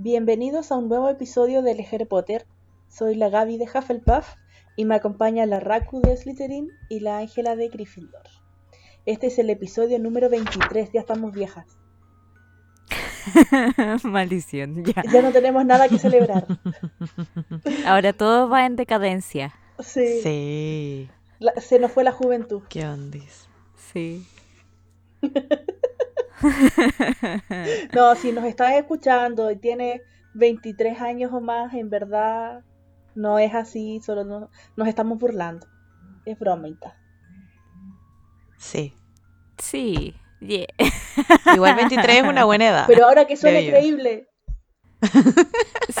Bienvenidos 0.00 0.70
a 0.70 0.76
un 0.76 0.88
nuevo 0.88 1.08
episodio 1.08 1.60
de 1.60 1.72
Harry 1.90 2.04
Potter. 2.04 2.46
Soy 2.88 3.16
la 3.16 3.30
Gaby 3.30 3.58
de 3.58 3.64
Hufflepuff 3.64 4.28
y 4.76 4.84
me 4.84 4.94
acompaña 4.94 5.44
la 5.44 5.58
Raku 5.58 6.00
de 6.00 6.16
Slytherin 6.16 6.68
y 6.88 7.00
la 7.00 7.18
Ángela 7.18 7.56
de 7.56 7.66
Gryffindor. 7.68 8.22
Este 9.06 9.26
es 9.26 9.40
el 9.40 9.50
episodio 9.50 9.98
número 9.98 10.30
23, 10.30 10.92
ya 10.92 11.00
estamos 11.00 11.32
viejas. 11.32 11.66
Maldición, 14.04 14.84
ya. 14.84 15.02
Ya 15.12 15.20
no 15.20 15.32
tenemos 15.32 15.64
nada 15.66 15.88
que 15.88 15.98
celebrar. 15.98 16.46
Ahora 17.84 18.12
todo 18.12 18.48
va 18.48 18.66
en 18.66 18.76
decadencia. 18.76 19.52
Sí. 19.80 20.20
Sí. 20.22 21.10
La- 21.40 21.60
se 21.60 21.80
nos 21.80 21.90
fue 21.90 22.04
la 22.04 22.12
juventud. 22.12 22.62
¿Qué 22.68 22.86
ondis? 22.86 23.48
Sí. 23.92 24.24
No, 27.94 28.14
si 28.14 28.32
nos 28.32 28.44
estás 28.44 28.72
escuchando 28.74 29.50
y 29.50 29.56
tienes 29.56 30.00
23 30.34 31.00
años 31.00 31.32
o 31.32 31.40
más, 31.40 31.74
en 31.74 31.90
verdad 31.90 32.62
no 33.14 33.38
es 33.38 33.54
así, 33.54 34.00
solo 34.04 34.24
no- 34.24 34.50
nos 34.76 34.88
estamos 34.88 35.18
burlando. 35.18 35.66
Es 36.24 36.38
bromita. 36.38 36.96
Sí. 38.58 38.94
Sí. 39.58 40.14
yeah. 40.40 40.66
Igual 41.54 41.74
23 41.76 42.16
es 42.16 42.22
una 42.28 42.44
buena 42.44 42.68
edad. 42.68 42.84
Pero 42.86 43.06
ahora 43.06 43.26
que 43.26 43.36
suena 43.36 43.58
creo 43.58 43.70
yo. 43.70 43.76
creíble. 43.78 44.28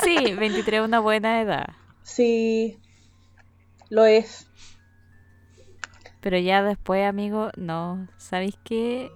Sí, 0.02 0.34
23 0.34 0.80
es 0.80 0.86
una 0.86 1.00
buena 1.00 1.40
edad. 1.40 1.66
Sí, 2.02 2.78
lo 3.90 4.04
es. 4.06 4.46
Pero 6.20 6.38
ya 6.38 6.62
después, 6.62 7.06
amigo, 7.06 7.50
no. 7.56 8.06
¿Sabéis 8.16 8.58
qué? 8.64 9.10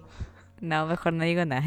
No, 0.63 0.87
mejor 0.87 1.11
no 1.11 1.25
digo 1.25 1.43
nada. 1.43 1.61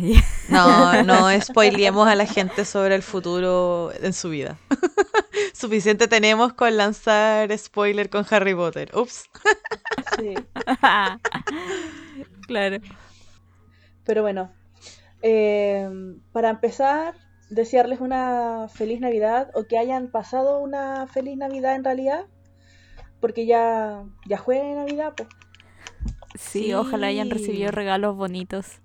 No, 0.49 1.03
no 1.03 1.29
spoilemos 1.43 2.09
a 2.09 2.15
la 2.15 2.25
gente 2.25 2.65
sobre 2.65 2.95
el 2.95 3.03
futuro 3.03 3.93
en 4.01 4.15
su 4.15 4.31
vida. 4.31 4.57
Suficiente 5.53 6.09
tenemos 6.09 6.55
con 6.55 6.75
lanzar 6.79 7.57
spoiler 7.59 8.09
con 8.09 8.25
Harry 8.31 8.55
Potter. 8.55 8.91
Ups. 8.95 9.29
Sí. 10.19 10.35
claro. 12.47 12.79
Pero 14.05 14.23
bueno, 14.23 14.51
eh, 15.21 15.91
para 16.33 16.49
empezar, 16.49 17.17
desearles 17.51 18.01
una 18.01 18.69
feliz 18.73 18.99
Navidad 18.99 19.51
o 19.53 19.65
que 19.65 19.77
hayan 19.77 20.11
pasado 20.11 20.59
una 20.59 21.07
feliz 21.07 21.37
Navidad 21.37 21.75
en 21.75 21.85
realidad, 21.85 22.25
porque 23.21 23.45
ya, 23.45 24.05
ya 24.25 24.39
fue 24.39 24.75
Navidad, 24.75 25.13
pues. 25.15 25.29
Sí, 26.37 26.73
ojalá 26.73 27.09
hayan 27.09 27.29
recibido 27.29 27.71
regalos 27.73 28.17
bonitos. 28.17 28.81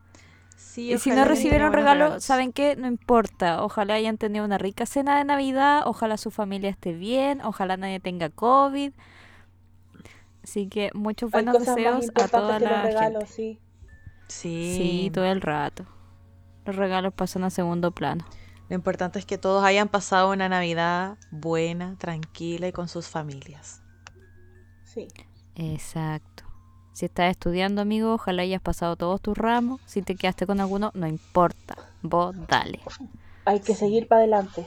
Sí, 0.72 0.94
Y 0.94 0.98
si 1.00 1.10
no 1.10 1.26
recibieron 1.26 1.74
regalo, 1.74 2.06
regalos. 2.06 2.24
¿saben 2.24 2.54
qué? 2.54 2.78
No 2.78 2.88
importa. 2.88 3.62
Ojalá 3.62 3.96
hayan 3.96 4.18
tenido 4.18 4.46
una 4.46 4.58
rica 4.58 4.86
cena 4.86 5.18
de 5.18 5.26
Navidad, 5.26 5.82
ojalá 5.86 6.16
su 6.16 6.32
familia 6.32 6.70
esté 6.70 6.94
bien, 6.94 7.42
ojalá 7.44 7.76
nadie 7.76 8.00
tenga 8.00 8.30
COVID. 8.30 8.94
Así 10.44 10.68
que 10.70 10.90
muchos 10.94 11.30
buenos 11.30 11.60
deseos 11.60 12.08
a 12.16 12.28
toda 12.30 12.58
que 12.58 12.64
los 12.64 12.72
la 12.72 12.84
regalos, 12.84 13.24
gente. 13.26 13.34
sí. 13.34 13.60
Sí. 14.30 14.76
Sí, 14.78 15.12
todo 15.14 15.26
el 15.26 15.42
rato. 15.42 15.86
Los 16.66 16.78
regalos 16.78 17.14
pasan 17.14 17.44
a 17.44 17.50
segundo 17.50 17.92
plano. 17.92 18.24
Lo 18.70 18.76
importante 18.76 19.20
es 19.20 19.26
que 19.26 19.38
todos 19.38 19.66
hayan 19.66 19.90
pasado 19.90 20.32
una 20.32 20.48
Navidad 20.48 21.18
buena, 21.32 21.98
tranquila 21.98 22.70
y 22.70 22.72
con 22.72 22.88
sus 22.88 23.10
familias. 23.10 23.84
Sí. 24.86 25.10
Exacto. 25.56 26.46
Si 26.94 27.06
estás 27.06 27.32
estudiando, 27.32 27.82
amigo, 27.82 28.14
ojalá 28.14 28.44
hayas 28.44 28.62
pasado 28.62 28.96
todos 28.96 29.22
tus 29.22 29.38
ramos. 29.38 29.82
Si 29.86 30.02
te 30.02 30.16
quedaste 30.16 30.46
con 30.46 30.60
alguno, 30.60 30.92
no 30.94 31.08
importa. 31.08 31.76
Vos 32.02 32.36
dale. 32.48 32.80
Hay 33.46 33.62
que 33.62 33.76
seguir 33.76 34.08
para 34.08 34.20
adelante. 34.20 34.66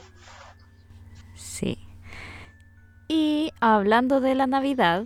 Sí. 1.35 1.77
Y 3.07 3.51
hablando 3.59 4.19
de 4.19 4.35
la 4.35 4.47
Navidad 4.47 5.05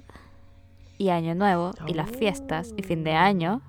y 0.98 1.10
Año 1.10 1.36
Nuevo 1.36 1.72
y 1.86 1.94
las 1.94 2.10
fiestas 2.10 2.74
y 2.78 2.84
fin 2.84 3.04
de 3.04 3.14
año, 3.14 3.62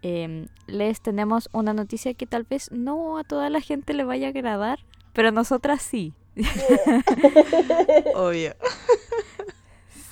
em, 0.00 0.48
les 0.66 1.00
tenemos 1.02 1.50
una 1.52 1.74
noticia 1.74 2.14
que 2.14 2.26
tal 2.26 2.44
vez 2.44 2.70
no 2.72 3.18
a 3.18 3.24
toda 3.24 3.50
la 3.50 3.60
gente 3.60 3.92
le 3.92 4.04
vaya 4.04 4.28
a 4.28 4.30
agradar, 4.30 4.80
pero 5.12 5.28
a 5.28 5.32
nosotras 5.32 5.82
sí. 5.82 6.14
Obvio. 8.14 8.54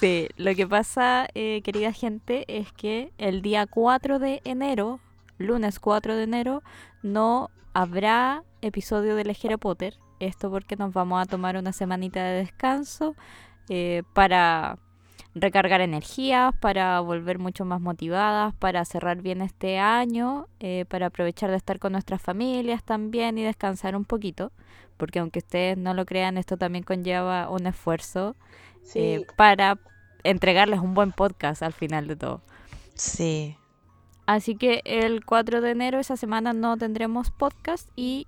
Sí, 0.00 0.28
lo 0.38 0.54
que 0.54 0.66
pasa, 0.66 1.28
eh, 1.34 1.60
querida 1.62 1.92
gente, 1.92 2.44
es 2.48 2.72
que 2.72 3.12
el 3.18 3.42
día 3.42 3.66
4 3.66 4.18
de 4.18 4.40
enero, 4.44 4.98
lunes 5.36 5.78
4 5.78 6.16
de 6.16 6.22
enero, 6.22 6.62
no 7.02 7.50
habrá 7.74 8.42
episodio 8.62 9.14
de 9.14 9.36
Harry 9.44 9.58
Potter. 9.58 9.98
Esto 10.18 10.50
porque 10.50 10.76
nos 10.76 10.94
vamos 10.94 11.20
a 11.22 11.26
tomar 11.26 11.56
una 11.58 11.72
semanita 11.72 12.22
de 12.24 12.38
descanso 12.38 13.14
eh, 13.68 14.02
para 14.14 14.78
recargar 15.34 15.82
energías, 15.82 16.54
para 16.60 17.00
volver 17.00 17.38
mucho 17.38 17.66
más 17.66 17.80
motivadas, 17.82 18.54
para 18.54 18.84
cerrar 18.86 19.20
bien 19.20 19.42
este 19.42 19.78
año, 19.78 20.48
eh, 20.60 20.86
para 20.88 21.06
aprovechar 21.06 21.50
de 21.50 21.56
estar 21.58 21.78
con 21.78 21.92
nuestras 21.92 22.22
familias 22.22 22.82
también 22.84 23.36
y 23.36 23.44
descansar 23.44 23.94
un 23.96 24.06
poquito. 24.06 24.50
Porque 24.96 25.18
aunque 25.18 25.40
ustedes 25.40 25.76
no 25.76 25.92
lo 25.94 26.06
crean, 26.06 26.38
esto 26.38 26.56
también 26.56 26.84
conlleva 26.84 27.50
un 27.50 27.66
esfuerzo 27.66 28.34
Sí. 28.82 28.98
eh, 29.00 29.26
para 29.36 29.78
entregarles 30.24 30.80
un 30.80 30.94
buen 30.94 31.12
podcast 31.12 31.62
al 31.62 31.72
final 31.72 32.06
de 32.06 32.16
todo. 32.16 32.42
Sí. 32.94 33.56
Así 34.26 34.54
que 34.54 34.82
el 34.84 35.24
4 35.24 35.60
de 35.60 35.70
enero, 35.70 35.98
esa 35.98 36.16
semana, 36.16 36.52
no 36.52 36.76
tendremos 36.76 37.30
podcast 37.30 37.88
y 37.96 38.26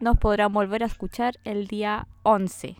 nos 0.00 0.18
podrán 0.18 0.52
volver 0.52 0.82
a 0.82 0.86
escuchar 0.86 1.38
el 1.44 1.66
día 1.66 2.08
11, 2.22 2.76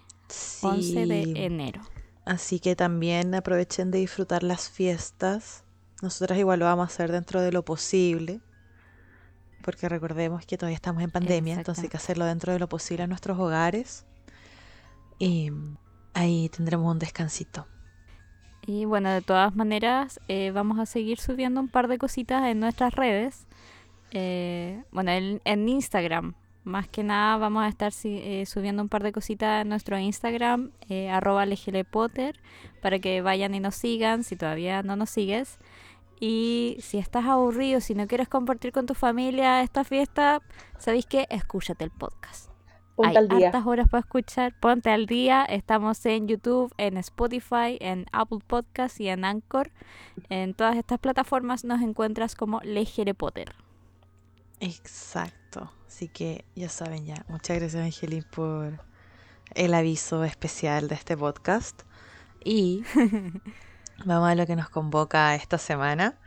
11 0.62 1.06
de 1.06 1.24
Sí. 1.24 1.32
enero. 1.36 1.82
Así 2.24 2.60
que 2.60 2.76
también 2.76 3.34
aprovechen 3.34 3.90
de 3.90 3.98
disfrutar 3.98 4.42
las 4.42 4.70
fiestas. 4.70 5.64
Nosotras 6.00 6.38
igual 6.38 6.60
lo 6.60 6.64
vamos 6.66 6.84
a 6.88 6.92
hacer 6.92 7.12
dentro 7.12 7.40
de 7.40 7.52
lo 7.52 7.64
posible. 7.64 8.40
Porque 9.62 9.88
recordemos 9.88 10.44
que 10.46 10.56
todavía 10.56 10.74
estamos 10.76 11.02
en 11.02 11.10
pandemia, 11.10 11.54
entonces 11.54 11.84
hay 11.84 11.90
que 11.90 11.96
hacerlo 11.96 12.24
dentro 12.24 12.52
de 12.52 12.58
lo 12.58 12.68
posible 12.68 13.04
en 13.04 13.10
nuestros 13.10 13.38
hogares. 13.38 14.06
Y 15.18 15.52
ahí 16.14 16.48
tendremos 16.48 16.90
un 16.90 16.98
descansito. 16.98 17.66
Y 18.66 18.84
bueno, 18.84 19.10
de 19.10 19.22
todas 19.22 19.54
maneras, 19.56 20.20
eh, 20.28 20.52
vamos 20.52 20.78
a 20.78 20.86
seguir 20.86 21.18
subiendo 21.18 21.60
un 21.60 21.68
par 21.68 21.88
de 21.88 21.98
cositas 21.98 22.46
en 22.46 22.60
nuestras 22.60 22.94
redes. 22.94 23.46
Eh, 24.12 24.82
bueno, 24.92 25.10
en, 25.10 25.40
en 25.44 25.68
Instagram, 25.68 26.34
más 26.64 26.88
que 26.88 27.02
nada, 27.02 27.36
vamos 27.38 27.64
a 27.64 27.68
estar 27.68 27.92
eh, 28.04 28.46
subiendo 28.46 28.82
un 28.82 28.88
par 28.88 29.02
de 29.02 29.12
cositas 29.12 29.62
en 29.62 29.68
nuestro 29.68 29.98
Instagram, 29.98 30.70
eh, 30.88 31.10
arroba 31.10 31.44
legilepotter, 31.46 32.38
para 32.80 32.98
que 32.98 33.20
vayan 33.20 33.54
y 33.54 33.60
nos 33.60 33.74
sigan 33.74 34.22
si 34.22 34.36
todavía 34.36 34.82
no 34.82 34.96
nos 34.96 35.10
sigues. 35.10 35.58
Y 36.20 36.76
si 36.80 36.98
estás 36.98 37.24
aburrido, 37.24 37.80
si 37.80 37.94
no 37.94 38.06
quieres 38.06 38.28
compartir 38.28 38.72
con 38.72 38.86
tu 38.86 38.94
familia 38.94 39.62
esta 39.62 39.82
fiesta, 39.82 40.40
¿sabéis 40.78 41.06
qué? 41.06 41.26
Escúchate 41.30 41.82
el 41.82 41.90
podcast. 41.90 42.51
Ponte 42.94 43.10
Hay 43.10 43.16
al 43.16 43.28
día. 43.28 43.46
hartas 43.48 43.66
horas 43.66 43.88
para 43.88 44.00
escuchar. 44.00 44.54
Ponte 44.60 44.90
al 44.90 45.06
día. 45.06 45.44
Estamos 45.44 46.04
en 46.06 46.28
YouTube, 46.28 46.72
en 46.76 46.96
Spotify, 46.98 47.78
en 47.80 48.06
Apple 48.12 48.40
Podcasts 48.46 49.00
y 49.00 49.08
en 49.08 49.24
Anchor. 49.24 49.70
En 50.28 50.54
todas 50.54 50.76
estas 50.76 50.98
plataformas 50.98 51.64
nos 51.64 51.80
encuentras 51.80 52.34
como 52.34 52.60
Legere 52.60 53.14
Potter. 53.14 53.54
Exacto. 54.60 55.72
Así 55.88 56.08
que 56.08 56.44
ya 56.54 56.68
saben 56.68 57.04
ya. 57.06 57.24
Muchas 57.28 57.58
gracias, 57.58 57.82
Angelín, 57.82 58.24
por 58.30 58.80
el 59.54 59.74
aviso 59.74 60.24
especial 60.24 60.88
de 60.88 60.94
este 60.94 61.16
podcast. 61.16 61.82
Y 62.44 62.84
vamos 64.04 64.28
a 64.28 64.34
lo 64.34 64.46
que 64.46 64.56
nos 64.56 64.68
convoca 64.68 65.34
esta 65.34 65.58
semana. 65.58 66.18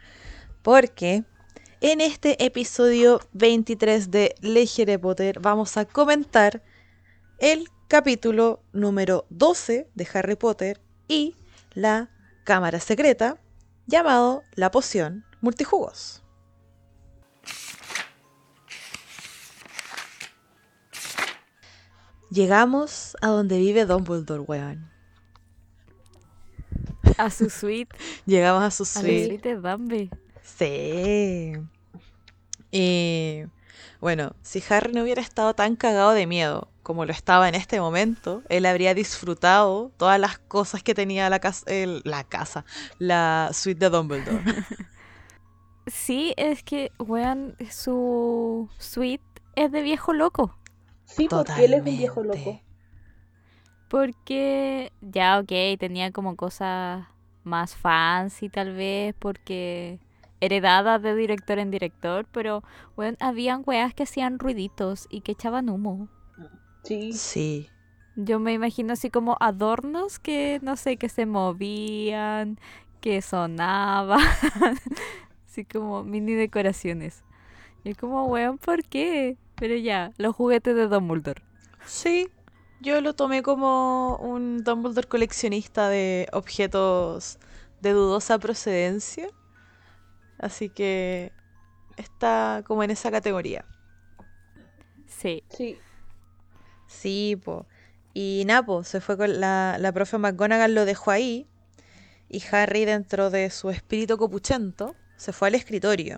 Porque 0.61 1.23
en 1.91 2.01
este 2.01 2.43
episodio 2.43 3.21
23 3.33 4.09
de 4.09 4.33
Legere 4.41 4.97
Potter 4.97 5.39
vamos 5.39 5.77
a 5.77 5.85
comentar 5.85 6.63
el 7.37 7.69
capítulo 7.87 8.63
número 8.73 9.27
12 9.29 9.87
de 9.93 10.07
Harry 10.11 10.35
Potter 10.35 10.81
y 11.07 11.35
la 11.75 12.09
cámara 12.43 12.79
secreta 12.79 13.37
llamado 13.85 14.41
La 14.55 14.71
poción 14.71 15.25
multijugos. 15.41 16.23
Llegamos 22.31 23.15
a 23.21 23.27
donde 23.27 23.59
vive 23.59 23.85
Dumbledore, 23.85 24.41
weón. 24.41 24.91
A 27.19 27.29
su 27.29 27.51
suite. 27.51 27.95
Llegamos 28.25 28.63
a 28.63 28.71
su 28.71 28.83
a 28.97 29.03
la 29.03 29.07
suite. 29.07 29.27
suite 29.27 29.49
de 29.49 29.61
Dumby. 29.61 30.09
Sí. 30.41 31.53
Y 32.71 33.43
bueno, 34.01 34.35
si 34.41 34.63
Harry 34.69 34.93
no 34.93 35.03
hubiera 35.03 35.21
estado 35.21 35.53
tan 35.53 35.75
cagado 35.75 36.11
de 36.11 36.27
miedo 36.27 36.69
como 36.83 37.05
lo 37.05 37.11
estaba 37.11 37.49
en 37.49 37.55
este 37.55 37.79
momento, 37.79 38.43
él 38.47 38.65
habría 38.67 38.93
disfrutado 38.93 39.91
todas 39.97 40.19
las 40.19 40.37
cosas 40.37 40.83
que 40.83 40.93
tenía 40.93 41.29
la 41.29 41.39
casa, 41.39 41.65
la 42.03 42.23
casa, 42.23 42.63
la 42.99 43.49
suite 43.53 43.79
de 43.79 43.89
Dumbledore. 43.89 44.43
Sí, 45.87 46.33
es 46.35 46.63
que, 46.63 46.91
weón, 46.97 47.55
su 47.69 48.69
suite 48.79 49.23
es 49.55 49.71
de 49.71 49.83
viejo 49.83 50.13
loco. 50.13 50.57
Sí, 51.05 51.27
porque 51.29 51.65
él 51.65 51.75
es 51.75 51.79
un 51.81 51.97
viejo 51.97 52.23
loco. 52.23 52.59
Porque 53.87 54.91
ya, 55.01 55.39
ok, 55.39 55.79
tenía 55.79 56.11
como 56.11 56.35
cosas 56.35 57.05
más 57.43 57.75
fancy 57.75 58.49
tal 58.49 58.73
vez, 58.73 59.13
porque 59.19 59.99
heredadas 60.45 61.01
de 61.01 61.15
director 61.15 61.59
en 61.59 61.71
director, 61.71 62.25
pero 62.31 62.63
bueno, 62.95 63.17
habían 63.19 63.63
weas 63.65 63.93
que 63.93 64.03
hacían 64.03 64.39
ruiditos 64.39 65.07
y 65.09 65.21
que 65.21 65.33
echaban 65.33 65.69
humo. 65.69 66.07
Sí. 66.83 67.13
Sí. 67.13 67.69
Yo 68.15 68.39
me 68.39 68.53
imagino 68.53 68.93
así 68.93 69.09
como 69.09 69.35
adornos 69.41 70.19
que, 70.19 70.59
no 70.61 70.77
sé, 70.77 70.95
que 70.95 71.09
se 71.09 71.25
movían, 71.25 72.59
que 73.01 73.21
sonaban, 73.21 74.19
así 75.45 75.65
como 75.65 76.03
mini 76.03 76.33
decoraciones. 76.33 77.23
Y 77.83 77.89
es 77.89 77.97
como, 77.97 78.25
weón, 78.25 78.57
¿por 78.57 78.83
qué? 78.83 79.37
Pero 79.55 79.75
ya, 79.75 80.11
los 80.17 80.35
juguetes 80.35 80.75
de 80.75 80.87
Dumbledore. 80.87 81.41
Sí, 81.85 82.29
yo 82.81 83.01
lo 83.01 83.13
tomé 83.13 83.43
como 83.43 84.17
un 84.17 84.63
Dumbledore 84.63 85.07
coleccionista 85.07 85.89
de 85.89 86.27
objetos 86.31 87.37
de 87.81 87.91
dudosa 87.91 88.39
procedencia. 88.39 89.29
Así 90.37 90.69
que 90.69 91.31
está 91.97 92.63
como 92.65 92.83
en 92.83 92.91
esa 92.91 93.11
categoría. 93.11 93.65
Sí, 95.07 95.43
Sí. 95.49 95.77
Sí, 96.87 97.39
po. 97.43 97.65
Y 98.13 98.43
Napo 98.45 98.83
se 98.83 99.01
fue 99.01 99.17
con 99.17 99.39
la, 99.39 99.77
la 99.79 99.91
profe 99.91 100.17
McGonagall 100.17 100.75
lo 100.75 100.85
dejó 100.85 101.11
ahí. 101.11 101.47
Y 102.29 102.43
Harry, 102.51 102.85
dentro 102.85 103.29
de 103.29 103.49
su 103.49 103.69
espíritu 103.69 104.17
copuchento, 104.17 104.95
se 105.15 105.33
fue 105.33 105.47
al 105.49 105.55
escritorio. 105.55 106.17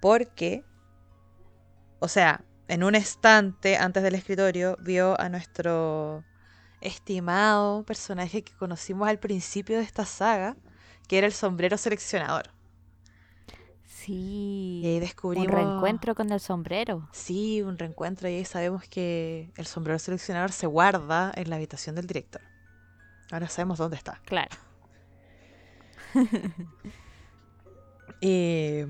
Porque, 0.00 0.64
o 1.98 2.08
sea, 2.08 2.44
en 2.68 2.84
un 2.84 2.94
estante 2.94 3.76
antes 3.76 4.02
del 4.02 4.14
escritorio, 4.14 4.76
vio 4.80 5.20
a 5.20 5.28
nuestro 5.28 6.24
estimado 6.80 7.84
personaje 7.84 8.42
que 8.42 8.52
conocimos 8.54 9.08
al 9.08 9.18
principio 9.18 9.78
de 9.78 9.84
esta 9.84 10.04
saga, 10.04 10.56
que 11.08 11.18
era 11.18 11.26
el 11.26 11.32
sombrero 11.32 11.76
seleccionador. 11.78 12.50
sí. 13.84 14.80
Y 14.82 14.86
ahí 14.88 15.00
Un 15.00 15.00
descubrimos. 15.00 15.54
reencuentro 15.54 16.14
con 16.14 16.30
el 16.32 16.40
sombrero. 16.40 17.08
Sí, 17.12 17.62
un 17.62 17.78
reencuentro 17.78 18.28
y 18.28 18.34
ahí 18.36 18.44
sabemos 18.44 18.84
que 18.88 19.52
el 19.56 19.66
sombrero 19.66 19.98
seleccionador 19.98 20.52
se 20.52 20.66
guarda 20.66 21.32
en 21.34 21.50
la 21.50 21.56
habitación 21.56 21.96
del 21.96 22.06
director. 22.06 22.42
Ahora 23.30 23.48
sabemos 23.48 23.78
dónde 23.78 23.96
está. 23.96 24.20
Claro. 24.24 24.56
Y, 28.20 28.82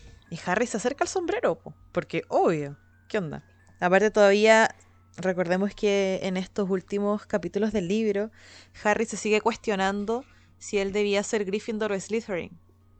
y 0.30 0.40
Harry 0.46 0.66
se 0.66 0.76
acerca 0.78 1.04
al 1.04 1.08
sombrero, 1.08 1.56
po, 1.58 1.74
porque 1.92 2.22
obvio, 2.28 2.76
¿qué 3.08 3.18
onda? 3.18 3.44
Aparte 3.80 4.10
todavía, 4.10 4.74
recordemos 5.16 5.74
que 5.74 6.20
en 6.22 6.36
estos 6.36 6.68
últimos 6.70 7.26
capítulos 7.26 7.72
del 7.72 7.88
libro, 7.88 8.30
Harry 8.84 9.06
se 9.06 9.16
sigue 9.16 9.40
cuestionando 9.40 10.24
si 10.58 10.78
él 10.78 10.92
debía 10.92 11.22
ser 11.22 11.44
Gryffindor 11.44 11.92
o 11.92 12.00
Slytherin, 12.00 12.58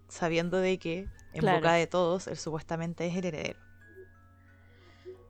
sabiendo 0.08 0.58
de 0.58 0.79
que, 0.79 1.08
en 1.32 1.41
Claro. 1.41 1.58
boca 1.58 1.73
de 1.75 1.87
todos, 1.87 2.26
él 2.29 2.37
supuestamente 2.37 3.06
es 3.06 3.17
el 3.17 3.25
heredero. 3.26 3.58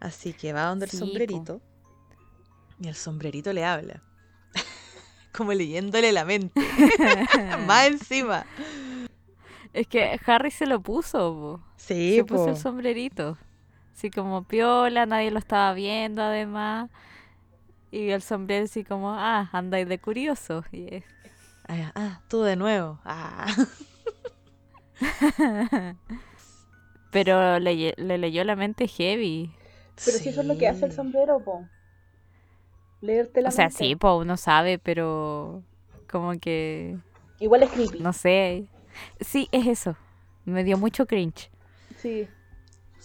Así 0.00 0.32
que 0.32 0.52
va 0.52 0.64
donde 0.66 0.86
Sí, 0.86 0.96
el 0.96 1.00
po. 1.00 1.06
sombrerito 1.06 1.60
y 2.80 2.88
el 2.88 2.94
sombrerito 2.94 3.52
le 3.52 3.64
habla. 3.64 4.02
Como 5.32 5.52
leyéndole 5.52 6.12
la 6.12 6.24
mente. 6.24 6.60
Más 7.66 7.86
encima. 7.86 8.46
Es 9.72 9.86
que 9.86 10.18
Harry 10.26 10.50
se 10.50 10.66
lo 10.66 10.80
puso, 10.80 11.34
po. 11.34 11.60
Sí, 11.76 12.16
se 12.16 12.24
puso 12.24 12.48
el 12.50 12.56
sombrerito. 12.56 13.36
Así 13.94 14.10
como 14.10 14.44
piola, 14.44 15.06
nadie 15.06 15.30
lo 15.30 15.38
estaba 15.38 15.72
viendo 15.72 16.20
además. 16.22 16.90
Y 17.90 18.10
el 18.10 18.20
sombrero 18.20 18.64
así 18.66 18.84
como, 18.84 19.10
ah, 19.14 19.48
andáis 19.52 19.88
de 19.88 19.98
curioso. 19.98 20.64
Y 20.70 20.94
es- 20.96 21.04
Ah, 21.68 21.92
ah, 21.94 22.20
tú 22.28 22.42
de 22.42 22.56
nuevo. 22.56 22.98
Ah. 23.04 23.46
Pero 27.10 27.58
le, 27.58 27.94
le 27.96 28.18
leyó 28.18 28.44
la 28.44 28.56
mente 28.56 28.86
heavy. 28.88 29.50
Pero 30.04 30.18
si 30.18 30.28
eso 30.28 30.40
es 30.42 30.46
lo 30.46 30.58
que 30.58 30.68
hace 30.68 30.84
el 30.86 30.90
Sí. 30.90 30.96
sombrero, 30.96 31.40
po. 31.40 31.66
Leerte 33.00 33.40
la 33.42 33.48
o 33.48 33.52
sea, 33.52 33.66
mente. 33.66 33.78
sí, 33.84 33.96
pues 33.96 34.12
uno 34.18 34.36
sabe, 34.36 34.78
pero 34.78 35.62
como 36.10 36.38
que, 36.38 36.98
Igual 37.40 37.62
es 37.62 37.70
creepy. 37.70 38.00
no 38.00 38.12
sé. 38.12 38.66
Sí, 39.20 39.48
es 39.52 39.66
eso. 39.66 39.96
Me 40.44 40.64
dio 40.64 40.78
mucho 40.78 41.06
cringe. 41.06 41.50
Sí. 41.96 42.28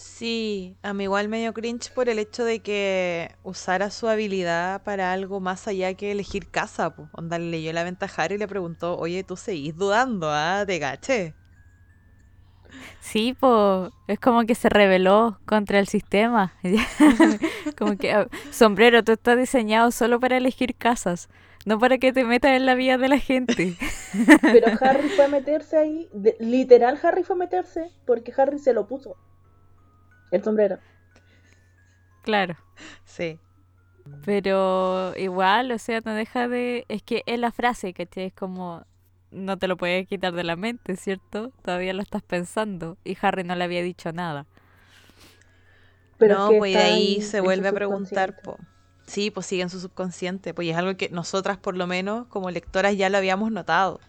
Sí, 0.04 0.78
a 0.82 0.94
mí 0.94 1.04
igual 1.04 1.30
medio 1.30 1.54
cringe 1.54 1.92
por 1.94 2.10
el 2.10 2.18
hecho 2.20 2.44
de 2.44 2.62
que 2.64 3.36
usara 3.44 3.92
su 3.92 4.08
habilidad 4.08 4.82
para 4.84 5.14
algo 5.14 5.40
más 5.40 5.68
allá 5.68 5.94
que 5.94 6.12
elegir 6.12 6.50
casa. 6.50 6.96
Pues. 6.96 7.08
Onda 7.14 7.38
le 7.38 7.52
leyó 7.52 7.72
la 7.74 7.84
ventaja 7.84 8.26
y 8.34 8.38
le 8.38 8.48
preguntó, 8.48 8.98
oye, 8.98 9.24
tú 9.24 9.38
seguís 9.38 9.76
dudando, 9.78 10.28
¿ah? 10.32 10.64
Te 10.66 10.80
gaché. 10.80 11.36
Sí, 13.00 13.36
pues 13.40 13.92
es 14.08 14.20
como 14.20 14.46
que 14.46 14.56
se 14.56 14.70
rebeló 14.70 15.40
contra 15.46 15.80
el 15.80 15.88
sistema. 15.88 16.54
como 17.78 17.98
que, 17.98 18.12
ah, 18.14 18.28
sombrero, 18.50 19.04
tú 19.04 19.14
estás 19.14 19.38
diseñado 19.38 19.92
solo 19.92 20.20
para 20.20 20.38
elegir 20.38 20.76
casas, 20.76 21.30
no 21.66 21.80
para 21.80 21.98
que 21.98 22.14
te 22.14 22.24
metas 22.24 22.52
en 22.52 22.66
la 22.66 22.76
vida 22.76 22.98
de 22.98 23.10
la 23.10 23.18
gente. 23.20 23.78
Pero 24.52 24.72
Harry 24.80 25.10
fue 25.10 25.26
a 25.26 25.28
meterse 25.28 25.78
ahí. 25.78 26.08
de- 26.14 26.38
literal, 26.40 27.00
Harry 27.02 27.24
fue 27.24 27.36
a 27.36 27.40
meterse 27.40 27.92
porque 28.06 28.32
Harry 28.38 28.60
se 28.60 28.74
lo 28.74 28.88
puso. 28.88 29.18
El 30.32 30.44
sombrero. 30.44 30.80
claro. 32.24 32.56
Sí. 33.06 33.40
Pero 34.26 35.14
igual, 35.18 35.72
o 35.72 35.78
sea, 35.80 36.02
no 36.04 36.14
deja 36.14 36.48
de... 36.48 36.86
Es 36.90 37.04
que 37.04 37.24
es 37.26 37.40
la 37.40 37.52
frase, 37.52 37.94
¿cachai? 37.94 38.26
Es 38.26 38.34
como... 38.34 38.86
No 39.32 39.58
te 39.58 39.68
lo 39.68 39.78
puedes 39.78 40.08
quitar 40.08 40.34
de 40.34 40.44
la 40.44 40.56
mente, 40.58 40.96
¿cierto? 40.98 41.52
Todavía 41.62 41.94
lo 41.94 42.02
estás 42.02 42.24
pensando. 42.24 42.98
Y 43.04 43.18
Harry 43.22 43.44
no 43.44 43.56
le 43.56 43.64
había 43.64 43.82
dicho 43.84 44.12
nada. 44.12 44.48
Pero 46.18 46.38
no, 46.38 46.58
pues 46.58 46.72
y 46.72 46.76
de 46.76 46.82
ahí 46.84 47.22
se 47.22 47.42
vuelve 47.42 47.70
a 47.70 47.74
preguntar, 47.74 48.42
po. 48.42 48.58
Sí, 49.08 49.32
pues 49.32 49.46
sigue 49.48 49.64
en 49.64 49.70
su 49.70 49.80
subconsciente, 49.80 50.54
pues 50.54 50.68
y 50.68 50.72
es 50.72 50.78
algo 50.78 50.96
que 50.96 51.10
nosotras 51.10 51.58
por 51.58 51.76
lo 51.76 51.88
menos 51.88 52.28
como 52.28 52.52
lectoras 52.52 52.96
ya 52.98 53.10
lo 53.10 53.18
habíamos 53.18 53.52
notado. 53.52 54.00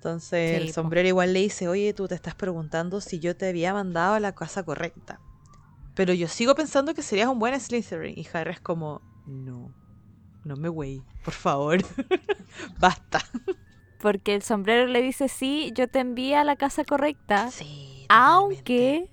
Entonces 0.00 0.50
Sí, 0.50 0.56
el 0.56 0.68
po. 0.68 0.72
sombrero 0.72 1.06
igual 1.08 1.34
le 1.34 1.40
dice, 1.40 1.68
oye, 1.68 1.92
tú 1.92 2.08
te 2.08 2.14
estás 2.14 2.34
preguntando 2.34 3.02
si 3.02 3.20
yo 3.20 3.36
te 3.36 3.50
había 3.50 3.74
mandado 3.74 4.14
a 4.14 4.20
la 4.20 4.32
casa 4.34 4.62
correcta. 4.62 5.20
Pero 5.94 6.14
yo 6.14 6.26
sigo 6.26 6.54
pensando 6.54 6.94
que 6.94 7.02
serías 7.02 7.28
un 7.28 7.38
buen 7.38 7.58
Slytherin. 7.60 8.18
Y 8.18 8.26
Harry 8.32 8.52
es 8.52 8.60
como, 8.60 9.02
no, 9.26 9.70
no 10.42 10.56
me 10.56 10.70
güey, 10.70 11.02
por 11.22 11.34
favor, 11.34 11.80
basta. 12.80 13.20
Porque 13.98 14.34
el 14.34 14.40
sombrero 14.42 14.86
le 14.86 15.02
dice, 15.02 15.28
sí, 15.28 15.70
yo 15.74 15.86
te 15.86 15.98
envié 15.98 16.36
a 16.36 16.44
la 16.44 16.56
casa 16.56 16.82
correcta. 16.84 17.50
Sí, 17.50 18.06
Aunque 18.08 19.10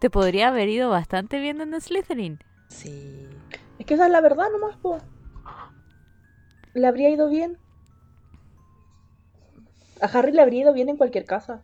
te 0.00 0.08
podría 0.08 0.48
haber 0.48 0.70
ido 0.70 0.88
bastante 0.88 1.38
bien 1.38 1.60
en 1.60 1.78
Slytherin. 1.78 2.38
Sí. 2.70 3.28
Es 3.78 3.84
que 3.84 3.92
esa 3.92 4.06
es 4.06 4.10
la 4.12 4.22
verdad 4.22 4.46
nomás, 4.50 4.78
po. 4.78 4.96
Le 6.72 6.86
habría 6.86 7.10
ido 7.10 7.28
bien. 7.28 7.58
A 10.04 10.06
Harry 10.06 10.32
le 10.32 10.42
habría 10.42 10.60
ido 10.60 10.74
bien 10.74 10.90
en 10.90 10.98
cualquier 10.98 11.24
casa. 11.24 11.62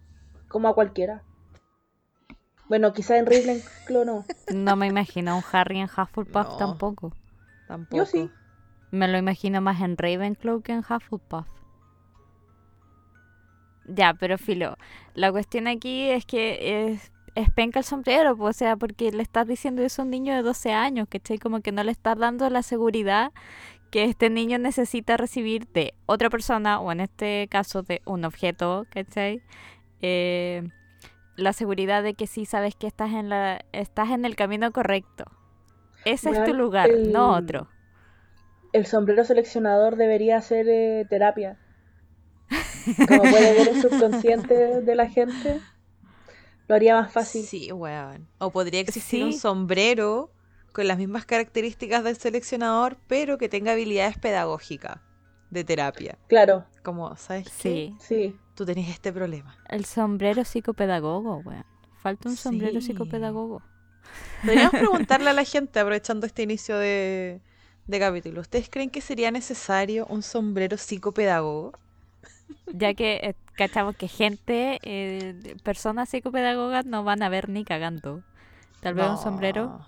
Como 0.48 0.68
a 0.68 0.74
cualquiera. 0.74 1.22
Bueno, 2.70 2.94
quizá 2.94 3.18
en 3.18 3.26
Ravenclaw 3.26 4.04
no. 4.06 4.24
No 4.54 4.76
me 4.76 4.86
imagino 4.86 5.36
un 5.36 5.42
Harry 5.52 5.78
en 5.78 5.84
Hufflepuff 5.88 6.48
No. 6.48 6.56
tampoco. 6.56 7.12
Tampoco. 7.68 7.98
Yo 7.98 8.06
sí. 8.06 8.30
Me 8.92 9.08
lo 9.08 9.18
imagino 9.18 9.60
más 9.60 9.82
en 9.82 9.98
Ravenclaw 9.98 10.62
que 10.62 10.72
en 10.72 10.78
Hufflepuff. 10.78 11.46
Ya, 13.84 14.14
pero 14.14 14.38
filo. 14.38 14.78
La 15.12 15.30
cuestión 15.30 15.68
aquí 15.68 16.08
es 16.08 16.24
que 16.24 16.88
es, 16.92 17.12
es 17.34 17.50
penca 17.50 17.80
el 17.80 17.84
sombrero, 17.84 18.36
pues, 18.38 18.56
o 18.56 18.58
sea, 18.58 18.76
porque 18.76 19.12
le 19.12 19.22
estás 19.22 19.46
diciendo 19.46 19.82
eso 19.82 20.00
a 20.00 20.04
un 20.06 20.10
niño 20.12 20.34
de 20.34 20.40
12 20.42 20.72
años, 20.72 21.08
¿cachai? 21.10 21.36
Como 21.36 21.60
que 21.60 21.72
no 21.72 21.84
le 21.84 21.92
estás 21.92 22.16
dando 22.16 22.48
la 22.48 22.62
seguridad 22.62 23.32
que 23.90 24.04
este 24.04 24.30
niño 24.30 24.58
necesita 24.58 25.16
recibir 25.16 25.66
de 25.68 25.94
otra 26.06 26.30
persona, 26.30 26.80
o 26.80 26.92
en 26.92 27.00
este 27.00 27.48
caso 27.50 27.82
de 27.82 28.02
un 28.04 28.24
objeto, 28.24 28.86
¿cachai? 28.90 29.42
Eh, 30.00 30.68
la 31.36 31.52
seguridad 31.52 32.02
de 32.02 32.14
que 32.14 32.26
sí 32.26 32.44
sabes 32.46 32.74
que 32.74 32.86
estás 32.86 33.12
en, 33.12 33.28
la, 33.28 33.64
estás 33.72 34.10
en 34.10 34.24
el 34.24 34.36
camino 34.36 34.72
correcto. 34.72 35.24
Ese 36.04 36.30
es 36.30 36.44
tu 36.44 36.54
lugar, 36.54 36.90
no 36.90 37.34
otro. 37.36 37.68
El 38.72 38.86
sombrero 38.86 39.24
seleccionador 39.24 39.96
debería 39.96 40.36
hacer 40.36 40.66
eh, 40.68 41.06
terapia. 41.10 41.58
Como 43.08 43.22
puede 43.22 43.52
ver 43.52 43.68
el 43.68 43.82
subconsciente 43.82 44.80
de 44.80 44.94
la 44.94 45.08
gente, 45.08 45.60
lo 46.68 46.74
haría 46.74 46.94
más 46.94 47.12
fácil. 47.12 47.42
Sí, 47.42 47.72
weón. 47.72 48.28
O 48.38 48.50
podría 48.50 48.80
existir 48.80 49.24
un 49.24 49.32
sombrero 49.32 50.30
con 50.72 50.86
las 50.88 50.98
mismas 50.98 51.26
características 51.26 52.04
del 52.04 52.16
seleccionador, 52.16 52.96
pero 53.06 53.38
que 53.38 53.48
tenga 53.48 53.72
habilidades 53.72 54.18
pedagógicas 54.18 55.00
de 55.50 55.64
terapia. 55.64 56.18
Claro, 56.28 56.64
Como, 56.82 57.16
¿sabes 57.16 57.50
qué? 57.62 57.94
Sí. 57.96 57.96
sí. 57.98 58.36
Tú 58.54 58.64
tenés 58.66 58.88
este 58.88 59.12
problema. 59.12 59.56
El 59.68 59.84
sombrero 59.84 60.44
psicopedagogo, 60.44 61.38
weón. 61.38 61.64
Falta 62.02 62.28
un 62.28 62.36
sombrero 62.36 62.80
Sí. 62.80 62.88
psicopedagogo. 62.88 63.62
Podríamos 64.44 64.72
preguntarle 64.78 65.30
a 65.30 65.32
la 65.32 65.44
gente, 65.44 65.80
aprovechando 65.80 66.26
este 66.26 66.42
inicio 66.42 66.78
de, 66.78 67.40
de 67.86 67.98
capítulo, 67.98 68.40
¿ustedes 68.40 68.68
creen 68.70 68.90
que 68.90 69.00
sería 69.00 69.30
necesario 69.30 70.06
un 70.08 70.22
sombrero 70.22 70.76
psicopedagogo? 70.78 71.72
Ya 72.72 72.94
que 72.94 73.16
eh, 73.22 73.34
cachamos 73.54 73.96
que 73.96 74.08
gente, 74.08 74.78
eh, 74.82 75.56
personas 75.64 76.08
psicopedagogas 76.08 76.86
no 76.86 77.04
van 77.04 77.22
a 77.22 77.28
ver 77.28 77.48
ni 77.48 77.64
cagando. 77.64 78.22
Tal 78.80 78.94
vez 78.94 79.08
un 79.08 79.18
sombrero. 79.18 79.84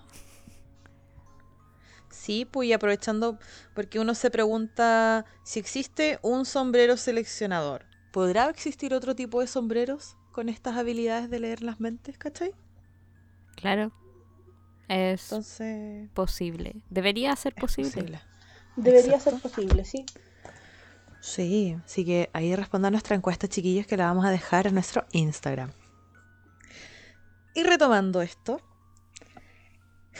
Sí, 2.13 2.45
pues 2.45 2.69
y 2.69 2.73
aprovechando, 2.73 3.39
porque 3.73 3.99
uno 3.99 4.13
se 4.13 4.29
pregunta 4.29 5.25
si 5.43 5.59
existe 5.59 6.19
un 6.21 6.45
sombrero 6.45 6.95
seleccionador. 6.95 7.85
¿Podrá 8.11 8.49
existir 8.49 8.93
otro 8.93 9.15
tipo 9.15 9.41
de 9.41 9.47
sombreros 9.47 10.15
con 10.31 10.47
estas 10.47 10.77
habilidades 10.77 11.29
de 11.29 11.39
leer 11.39 11.63
las 11.63 11.79
mentes, 11.79 12.17
cachai? 12.17 12.53
Claro. 13.55 13.91
Es 14.87 15.23
Entonces, 15.23 16.09
posible. 16.13 16.75
Debería 16.89 17.35
ser 17.35 17.55
posible. 17.55 17.91
posible. 17.91 18.21
Debería 18.75 19.15
Exacto. 19.15 19.31
ser 19.31 19.51
posible, 19.51 19.85
sí. 19.85 20.05
Sí, 21.19 21.77
así 21.83 22.05
que 22.05 22.29
ahí 22.33 22.55
responda 22.55 22.89
a 22.89 22.91
nuestra 22.91 23.15
encuesta, 23.15 23.47
chiquillos, 23.47 23.87
que 23.87 23.97
la 23.97 24.05
vamos 24.05 24.25
a 24.25 24.29
dejar 24.29 24.67
en 24.67 24.75
nuestro 24.75 25.05
Instagram. 25.13 25.71
Y 27.55 27.63
retomando 27.63 28.21
esto, 28.21 28.61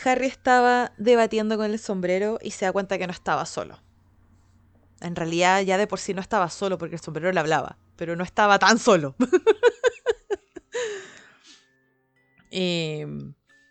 Harry 0.03 0.27
estaba 0.27 0.91
debatiendo 0.97 1.57
con 1.57 1.71
el 1.71 1.79
sombrero 1.79 2.39
y 2.41 2.51
se 2.51 2.65
da 2.65 2.71
cuenta 2.71 2.97
que 2.97 3.07
no 3.07 3.13
estaba 3.13 3.45
solo. 3.45 3.81
En 5.01 5.15
realidad 5.15 5.61
ya 5.61 5.77
de 5.77 5.87
por 5.87 5.99
sí 5.99 6.13
no 6.13 6.21
estaba 6.21 6.49
solo 6.49 6.77
porque 6.77 6.95
el 6.95 7.01
sombrero 7.01 7.31
le 7.31 7.39
hablaba, 7.39 7.77
pero 7.95 8.15
no 8.15 8.23
estaba 8.23 8.59
tan 8.59 8.79
solo. 8.79 9.15
y 12.51 13.01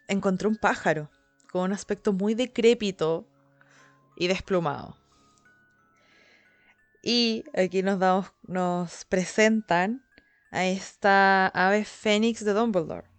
encontró 0.09 0.49
un 0.49 0.57
pájaro 0.57 1.11
con 1.51 1.63
un 1.63 1.73
aspecto 1.73 2.13
muy 2.13 2.35
decrépito 2.35 3.27
y 4.17 4.29
desplumado. 4.29 4.97
Y 7.03 7.45
aquí 7.55 7.83
nos, 7.83 7.99
nos 8.47 9.05
presentan 9.07 10.05
a 10.51 10.67
esta 10.67 11.49
ave 11.49 11.85
fénix 11.85 12.45
de 12.45 12.53
Dumbledore, 12.53 13.12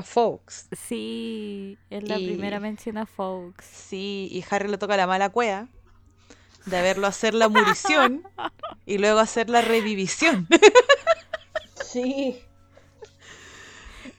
a 0.00 0.02
Fawkes. 0.02 0.68
Sí, 0.72 1.78
es 1.90 2.02
la 2.08 2.18
Y- 2.18 2.26
primera 2.26 2.58
mención 2.60 2.98
a 2.98 3.06
Fox. 3.06 3.64
Sí, 3.64 4.28
y 4.30 4.44
Harry 4.50 4.68
le 4.68 4.78
toca 4.78 4.96
la 4.96 5.06
mala 5.06 5.28
cueva 5.30 5.68
de 6.66 6.82
verlo 6.82 7.06
hacer 7.06 7.32
la 7.34 7.48
murición 7.48 8.22
y 8.86 8.98
luego 8.98 9.18
hacer 9.20 9.48
la 9.48 9.62
revivisión. 9.62 10.46
Sí. 11.84 12.38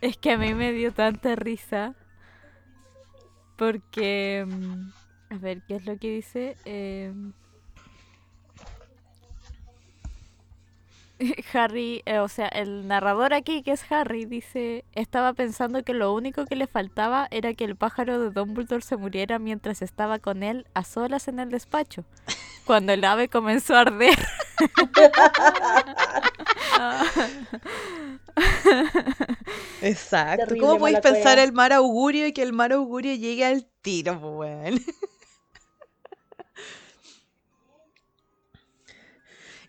Es 0.01 0.17
que 0.17 0.31
a 0.31 0.37
mí 0.37 0.53
me 0.53 0.71
dio 0.73 0.91
tanta 0.93 1.35
risa. 1.35 1.93
Porque. 3.57 4.45
mm, 4.47 4.91
A 5.33 5.37
ver, 5.37 5.61
¿qué 5.67 5.75
es 5.75 5.85
lo 5.85 5.97
que 5.97 6.09
dice? 6.15 6.57
Em, 6.65 7.31
Harry, 11.53 12.01
eh, 12.05 12.19
o 12.19 12.27
sea, 12.27 12.47
el 12.47 12.87
narrador 12.87 13.33
aquí, 13.33 13.63
que 13.63 13.71
es 13.71 13.83
Harry, 13.91 14.25
dice: 14.25 14.85
Estaba 14.93 15.33
pensando 15.33 15.83
que 15.83 15.93
lo 15.93 16.13
único 16.13 16.45
que 16.45 16.55
le 16.55 16.67
faltaba 16.67 17.27
era 17.31 17.53
que 17.53 17.65
el 17.65 17.75
pájaro 17.75 18.19
de 18.19 18.31
Dumbledore 18.31 18.81
se 18.81 18.97
muriera 18.97 19.39
mientras 19.39 19.81
estaba 19.81 20.19
con 20.19 20.43
él 20.43 20.65
a 20.73 20.83
solas 20.83 21.27
en 21.27 21.39
el 21.39 21.49
despacho. 21.49 22.05
Cuando 22.65 22.93
el 22.93 23.03
ave 23.03 23.27
comenzó 23.27 23.75
a 23.75 23.81
arder. 23.81 24.17
Exacto. 29.81 30.45
Terrible 30.45 30.67
¿Cómo 30.67 30.79
podéis 30.79 30.99
pensar 30.99 31.35
cueva. 31.35 31.43
el 31.43 31.53
mal 31.53 31.71
augurio 31.71 32.27
y 32.27 32.33
que 32.33 32.43
el 32.43 32.53
mal 32.53 32.71
augurio 32.71 33.15
llegue 33.15 33.45
al 33.45 33.65
tiro, 33.81 34.19
po, 34.19 34.37
weón? 34.39 34.79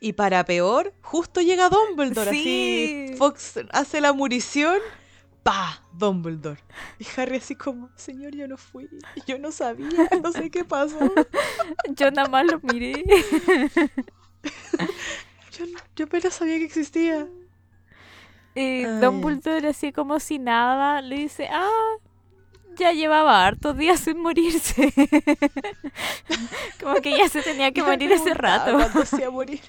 Y 0.04 0.14
para 0.14 0.44
peor, 0.44 0.92
justo 1.00 1.40
llega 1.40 1.68
Dumbledore. 1.68 2.30
Así 2.30 2.42
Sí. 2.42 3.14
Fox 3.16 3.61
hace 3.71 4.00
la 4.00 4.12
murición. 4.12 4.78
¡Pa! 5.44 5.85
Dumbledore. 5.92 6.61
Y 6.99 7.06
Harry 7.16 7.37
así 7.37 7.54
como, 7.54 7.88
señor, 7.94 8.35
yo 8.35 8.49
no 8.49 8.56
fui. 8.56 8.88
Yo 9.28 9.38
no 9.38 9.52
sabía. 9.52 10.09
No 10.21 10.32
sé 10.32 10.50
qué 10.50 10.64
pasó. 10.64 10.99
Yo 11.97 12.11
nada 12.11 12.28
más 12.28 12.44
lo 12.47 12.59
miré. 12.64 13.04
Yo, 15.52 15.66
yo 15.94 16.06
apenas 16.06 16.35
sabía 16.35 16.59
que 16.59 16.64
existía. 16.64 17.28
Y 18.56 18.85
Ay. 18.85 19.00
Dumbledore 19.00 19.68
así 19.68 19.92
como 19.92 20.18
si 20.18 20.40
nada 20.40 21.00
le 21.00 21.16
dice, 21.16 21.47
ah, 21.49 21.97
ya 22.76 22.92
llevaba 22.92 23.47
hartos 23.47 23.76
días 23.76 24.00
sin 24.00 24.18
morirse. 24.18 24.92
como 26.80 26.94
que 26.97 27.16
ya 27.16 27.28
se 27.28 27.42
tenía 27.42 27.73
que 27.73 27.82
morir 27.82 28.12
hace 28.12 28.35
rato. 28.35 28.78
se 29.04 29.25
a 29.25 29.30
morir. 29.30 29.61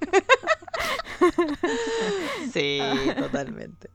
sí, 2.52 2.80
totalmente. 3.16 3.90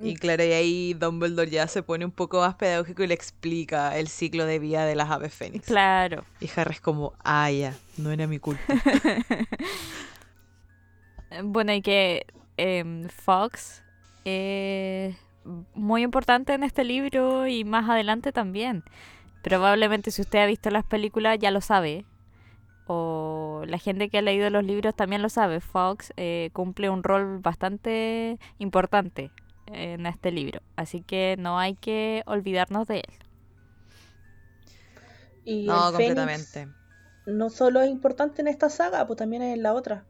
Y 0.00 0.14
claro, 0.14 0.44
y 0.44 0.52
ahí 0.52 0.94
Dumbledore 0.94 1.50
ya 1.50 1.66
se 1.66 1.82
pone 1.82 2.04
un 2.04 2.12
poco 2.12 2.40
más 2.40 2.54
pedagógico 2.54 3.02
y 3.02 3.08
le 3.08 3.14
explica 3.14 3.98
el 3.98 4.08
ciclo 4.08 4.46
de 4.46 4.58
vida 4.58 4.86
de 4.86 4.94
las 4.94 5.10
aves 5.10 5.34
fénix. 5.34 5.66
Claro. 5.66 6.24
Y 6.40 6.48
Harry 6.54 6.74
es 6.74 6.80
como, 6.80 7.14
ah, 7.24 7.50
ya, 7.50 7.74
no 7.96 8.12
era 8.12 8.26
mi 8.26 8.38
culpa. 8.38 8.62
Bueno, 11.42 11.74
y 11.74 11.82
que 11.82 12.26
em, 12.56 13.08
Fox 13.08 13.82
es 14.24 15.14
muy 15.74 16.02
importante 16.02 16.54
en 16.54 16.62
este 16.62 16.84
libro 16.84 17.46
y 17.46 17.64
más 17.64 17.88
adelante 17.88 18.32
también. 18.32 18.82
Probablemente 19.42 20.10
si 20.10 20.22
usted 20.22 20.40
ha 20.40 20.46
visto 20.46 20.70
las 20.70 20.84
películas 20.84 21.38
ya 21.38 21.50
lo 21.50 21.60
sabe. 21.60 22.04
O 22.88 23.64
la 23.66 23.78
gente 23.78 24.08
que 24.08 24.18
ha 24.18 24.22
leído 24.22 24.50
los 24.50 24.64
libros 24.64 24.94
también 24.96 25.22
lo 25.22 25.28
sabe. 25.28 25.60
Fox 25.60 26.12
eh, 26.16 26.50
cumple 26.54 26.90
un 26.90 27.02
rol 27.02 27.38
bastante 27.40 28.38
importante 28.58 29.30
en 29.66 30.06
este 30.06 30.32
libro. 30.32 30.62
Así 30.76 31.02
que 31.02 31.36
no 31.38 31.58
hay 31.58 31.74
que 31.74 32.22
olvidarnos 32.26 32.88
de 32.88 32.98
él. 33.00 33.14
Y 35.44 35.66
No, 35.66 35.92
completamente. 35.92 36.68
no 37.26 37.50
solo 37.50 37.80
es 37.82 37.90
importante 37.90 38.42
en 38.42 38.48
esta 38.48 38.70
saga, 38.70 39.06
pues 39.06 39.18
también 39.18 39.42
es 39.42 39.54
en 39.54 39.62
la 39.62 39.74
otra. 39.74 40.06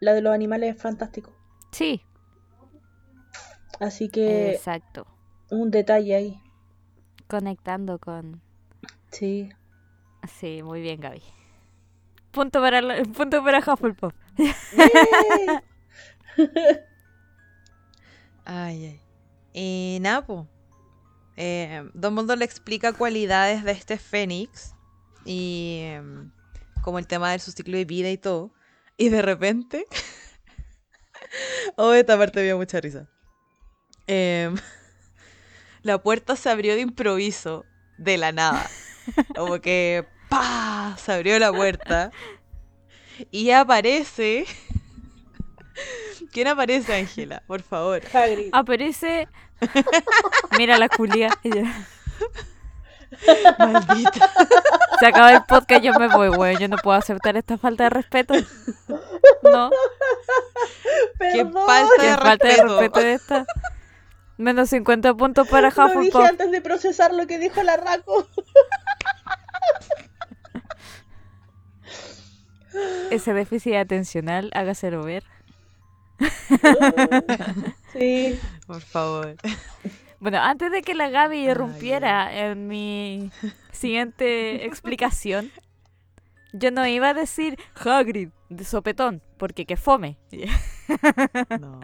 La 0.00 0.12
de 0.14 0.20
los 0.22 0.32
animales 0.34 0.80
fantásticos. 0.80 1.34
Sí, 1.72 2.02
Así 3.80 4.08
que 4.08 4.52
exacto. 4.54 5.06
un 5.50 5.70
detalle 5.70 6.14
ahí. 6.14 6.40
Conectando 7.28 7.98
con... 7.98 8.42
Sí. 9.10 9.50
Sí, 10.28 10.62
muy 10.62 10.80
bien, 10.80 11.00
Gaby. 11.00 11.22
Punto 12.30 12.60
para, 12.60 12.80
la- 12.80 13.02
punto 13.02 13.42
para 13.44 13.58
Hufflepuff. 13.60 14.14
Ay, 18.46 18.86
ay. 18.86 19.00
Y 19.52 19.98
nada, 20.00 20.26
po. 20.26 20.48
Eh, 21.36 21.88
Dumbledore 21.94 22.38
le 22.38 22.44
explica 22.44 22.92
cualidades 22.92 23.64
de 23.64 23.72
este 23.72 23.98
Fénix 23.98 24.74
y 25.24 25.80
em, 25.82 26.30
como 26.82 26.98
el 26.98 27.06
tema 27.06 27.30
de 27.32 27.38
su 27.38 27.52
ciclo 27.52 27.76
de 27.76 27.84
vida 27.84 28.10
y 28.10 28.18
todo. 28.18 28.52
Y 28.96 29.08
de 29.08 29.22
repente... 29.22 29.86
oh, 31.76 31.92
esta 31.92 32.18
parte 32.18 32.40
me 32.40 32.44
dio 32.46 32.58
mucha 32.58 32.80
risa. 32.80 33.08
Em, 34.06 34.54
la 35.82 35.98
puerta 36.02 36.36
se 36.36 36.50
abrió 36.50 36.74
de 36.74 36.82
improviso, 36.82 37.64
de 37.96 38.18
la 38.18 38.32
nada. 38.32 38.66
Como 39.34 39.60
que... 39.60 40.06
¡Pa! 40.38 40.96
Se 40.98 41.12
abrió 41.12 41.38
la 41.38 41.52
puerta. 41.52 42.10
Y 43.30 43.50
aparece... 43.50 44.46
¿Quién 46.32 46.48
aparece, 46.48 46.94
Ángela? 46.94 47.42
Por 47.46 47.62
favor. 47.62 48.02
Hagrid. 48.12 48.50
Aparece. 48.52 49.28
Mira 50.58 50.78
la 50.78 50.88
culia. 50.88 51.30
Ella- 51.44 51.86
Maldita. 53.58 54.30
Se 54.98 55.06
acaba 55.06 55.32
el 55.32 55.44
podcast, 55.44 55.82
yo 55.84 55.92
me 55.94 56.08
voy, 56.08 56.28
güey. 56.28 56.56
Yo 56.58 56.66
no 56.68 56.76
puedo 56.78 56.96
aceptar 56.98 57.36
esta 57.36 57.56
falta 57.58 57.84
de 57.84 57.90
respeto. 57.90 58.34
No, 59.44 59.70
Qué 61.20 61.44
Perdón. 61.44 61.66
falta 61.66 61.92
qué 62.00 62.06
de 62.08 62.16
falta 62.16 62.48
de 62.48 62.54
respeto. 62.56 62.80
respeto 62.80 63.00
de 63.00 63.12
esta. 63.12 63.46
Menos 64.36 64.70
50 64.70 65.14
puntos 65.14 65.46
para 65.48 65.70
Lo 65.70 65.86
dije 65.86 65.98
Hufflepuff. 65.98 66.28
antes 66.28 66.50
de 66.50 66.60
procesar 66.60 67.14
lo 67.14 67.26
que 67.28 67.38
dijo 67.38 67.62
la 67.62 67.76
Raco. 67.76 68.26
Ese 73.10 73.32
déficit 73.34 73.74
atencional, 73.74 74.50
hágaselo 74.54 75.02
ver. 75.04 75.24
Sí. 77.92 78.38
Por 78.66 78.80
favor. 78.80 79.36
Bueno, 80.18 80.38
antes 80.38 80.72
de 80.72 80.82
que 80.82 80.94
la 80.94 81.10
Gaby 81.10 81.48
irrumpiera 81.48 82.34
en 82.36 82.66
mi 82.66 83.30
siguiente 83.70 84.64
explicación, 84.66 85.52
yo 86.52 86.70
no 86.70 86.86
iba 86.86 87.10
a 87.10 87.14
decir 87.14 87.58
Hagrid 87.74 88.30
de 88.48 88.64
sopetón, 88.64 89.22
porque 89.36 89.64
que 89.66 89.76
fome. 89.76 90.18
No. 91.60 91.80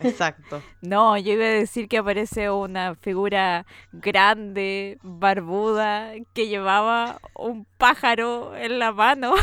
Exacto. 0.00 0.62
No, 0.80 1.16
yo 1.18 1.32
iba 1.32 1.44
a 1.44 1.48
decir 1.48 1.88
que 1.88 1.98
aparece 1.98 2.50
una 2.50 2.94
figura 2.94 3.66
grande, 3.92 4.98
barbuda, 5.02 6.12
que 6.32 6.46
llevaba 6.46 7.20
un 7.34 7.66
pájaro 7.78 8.54
en 8.56 8.78
la 8.78 8.92
mano, 8.92 9.34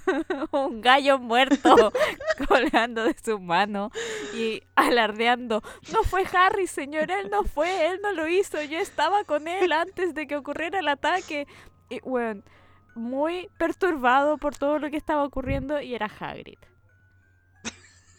un 0.50 0.80
gallo 0.80 1.18
muerto 1.18 1.92
colgando 2.48 3.04
de 3.04 3.14
su 3.22 3.38
mano 3.38 3.90
y 4.34 4.62
alardeando. 4.76 5.62
No 5.92 6.04
fue 6.04 6.24
Harry, 6.32 6.66
señor, 6.66 7.10
él 7.10 7.28
no 7.30 7.44
fue, 7.44 7.88
él 7.88 8.00
no 8.02 8.12
lo 8.12 8.28
hizo, 8.28 8.62
yo 8.62 8.78
estaba 8.78 9.24
con 9.24 9.46
él 9.46 9.72
antes 9.72 10.14
de 10.14 10.26
que 10.26 10.36
ocurriera 10.36 10.78
el 10.78 10.88
ataque. 10.88 11.46
Y 11.90 12.00
bueno, 12.00 12.42
muy 12.94 13.48
perturbado 13.58 14.38
por 14.38 14.56
todo 14.56 14.78
lo 14.78 14.90
que 14.90 14.96
estaba 14.96 15.24
ocurriendo 15.24 15.80
y 15.80 15.94
era 15.94 16.06
Hagrid. 16.06 16.58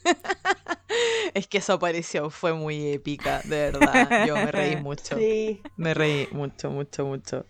es 1.34 1.48
que 1.48 1.62
su 1.62 1.72
aparición 1.72 2.32
fue 2.32 2.54
muy 2.54 2.94
épica, 2.94 3.42
de 3.44 3.72
verdad. 3.72 4.26
Yo 4.26 4.36
me 4.36 4.52
reí 4.52 4.76
mucho. 4.82 5.18
Sí. 5.18 5.62
Me 5.78 5.94
reí 5.94 6.28
mucho, 6.32 6.70
mucho, 6.70 7.06
mucho. 7.06 7.46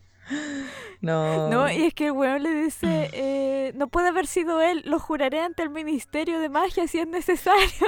No. 1.01 1.49
No, 1.49 1.71
y 1.71 1.85
es 1.85 1.93
que 1.93 2.07
el 2.07 2.11
weón 2.11 2.43
le 2.43 2.53
dice, 2.53 3.09
eh, 3.13 3.71
no 3.75 3.87
puede 3.87 4.09
haber 4.09 4.27
sido 4.27 4.61
él, 4.61 4.83
lo 4.85 4.99
juraré 4.99 5.39
ante 5.39 5.63
el 5.63 5.69
Ministerio 5.69 6.39
de 6.39 6.49
Magia 6.49 6.87
si 6.87 6.99
es 6.99 7.07
necesario. 7.07 7.87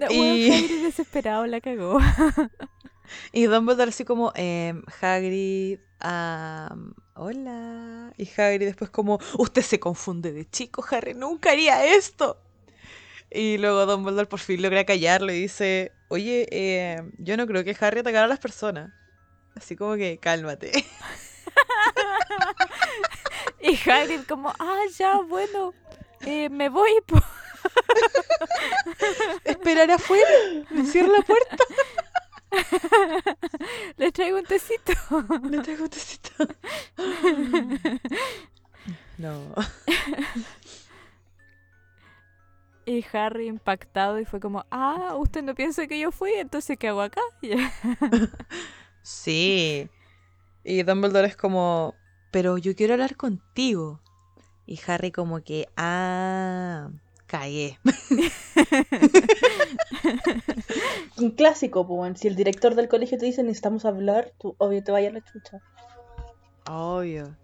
y... 0.10 0.50
Hagrid 0.50 0.82
desesperado 0.82 1.46
la 1.46 1.60
cagó. 1.60 1.98
y 3.32 3.44
Dumbledore 3.44 3.90
así 3.90 4.04
como, 4.04 4.32
eh, 4.34 4.74
Hagrid, 5.00 5.78
hola. 7.14 8.12
Y 8.16 8.28
Hagrid 8.40 8.66
después 8.66 8.90
como, 8.90 9.20
usted 9.38 9.62
se 9.62 9.78
confunde 9.78 10.32
de 10.32 10.48
chico, 10.48 10.84
Harry, 10.90 11.14
nunca 11.14 11.52
haría 11.52 11.84
esto. 11.84 12.38
Y 13.30 13.58
luego 13.58 13.86
Dumbledore 13.86 14.26
por 14.26 14.40
fin 14.40 14.60
logra 14.60 14.84
callarlo 14.84 15.32
y 15.32 15.42
dice, 15.42 15.92
oye, 16.08 16.48
eh, 16.50 17.00
yo 17.18 17.36
no 17.36 17.46
creo 17.46 17.62
que 17.62 17.76
Harry 17.80 18.00
atacara 18.00 18.24
a 18.24 18.28
las 18.28 18.40
personas. 18.40 18.92
Así 19.54 19.76
como 19.76 19.94
que 19.96 20.18
cálmate. 20.18 20.72
y 23.60 23.78
Hagrid 23.88 24.22
como, 24.28 24.52
ah, 24.58 24.80
ya, 24.98 25.20
bueno, 25.20 25.72
eh, 26.22 26.48
me 26.48 26.68
voy. 26.68 26.90
Esperar 29.44 29.90
afuera, 29.90 30.30
me 30.70 30.86
cierro 30.86 31.12
la 31.12 31.22
puerta. 31.22 31.56
Le 33.96 34.12
traigo 34.12 34.38
un 34.38 34.44
tecito. 34.44 34.92
Le 35.50 35.62
traigo 35.62 35.84
un 35.84 35.90
tecito. 35.90 36.30
no. 39.18 39.54
Y 42.90 43.06
Harry 43.12 43.46
impactado 43.46 44.18
y 44.18 44.24
fue 44.24 44.40
como, 44.40 44.66
ah, 44.68 45.14
usted 45.16 45.44
no 45.44 45.54
piensa 45.54 45.86
que 45.86 45.96
yo 45.96 46.10
fui, 46.10 46.32
entonces 46.32 46.76
¿qué 46.76 46.88
hago 46.88 47.02
acá? 47.02 47.20
sí. 49.02 49.88
Y 50.64 50.82
Dumbledore 50.82 51.28
es 51.28 51.36
como, 51.36 51.94
pero 52.32 52.58
yo 52.58 52.74
quiero 52.74 52.94
hablar 52.94 53.14
contigo. 53.14 54.00
Y 54.66 54.80
Harry 54.88 55.12
como 55.12 55.44
que, 55.44 55.68
ah, 55.76 56.90
cagué. 57.26 57.78
Un 61.16 61.30
clásico, 61.30 61.86
pues, 61.86 62.18
si 62.18 62.26
el 62.26 62.34
director 62.34 62.74
del 62.74 62.88
colegio 62.88 63.18
te 63.18 63.26
dice 63.26 63.44
necesitamos 63.44 63.84
hablar, 63.84 64.32
tú 64.40 64.56
obvio 64.58 64.82
te 64.82 64.90
vayas 64.90 65.12
a 65.12 65.14
la 65.14 65.24
chucha. 65.24 65.60
Obvio. 66.68 67.36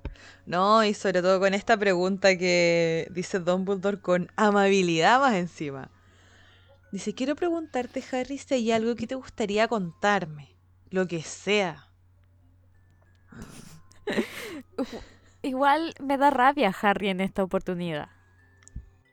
No, 0.47 0.85
y 0.85 0.95
sobre 0.95 1.23
todo 1.23 1.41
con 1.41 1.55
esta 1.55 1.77
pregunta 1.77 2.37
que 2.37 3.09
dice 3.11 3.41
Dumbledore 3.41 4.01
con 4.01 4.31
amabilidad 4.37 5.21
más 5.21 5.35
encima. 5.35 5.91
Dice, 6.93 7.15
quiero 7.15 7.35
preguntarte, 7.35 8.03
Harry, 8.13 8.39
si 8.39 8.55
hay 8.55 8.73
algo 8.73 8.95
que 8.95 9.07
te 9.07 9.17
gustaría 9.17 9.69
contarme. 9.69 10.57
Lo 10.91 11.07
que 11.07 11.21
sea. 11.23 11.89
igual 15.43 15.95
me 16.01 16.17
da 16.17 16.31
rabia 16.31 16.75
Harry 16.81 17.09
en 17.09 17.21
esta 17.21 17.43
oportunidad. 17.43 18.09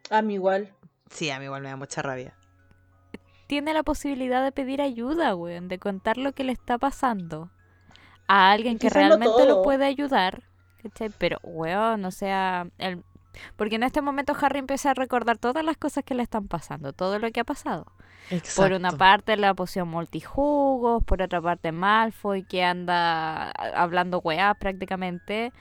A 0.10 0.22
mí 0.22 0.36
igual. 0.36 0.74
Sí, 1.10 1.30
a 1.32 1.40
mí 1.40 1.46
igual 1.46 1.64
me 1.64 1.70
da 1.70 1.76
mucha 1.76 2.02
rabia. 2.02 2.36
Tiene 3.48 3.74
la 3.74 3.84
posibilidad 3.84 4.44
de 4.44 4.52
pedir 4.52 4.82
ayuda, 4.82 5.36
weón, 5.36 5.68
de 5.68 5.80
contar 5.80 6.18
lo 6.18 6.32
que 6.34 6.44
le 6.44 6.52
está 6.54 6.78
pasando 6.78 7.52
a 8.28 8.52
alguien 8.52 8.80
que 8.80 8.90
realmente 8.90 9.46
lo 9.46 9.64
puede 9.64 9.86
ayudar 9.86 10.44
pero, 11.18 11.40
weón, 11.44 12.06
o 12.06 12.12
sea, 12.12 12.68
el... 12.78 13.04
porque 13.56 13.76
en 13.76 13.84
este 13.84 14.02
momento 14.02 14.36
Harry 14.40 14.60
empieza 14.60 14.92
a 14.92 14.94
recordar 14.94 15.38
todas 15.38 15.64
las 15.64 15.78
cosas 15.78 16.04
que 16.04 16.16
le 16.16 16.24
están 16.24 16.48
pasando, 16.48 16.94
todo 16.94 17.20
lo 17.20 17.32
que 17.32 17.40
ha 17.40 17.46
pasado. 17.46 17.86
Por 18.56 18.72
una 18.72 18.92
parte 18.92 19.36
la 19.36 19.54
poción 19.54 19.90
multijugos, 19.90 21.04
por 21.04 21.22
otra 21.22 21.42
parte 21.42 21.72
Malfoy 21.72 22.44
que 22.44 22.64
anda 22.64 23.52
hablando 23.52 24.20
weá 24.20 24.54
prácticamente, 24.54 25.52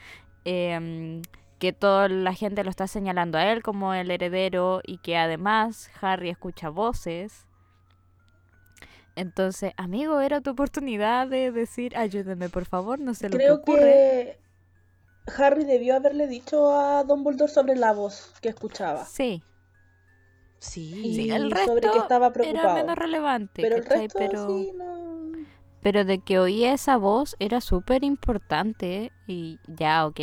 em, 0.45 1.23
que 1.59 1.73
toda 1.73 2.09
la 2.09 2.35
gente 2.35 2.65
lo 2.65 2.71
está 2.71 2.87
señalando 2.87 3.39
a 3.39 3.51
él 3.53 3.63
como 3.63 3.95
el 3.95 4.11
heredero 4.11 4.81
y 4.85 4.99
que 4.99 5.17
además 5.17 5.91
Harry 6.01 6.31
escucha 6.31 6.71
voces. 6.71 7.47
Entonces, 9.15 9.73
amigo, 9.77 10.21
era 10.21 10.41
tu 10.41 10.51
oportunidad 10.51 11.29
de 11.29 11.53
decir, 11.53 11.97
ayúdeme 11.97 12.49
por 12.49 12.65
favor, 12.65 12.99
no 12.99 13.15
sé 13.15 13.29
lo 13.29 13.39
que 13.39 13.51
ocurre. 13.51 14.39
Harry 15.27 15.65
debió 15.65 15.97
haberle 15.97 16.27
dicho 16.27 16.75
a 16.75 17.05
Dumbledore 17.05 17.53
sobre 17.53 17.77
la 17.77 17.93
voz 17.93 18.33
que 18.41 18.49
escuchaba. 18.49 19.05
Sí. 19.05 19.43
Sí, 20.59 21.31
el 21.31 21.51
resto 21.51 21.73
sobre 21.73 21.91
que 21.91 21.99
estaba 21.99 22.33
preocupado. 22.33 22.69
era 22.69 22.75
menos 22.75 22.97
relevante. 22.97 23.63
Pero 23.63 23.77
el 23.77 23.85
resto 23.85 24.19
pero... 24.19 24.47
sí, 24.47 24.73
no... 24.77 25.03
Pero 25.83 26.05
de 26.05 26.21
que 26.21 26.39
oía 26.39 26.73
esa 26.73 26.97
voz 26.97 27.35
era 27.41 27.61
súper 27.61 28.05
importante 28.05 29.11
y 29.27 29.59
ya, 29.67 30.07
ok. 30.07 30.21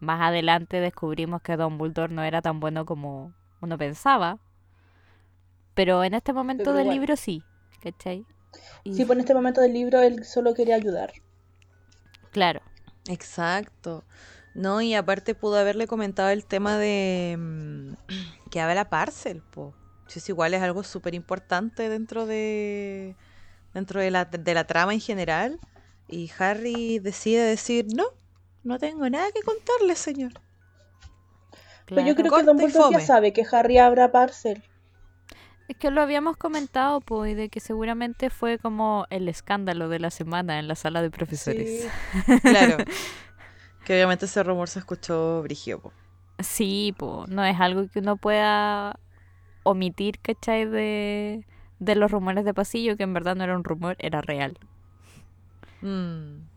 Más 0.00 0.20
adelante 0.20 0.80
descubrimos 0.80 1.40
que 1.40 1.56
Dumbledore 1.56 2.12
no 2.12 2.22
era 2.22 2.42
tan 2.42 2.60
bueno 2.60 2.84
como 2.84 3.32
uno 3.62 3.78
pensaba. 3.78 4.38
Pero 5.74 6.04
en 6.04 6.12
este 6.12 6.34
momento 6.34 6.74
del 6.74 6.90
libro 6.90 7.16
sí, 7.16 7.42
¿cachai? 7.80 8.26
Sí, 8.84 9.06
pues 9.06 9.10
en 9.12 9.20
este 9.20 9.34
momento 9.34 9.62
del 9.62 9.72
libro 9.72 10.00
él 10.00 10.24
solo 10.24 10.52
quería 10.52 10.74
ayudar. 10.74 11.12
Claro. 12.30 12.60
Exacto. 13.08 14.04
No, 14.54 14.82
y 14.82 14.94
aparte 14.94 15.34
pudo 15.34 15.56
haberle 15.56 15.86
comentado 15.86 16.28
el 16.30 16.44
tema 16.44 16.76
de 16.78 17.36
mm, 17.38 17.92
que 18.50 18.60
habla 18.60 18.88
parcel, 18.88 19.42
po. 19.50 19.74
es 20.14 20.28
igual 20.28 20.54
es 20.54 20.62
algo 20.62 20.82
súper 20.82 21.14
importante 21.14 21.88
dentro 21.88 22.26
de 22.26 23.16
dentro 23.74 24.00
de 24.00 24.10
la, 24.10 24.26
de 24.26 24.54
la 24.54 24.64
trama 24.64 24.92
en 24.92 25.00
general. 25.00 25.58
Y 26.08 26.30
Harry 26.38 26.98
decide 26.98 27.42
decir, 27.42 27.86
no, 27.94 28.04
no 28.64 28.78
tengo 28.78 29.08
nada 29.08 29.30
que 29.32 29.42
contarle, 29.42 29.96
señor. 29.96 30.32
Pero 31.86 32.02
yo 32.02 32.14
creo 32.14 32.32
que 32.32 32.42
Don 32.42 32.90
ya 32.90 33.00
sabe 33.00 33.32
que 33.32 33.46
Harry 33.50 33.78
abra 33.78 34.12
parcel. 34.12 34.62
Es 35.68 35.76
que 35.76 35.90
lo 35.90 36.02
habíamos 36.02 36.36
comentado, 36.36 37.00
pues, 37.00 37.36
de 37.36 37.48
que 37.48 37.60
seguramente 37.60 38.30
fue 38.30 38.58
como 38.58 39.06
el 39.10 39.28
escándalo 39.28 39.88
de 39.88 39.98
la 39.98 40.10
semana 40.10 40.58
en 40.58 40.68
la 40.68 40.74
sala 40.74 41.02
de 41.02 41.10
profesores. 41.10 41.88
claro. 42.42 42.84
que 43.84 43.94
obviamente 43.94 44.26
ese 44.26 44.42
rumor 44.42 44.68
se 44.68 44.80
escuchó 44.80 45.42
brigio, 45.42 45.80
po. 45.80 45.92
Sí, 46.40 46.94
pues, 46.96 47.28
no 47.28 47.44
es 47.44 47.58
algo 47.60 47.88
que 47.88 48.00
uno 48.00 48.16
pueda 48.16 48.98
omitir, 49.62 50.18
¿cachai? 50.20 50.66
De, 50.66 51.46
de 51.78 51.94
los 51.94 52.10
rumores 52.10 52.44
de 52.44 52.54
pasillo, 52.54 52.96
que 52.96 53.04
en 53.04 53.14
verdad 53.14 53.36
no 53.36 53.44
era 53.44 53.56
un 53.56 53.64
rumor, 53.64 53.96
era 53.98 54.20
real. 54.20 54.58
Mm. 55.80 56.52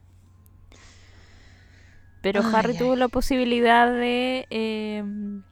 Pero 2.22 2.42
Harry 2.42 2.76
tuvo 2.76 2.96
la 2.96 3.08
posibilidad 3.08 3.92
de 3.92 4.48
em, 4.50 5.44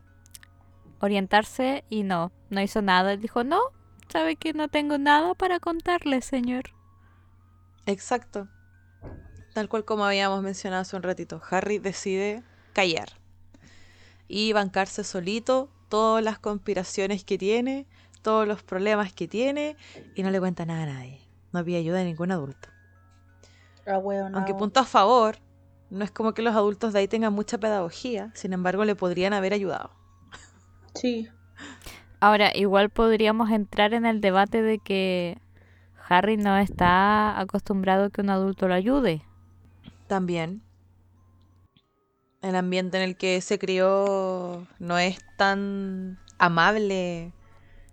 orientarse 1.03 1.83
y 1.89 2.03
no, 2.03 2.31
no 2.49 2.61
hizo 2.61 2.81
nada. 2.81 3.13
Él 3.13 3.21
dijo, 3.21 3.43
no, 3.43 3.59
sabe 4.09 4.35
que 4.37 4.53
no 4.53 4.69
tengo 4.69 4.97
nada 4.97 5.33
para 5.33 5.59
contarle, 5.59 6.21
señor. 6.21 6.63
Exacto. 7.85 8.47
Tal 9.53 9.67
cual 9.69 9.85
como 9.85 10.05
habíamos 10.05 10.41
mencionado 10.41 10.81
hace 10.81 10.95
un 10.95 11.03
ratito, 11.03 11.41
Harry 11.49 11.77
decide 11.77 12.41
callar 12.73 13.09
y 14.27 14.53
bancarse 14.53 15.03
solito 15.03 15.69
todas 15.89 16.23
las 16.23 16.39
conspiraciones 16.39 17.23
que 17.23 17.37
tiene, 17.37 17.85
todos 18.21 18.47
los 18.47 18.63
problemas 18.63 19.13
que 19.13 19.27
tiene 19.27 19.75
y 20.15 20.23
no 20.23 20.31
le 20.31 20.39
cuenta 20.39 20.65
nada 20.65 20.83
a 20.83 20.87
nadie. 20.87 21.19
No 21.51 21.59
había 21.59 21.77
ayuda 21.77 21.99
de 21.99 22.05
ningún 22.05 22.31
adulto. 22.31 22.69
Ah, 23.85 23.99
no. 24.01 24.37
Aunque 24.37 24.55
punto 24.55 24.79
a 24.79 24.85
favor, 24.85 25.37
no 25.89 26.03
es 26.03 26.11
como 26.11 26.33
que 26.33 26.41
los 26.41 26.55
adultos 26.55 26.93
de 26.93 26.99
ahí 26.99 27.07
tengan 27.07 27.33
mucha 27.33 27.59
pedagogía, 27.59 28.31
sin 28.33 28.53
embargo 28.53 28.85
le 28.85 28.95
podrían 28.95 29.33
haber 29.33 29.53
ayudado. 29.53 30.02
Sí. 30.95 31.29
Ahora, 32.19 32.51
igual 32.55 32.89
podríamos 32.89 33.49
entrar 33.51 33.93
en 33.93 34.05
el 34.05 34.21
debate 34.21 34.61
de 34.61 34.79
que 34.79 35.37
Harry 36.07 36.37
no 36.37 36.57
está 36.57 37.39
acostumbrado 37.39 38.05
a 38.05 38.09
que 38.09 38.21
un 38.21 38.29
adulto 38.29 38.67
lo 38.67 38.73
ayude. 38.73 39.23
También. 40.07 40.61
El 42.41 42.55
ambiente 42.55 42.97
en 42.97 43.03
el 43.03 43.15
que 43.17 43.39
se 43.41 43.57
crió 43.57 44.67
no 44.79 44.97
es 44.97 45.19
tan 45.37 46.19
amable 46.37 47.33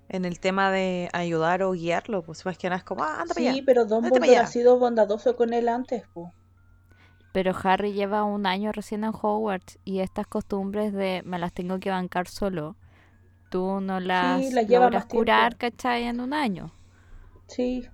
en 0.09 0.25
el 0.25 0.41
tema 0.41 0.71
de 0.73 1.09
ayudar 1.13 1.63
o 1.63 1.73
guiarlo, 1.73 2.23
pues 2.23 2.45
más 2.45 2.59
que 2.59 2.69
nada 2.69 2.79
es 2.79 2.85
como, 2.85 3.05
ah, 3.05 3.21
anda 3.23 3.35
Sí, 3.35 3.47
allá. 3.47 3.63
pero 3.65 3.87
allá. 4.33 4.43
ha 4.43 4.47
sido 4.47 4.79
bondadoso 4.79 5.37
con 5.37 5.53
él 5.53 5.69
antes, 5.69 6.05
po. 6.09 6.33
Pero 7.33 7.55
Harry 7.63 7.93
lleva 7.93 8.25
un 8.25 8.45
año 8.47 8.73
recién 8.73 9.05
en 9.05 9.13
Hogwarts 9.15 9.79
y 9.85 10.01
estas 10.01 10.27
costumbres 10.27 10.93
de 10.93 11.23
me 11.25 11.39
las 11.39 11.53
tengo 11.53 11.79
que 11.79 11.91
bancar 11.91 12.27
solo, 12.27 12.77
tú 13.51 13.81
no 13.81 14.01
las 14.01 14.53
las 14.53 14.67
lleva 14.67 14.87
logras 14.87 15.09
tiempo. 15.09 15.19
curar, 15.19 15.57
¿cachai? 15.57 16.05
En 16.05 16.21
un 16.21 16.33
año. 16.33 16.73
Sí, 17.49 17.91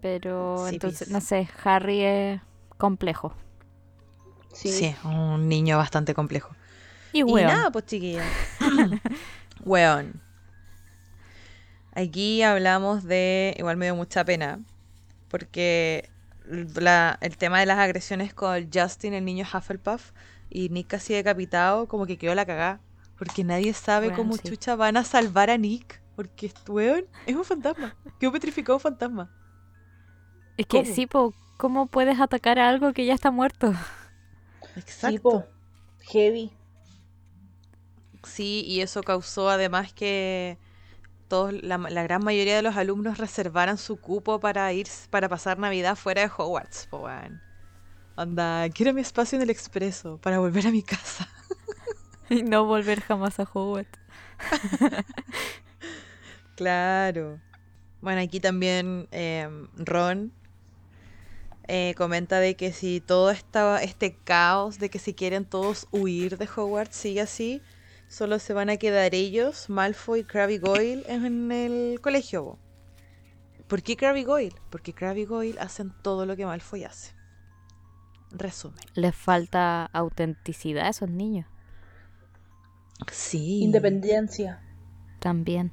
Pero 0.00 0.68
Sí, 0.68 0.74
entonces, 0.74 1.08
pis. 1.08 1.10
no 1.10 1.20
sé, 1.20 1.48
Harry 1.64 2.02
es 2.02 2.40
complejo. 2.78 3.34
sí. 4.52 4.70
Sí, 4.70 4.94
un 5.04 5.48
niño 5.48 5.76
bastante 5.78 6.14
complejo. 6.14 6.54
Y 7.12 7.22
Y 7.24 7.44
nada, 7.44 7.70
pues 7.70 7.86
chiquilla. 7.86 8.36
Weón. 9.64 10.20
Aquí 11.94 12.42
hablamos 12.42 13.04
de. 13.04 13.54
Igual 13.58 13.76
me 13.76 13.86
dio 13.86 13.96
mucha 13.96 14.24
pena. 14.24 14.60
Porque 15.28 16.10
la- 16.46 17.18
el 17.22 17.36
tema 17.38 17.60
de 17.60 17.66
las 17.66 17.78
agresiones 17.78 18.34
con 18.34 18.70
Justin, 18.72 19.14
el 19.14 19.24
niño 19.24 19.46
Hufflepuff, 19.52 20.12
y 20.50 20.68
Nick 20.70 20.88
casi 20.88 21.14
decapitado, 21.14 21.88
como 21.88 22.06
que 22.06 22.18
quedó 22.18 22.34
la 22.34 22.46
cagada. 22.46 22.80
Porque 23.16 23.44
nadie 23.44 23.72
sabe 23.74 24.12
cómo 24.12 24.36
sí. 24.36 24.42
chucha 24.48 24.76
van 24.76 24.96
a 24.96 25.04
salvar 25.04 25.50
a 25.50 25.56
Nick. 25.56 26.02
Porque, 26.16 26.52
weón, 26.68 27.06
es 27.26 27.34
un 27.36 27.44
fantasma. 27.44 27.96
Quedó 28.18 28.32
petrificado 28.32 28.76
un 28.76 28.80
fantasma. 28.80 29.30
Es 30.56 30.66
que 30.66 30.84
¿Cómo? 30.84 30.94
sí, 30.94 31.06
po, 31.06 31.34
¿cómo 31.56 31.86
puedes 31.86 32.20
atacar 32.20 32.58
a 32.58 32.68
algo 32.68 32.92
que 32.92 33.06
ya 33.06 33.14
está 33.14 33.30
muerto? 33.30 33.74
Exacto. 34.76 35.08
Sí, 35.08 35.18
po. 35.18 35.44
Heavy. 36.00 36.52
Sí, 38.24 38.64
y 38.66 38.80
eso 38.80 39.02
causó 39.02 39.50
además 39.50 39.92
que 39.92 40.58
todos, 41.28 41.52
la, 41.62 41.78
la 41.78 42.02
gran 42.02 42.22
mayoría 42.24 42.56
de 42.56 42.62
los 42.62 42.76
alumnos 42.76 43.18
reservaran 43.18 43.78
su 43.78 43.96
cupo 44.00 44.40
para 44.40 44.72
ir, 44.72 44.88
para 45.10 45.28
pasar 45.28 45.58
Navidad 45.58 45.96
fuera 45.96 46.22
de 46.22 46.30
Hogwarts, 46.36 46.86
po, 46.86 47.00
weón. 47.00 47.42
Anda, 48.16 48.68
quiero 48.70 48.94
mi 48.94 49.00
espacio 49.00 49.36
en 49.36 49.42
el 49.42 49.50
expreso 49.50 50.18
para 50.18 50.38
volver 50.38 50.66
a 50.66 50.70
mi 50.70 50.82
casa. 50.82 51.28
Y 52.30 52.42
no 52.42 52.64
volver 52.64 53.00
jamás 53.00 53.38
a 53.40 53.42
Hogwarts. 53.42 53.98
Claro. 56.56 57.40
Bueno, 58.00 58.20
aquí 58.20 58.38
también 58.38 59.08
eh, 59.10 59.48
Ron 59.76 60.32
eh, 61.66 61.94
comenta 61.96 62.38
de 62.38 62.54
que 62.54 62.72
si 62.72 63.00
todo 63.00 63.30
esta, 63.30 63.82
este 63.82 64.16
caos 64.24 64.78
de 64.78 64.90
que 64.90 64.98
si 64.98 65.14
quieren 65.14 65.46
todos 65.46 65.88
huir 65.90 66.38
de 66.38 66.48
Hogwarts 66.54 66.96
sigue 66.96 67.22
así, 67.22 67.62
solo 68.08 68.38
se 68.38 68.52
van 68.52 68.70
a 68.70 68.76
quedar 68.76 69.14
ellos, 69.14 69.68
Malfoy 69.68 70.20
y 70.20 70.24
Crabbe 70.24 70.54
y 70.54 70.58
Goyle 70.58 71.04
en 71.08 71.50
el 71.50 72.00
colegio. 72.00 72.44
po. 72.44 72.58
¿Por 73.66 73.82
qué 73.82 73.96
Crabbe 73.96 74.20
y 74.20 74.24
Goyle? 74.24 74.54
Porque 74.70 74.92
Crabbe 74.92 75.20
y 75.20 75.24
Goyle 75.24 75.58
hacen 75.58 75.92
todo 76.02 76.26
lo 76.26 76.36
que 76.36 76.46
Malfoy 76.46 76.84
hace. 76.84 77.14
Resumen. 78.30 78.78
Les 78.94 79.14
falta 79.14 79.86
autenticidad 79.86 80.86
a 80.86 80.90
esos 80.90 81.08
niños 81.08 81.46
Sí. 83.10 83.60
Independencia. 83.62 84.60
también. 85.20 85.72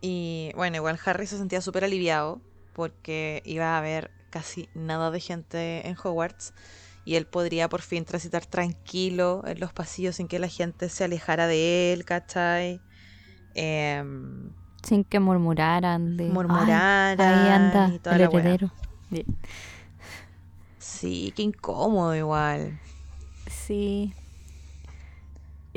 Y 0.00 0.50
bueno, 0.54 0.76
igual 0.76 0.98
Harry 1.04 1.26
se 1.26 1.36
sentía 1.38 1.60
súper 1.60 1.84
aliviado 1.84 2.40
porque 2.72 3.42
iba 3.44 3.74
a 3.74 3.78
haber 3.78 4.10
casi 4.30 4.68
nada 4.74 5.10
de 5.10 5.20
gente 5.20 5.86
en 5.88 5.96
Hogwarts 6.02 6.54
y 7.04 7.16
él 7.16 7.26
podría 7.26 7.68
por 7.68 7.82
fin 7.82 8.04
transitar 8.04 8.46
tranquilo 8.46 9.42
en 9.46 9.60
los 9.60 9.72
pasillos 9.72 10.16
sin 10.16 10.28
que 10.28 10.38
la 10.38 10.48
gente 10.48 10.88
se 10.88 11.04
alejara 11.04 11.46
de 11.46 11.92
él, 11.92 12.04
¿cachai? 12.04 12.80
Em, 13.54 14.50
Sin 14.82 15.04
que 15.04 15.18
murmuraran 15.20 16.16
de... 16.16 16.24
"Ay, 16.24 16.30
Murmuraran 16.30 17.20
ahí 17.20 17.48
anda 17.50 17.88
y 17.94 17.98
toda 17.98 18.16
el 18.16 18.22
la 18.22 18.30
wea". 18.30 18.40
heredero. 18.40 18.70
Sí, 20.78 21.32
qué 21.36 21.42
incómodo 21.42 22.14
igual. 22.14 22.78
Sí. 23.46 24.12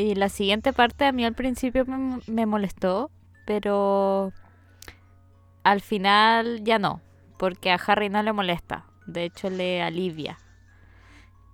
Y 0.02 0.16
la 0.16 0.30
siguiente 0.30 0.74
parte 0.74 1.06
a 1.06 1.12
mí 1.12 1.24
al 1.26 1.36
principio 1.36 1.86
me, 1.86 2.46
molestó, 2.48 3.12
pero 3.46 4.34
al 5.64 5.82
final 5.82 6.64
ya 6.64 6.80
no, 6.80 7.02
porque 7.38 7.70
a 7.72 7.76
Harry 7.76 8.10
no 8.10 8.24
le 8.24 8.34
molesta, 8.34 8.86
de 9.06 9.26
hecho 9.26 9.52
le 9.52 9.84
alivia. 9.84 10.40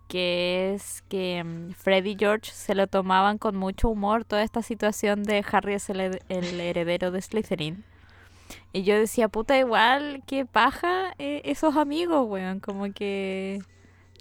Que 0.08 0.74
es 0.74 1.02
que 1.10 1.44
mm, 1.44 1.72
Fred 1.72 2.06
y 2.06 2.16
George 2.18 2.50
se 2.52 2.74
lo 2.74 2.88
tomaban 2.88 3.38
con 3.38 3.58
mucho 3.58 3.90
humor 3.90 4.24
toda 4.24 4.44
esta 4.44 4.62
situación 4.62 5.24
de 5.24 5.44
Harry 5.52 5.74
es 5.74 5.90
el 5.90 6.00
heredero 6.30 7.12
de 7.12 7.22
Slytherin. 7.22 7.84
Y 8.72 8.84
yo 8.84 8.98
decía, 8.98 9.28
puta, 9.28 9.58
igual, 9.58 10.24
qué 10.26 10.46
paja 10.46 11.14
eh, 11.18 11.42
esos 11.44 11.76
amigos, 11.76 12.26
weón. 12.30 12.62
Como 12.62 12.94
que 12.94 13.60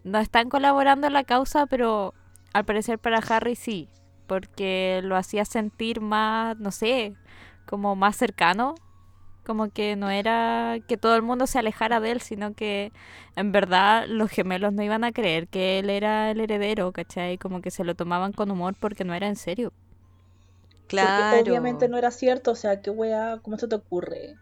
no 0.02 0.18
están 0.18 0.48
colaborando 0.48 1.06
en 1.06 1.12
la 1.12 1.22
causa, 1.22 1.66
pero 1.66 2.12
al 2.52 2.64
parecer 2.64 2.98
para 2.98 3.18
Harry 3.18 3.54
sí. 3.54 3.88
Porque 4.26 5.00
lo 5.04 5.16
hacía 5.16 5.44
sentir 5.44 6.00
más, 6.00 6.58
no 6.58 6.70
sé, 6.72 7.14
como 7.66 7.96
más 7.96 8.16
cercano. 8.16 8.74
Como 9.44 9.70
que 9.70 9.96
no 9.96 10.10
era 10.10 10.78
que 10.88 10.96
todo 10.96 11.16
el 11.16 11.22
mundo 11.22 11.46
se 11.46 11.58
alejara 11.60 12.00
de 12.00 12.12
él, 12.12 12.20
sino 12.20 12.54
que 12.54 12.92
en 13.36 13.52
verdad 13.52 14.06
los 14.08 14.30
gemelos 14.30 14.72
no 14.72 14.82
iban 14.82 15.04
a 15.04 15.12
creer 15.12 15.48
que 15.48 15.78
él 15.78 15.90
era 15.90 16.30
el 16.32 16.40
heredero, 16.40 16.92
¿cachai? 16.92 17.38
Como 17.38 17.62
que 17.62 17.70
se 17.70 17.84
lo 17.84 17.94
tomaban 17.94 18.32
con 18.32 18.50
humor 18.50 18.74
porque 18.80 19.04
no 19.04 19.14
era 19.14 19.28
en 19.28 19.36
serio. 19.36 19.72
Claro. 20.88 21.14
Porque 21.28 21.50
obviamente 21.50 21.88
no 21.88 21.98
era 21.98 22.10
cierto, 22.10 22.52
o 22.52 22.54
sea, 22.54 22.80
qué 22.80 22.90
wea, 22.90 23.38
¿cómo 23.42 23.58
se 23.58 23.68
te 23.68 23.74
ocurre? 23.76 24.36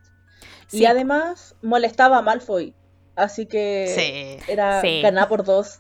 Sí, 0.67 0.79
Y 0.79 0.87
además 0.87 1.57
molestaba 1.63 2.19
a 2.19 2.23
Malfoy, 2.23 2.75
así 3.17 3.47
que 3.47 3.95
Sí. 3.95 4.45
era 4.47 4.81
Sí. 4.83 5.03
ganar 5.03 5.29
por 5.29 5.45
dos. 5.45 5.79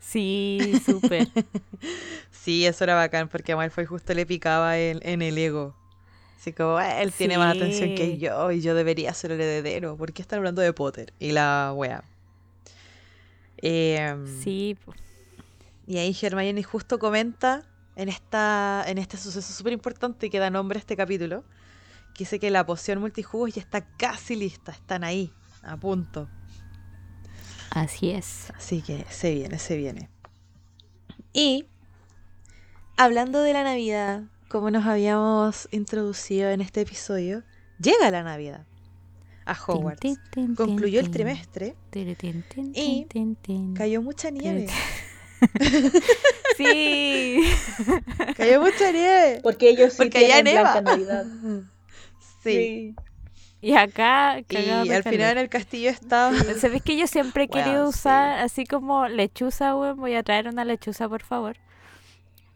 Sí, 0.00 0.78
súper. 0.84 1.28
Sí, 2.48 2.64
eso 2.64 2.84
era 2.84 2.94
bacán 2.94 3.28
porque 3.28 3.52
a 3.52 3.56
Malfoy 3.56 3.84
justo 3.84 4.14
le 4.14 4.24
picaba 4.24 4.78
en, 4.78 5.00
en 5.02 5.20
el 5.20 5.36
ego. 5.36 5.76
Así 6.40 6.54
como, 6.54 6.78
"Ah, 6.78 7.02
él 7.02 7.12
tiene 7.12 7.36
más 7.36 7.54
atención 7.54 7.94
que 7.94 8.16
yo 8.16 8.50
y 8.50 8.62
yo 8.62 8.74
debería 8.74 9.12
ser 9.12 9.32
el 9.32 9.40
heredero. 9.42 9.98
¿Por 9.98 10.14
qué 10.14 10.22
están 10.22 10.38
hablando 10.38 10.62
de 10.62 10.72
Potter? 10.72 11.12
Y 11.18 11.32
la 11.32 11.74
wea. 11.76 12.04
Em, 13.58 14.26
Sí. 14.42 14.78
Y 15.86 15.98
ahí 15.98 16.16
Hermione 16.22 16.62
justo 16.62 16.98
comenta 16.98 17.64
en, 17.96 18.08
esta, 18.08 18.82
en 18.86 18.96
este 18.96 19.18
suceso 19.18 19.52
súper 19.52 19.74
importante 19.74 20.30
que 20.30 20.38
da 20.38 20.48
nombre 20.48 20.78
a 20.78 20.80
este 20.80 20.96
capítulo, 20.96 21.44
que 22.14 22.20
dice 22.20 22.38
que 22.38 22.50
la 22.50 22.64
poción 22.64 22.98
multijugos 22.98 23.52
ya 23.52 23.60
está 23.60 23.82
casi 23.98 24.36
lista, 24.36 24.72
están 24.72 25.04
ahí, 25.04 25.34
a 25.62 25.76
punto. 25.76 26.30
así 27.72 28.08
es. 28.08 28.50
Así 28.56 28.80
que 28.80 29.04
se 29.10 29.34
viene, 29.34 29.58
se 29.58 29.76
viene. 29.76 30.08
Y 31.34 31.66
hablando 32.98 33.40
de 33.40 33.52
la 33.54 33.64
Navidad, 33.64 34.24
como 34.48 34.70
nos 34.70 34.84
habíamos 34.86 35.68
introducido 35.70 36.50
en 36.50 36.60
este 36.60 36.82
episodio, 36.82 37.42
llega 37.80 38.10
la 38.10 38.22
Navidad 38.22 38.66
a 39.46 39.52
Hogwarts. 39.54 40.00
Tin, 40.00 40.16
tin, 40.30 40.46
tin, 40.46 40.54
Concluyó 40.54 41.00
el 41.00 41.10
trimestre, 41.10 41.74
y 42.74 43.06
cayó 43.74 44.02
mucha 44.02 44.30
nieve. 44.30 44.66
Sí. 46.56 47.40
Cayó 48.36 48.60
mucha 48.60 48.90
nieve. 48.90 49.38
Porque 49.44 49.70
ellos 49.70 49.92
sí 49.92 49.98
Porque 49.98 50.18
tienen 50.18 50.44
neva. 50.44 50.80
Blanca 50.80 50.90
Navidad. 50.90 51.26
Sí. 52.42 52.94
Y 53.60 53.74
acá, 53.74 54.38
Y 54.48 54.56
al 54.90 55.02
final 55.02 55.04
calor. 55.04 55.38
el 55.38 55.48
castillo 55.48 55.90
estaba. 55.90 56.32
¿Sabes 56.60 56.82
que 56.82 56.96
yo 56.96 57.06
siempre 57.06 57.44
he 57.44 57.48
querido 57.48 57.88
usar 57.88 58.38
así 58.38 58.64
como 58.64 59.08
lechuza, 59.08 59.76
weón? 59.76 59.98
Voy 59.98 60.14
a 60.14 60.22
traer 60.22 60.48
una 60.48 60.64
lechuza, 60.64 61.08
por 61.08 61.22
favor. 61.22 61.56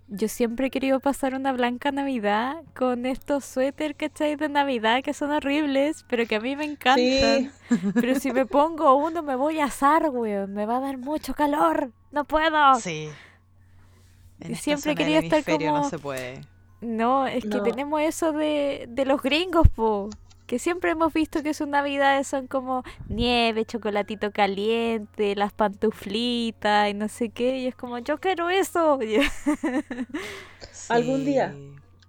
Yo 0.08 0.28
siempre 0.28 0.66
he 0.66 0.70
querido 0.70 1.00
pasar 1.00 1.34
una 1.34 1.52
blanca 1.52 1.90
Navidad 1.90 2.56
con 2.76 3.06
estos 3.06 3.44
suéter, 3.46 3.94
¿cachai? 3.96 4.36
De 4.36 4.48
Navidad 4.50 5.02
que 5.02 5.14
son 5.14 5.30
horribles, 5.30 6.04
pero 6.08 6.26
que 6.26 6.36
a 6.36 6.40
mí 6.40 6.54
me 6.54 6.64
encantan. 6.64 6.98
Sí, 7.00 7.50
Pero 7.94 8.18
si 8.20 8.30
me 8.30 8.44
pongo 8.44 8.94
uno 8.94 9.22
me 9.22 9.36
voy 9.36 9.60
a 9.60 9.66
asar, 9.66 10.10
weón. 10.10 10.52
Me 10.52 10.66
va 10.66 10.76
a 10.76 10.80
dar 10.80 10.98
mucho 10.98 11.32
calor. 11.34 11.92
No 12.10 12.24
puedo. 12.24 12.74
Sí. 12.74 13.08
En 14.40 14.52
esta 14.52 14.62
siempre 14.64 14.92
he 14.92 14.94
zona 14.94 14.94
del 14.94 14.96
querido 14.96 15.20
estar 15.20 15.38
hemisferio 15.38 15.70
no 15.72 15.76
como- 15.78 15.90
se 15.90 15.98
puede. 15.98 16.40
No, 16.82 17.26
es 17.28 17.44
que 17.44 17.60
tenemos 17.60 18.00
eso 18.02 18.32
de, 18.32 18.86
de 18.88 19.04
los 19.06 19.22
gringos, 19.22 19.68
po. 19.68 20.10
Que 20.52 20.58
siempre 20.58 20.90
hemos 20.90 21.14
visto 21.14 21.42
que 21.42 21.54
sus 21.54 21.66
navidades 21.66 22.26
son 22.26 22.46
como 22.46 22.84
nieve, 23.08 23.64
chocolatito 23.64 24.32
caliente, 24.32 25.34
las 25.34 25.50
pantuflitas 25.54 26.90
y 26.90 26.92
no 26.92 27.08
sé 27.08 27.30
qué. 27.30 27.56
Y 27.56 27.68
es 27.68 27.74
como, 27.74 27.96
yo 28.00 28.18
quiero 28.20 28.50
eso. 28.50 28.98
Algún 30.90 31.24
día. 31.24 31.54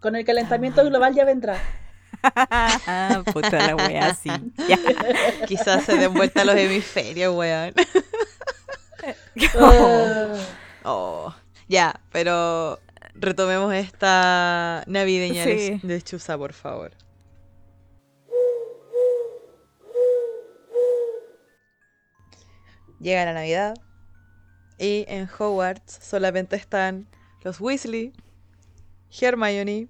Con 0.01 0.17
el 0.17 0.25
calentamiento 0.25 0.84
global 0.84 1.15
ya 1.15 1.23
vendrá. 1.23 1.58
Puta 3.32 3.65
la 3.65 3.77
wea, 3.77 4.13
sí. 4.13 4.29
Quizás 5.47 5.86
se 5.86 5.95
den 5.95 6.13
vuelta 6.13 6.43
los 6.43 6.58
hemisferios, 6.58 7.34
weón. 7.34 7.73
Ah, 9.58 10.34
Oh, 10.84 11.34
ya, 11.69 11.97
pero 12.12 12.82
retomemos 13.15 13.73
esta 13.73 14.84
navideña 14.88 15.45
Sí. 15.45 15.79
de 15.82 16.01
Chusa, 16.01 16.38
por 16.38 16.51
favor. 16.51 16.91
Llega 23.03 23.25
la 23.25 23.33
Navidad 23.33 23.73
y 24.77 25.03
en 25.09 25.27
Hogwarts 25.37 25.99
solamente 26.01 26.55
están 26.55 27.05
los 27.43 27.59
Weasley, 27.59 28.13
Hermione, 29.19 29.89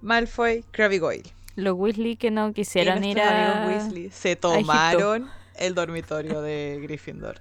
Malfoy, 0.00 0.64
Crabbe 0.72 0.96
y 0.96 0.98
Goyle. 0.98 1.32
Los 1.54 1.76
Weasley 1.78 2.16
que 2.16 2.32
no 2.32 2.52
quisieran 2.52 3.04
y 3.04 3.12
ir 3.12 3.20
a... 3.20 3.68
Weasley 3.68 4.10
se 4.10 4.34
tomaron 4.34 5.30
el 5.54 5.76
dormitorio 5.76 6.42
de 6.42 6.80
Gryffindor. 6.82 7.38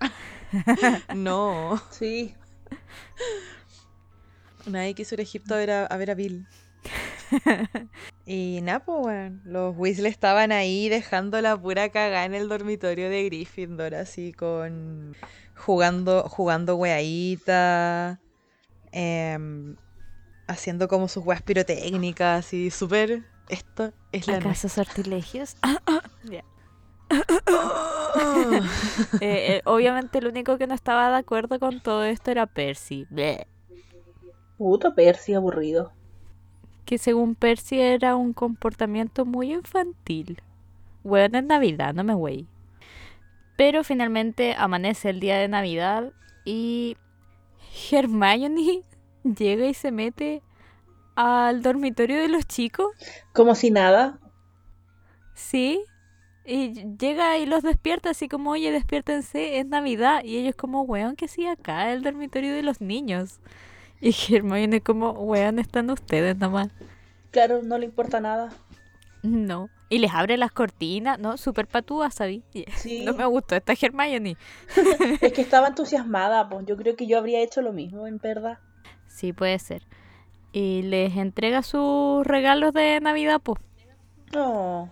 no, 1.16 1.82
Sí. 1.90 2.36
nadie 4.68 4.94
quiso 4.94 5.16
ir 5.16 5.22
a 5.22 5.24
Egipto 5.24 5.56
a 5.56 5.58
ver 5.58 5.72
a, 5.72 5.86
a, 5.88 5.98
ver 5.98 6.12
a 6.12 6.14
Bill. 6.14 6.46
y 8.26 8.60
nada, 8.62 8.86
pues, 8.86 9.32
los 9.44 9.76
Weasley 9.78 10.12
estaban 10.12 10.52
ahí 10.52 10.90
dejando 10.90 11.42
la 11.42 11.58
pura 11.58 11.90
cagada 11.90 12.26
en 12.26 12.34
el 12.34 12.50
dormitorio 12.50 13.10
de 13.10 13.26
Gryffindor, 13.26 13.96
así 13.96 14.34
con... 14.34 15.16
jugando, 15.56 16.24
jugando 16.24 16.76
weadita, 16.76 18.20
em, 18.92 19.76
haciendo 20.48 20.88
como 20.88 21.08
sus 21.08 21.26
weas 21.26 21.42
pirotécnicas, 21.42 22.54
y 22.54 22.72
súper... 22.72 23.24
Esto 23.48 23.94
es 24.12 24.28
la 24.28 24.38
¿Acaso 24.38 24.70
sortilegios? 24.70 25.56
Eh, 29.22 29.58
eh, 29.58 29.62
obviamente 29.66 30.20
el 30.20 30.28
único 30.28 30.58
que 30.58 30.68
no 30.68 30.74
estaba 30.74 31.10
de 31.10 31.18
acuerdo 31.18 31.60
con 31.60 31.82
todo 31.82 32.04
esto 32.04 32.32
era 32.32 32.46
Percy. 32.46 33.06
Bleh. 33.10 33.48
Puto 34.58 34.96
Percy 34.96 35.34
aburrido. 35.34 35.92
Que 36.86 36.98
según 36.98 37.36
Percy 37.36 37.80
era 37.80 38.16
un 38.16 38.34
comportamiento 38.34 39.26
muy 39.26 39.54
infantil. 39.54 40.42
Bueno, 41.04 41.38
es 41.38 41.44
Navidad, 41.44 41.94
no 41.94 42.04
me 42.04 42.14
güey. 42.14 42.48
Pero 43.58 43.84
finalmente 43.84 44.56
amanece 44.58 45.10
el 45.10 45.20
día 45.20 45.38
de 45.38 45.48
Navidad 45.48 46.12
y 46.44 46.98
Hermione 47.92 48.84
llega 49.24 49.66
y 49.66 49.74
se 49.74 49.92
mete 49.92 50.42
al 51.16 51.62
dormitorio 51.62 52.20
de 52.20 52.28
los 52.28 52.46
chicos. 52.46 52.88
Como 53.34 53.56
si 53.56 53.72
nada. 53.72 54.20
Sí. 55.34 55.84
Y 56.46 56.96
llega 56.98 57.38
y 57.38 57.46
los 57.46 57.64
despierta 57.64 58.12
así 58.12 58.28
como, 58.28 58.52
oye, 58.52 58.72
despiértense, 58.72 59.60
es 59.60 59.66
Navidad. 59.66 60.24
Y 60.24 60.38
ellos 60.38 60.56
como, 60.56 60.84
weón, 60.84 61.16
que 61.16 61.28
sí 61.28 61.48
acá, 61.48 61.92
el 61.92 62.04
dormitorio 62.04 62.54
de 62.54 62.62
los 62.62 62.82
niños. 62.82 63.40
Y 64.02 64.16
Hermione 64.30 64.82
como, 64.82 65.12
weón, 65.12 65.60
están 65.60 65.90
ustedes 65.90 66.38
nomás. 66.38 66.70
Claro, 67.32 67.62
no 67.64 67.78
le 67.78 67.86
importa 67.86 68.20
nada. 68.20 68.50
No. 69.24 69.70
Y 69.90 70.00
les 70.00 70.14
abre 70.14 70.38
las 70.38 70.52
cortinas, 70.52 71.20
¿no? 71.20 71.38
Súper 71.38 71.68
patúa, 71.68 72.12
¿sabí? 72.12 72.44
Sí. 72.76 73.04
No 73.04 73.14
me 73.14 73.26
gustó 73.26 73.56
esta 73.56 73.74
Hermione. 73.80 74.38
Es 75.22 75.34
que 75.34 75.42
estaba 75.42 75.68
entusiasmada, 75.68 76.48
pues 76.50 76.66
yo 76.66 76.78
creo 76.78 76.96
que 76.96 77.08
yo 77.08 77.18
habría 77.18 77.42
hecho 77.42 77.62
lo 77.62 77.74
mismo, 77.74 78.08
en 78.08 78.20
verdad. 78.20 78.60
Sí, 79.08 79.34
puede 79.34 79.60
ser. 79.60 79.84
Y 80.52 80.84
les 80.84 81.16
entrega 81.18 81.64
sus 81.64 82.26
regalos 82.26 82.74
de 82.74 83.00
Navidad, 83.02 83.42
pues. 83.44 83.60
No. 84.34 84.92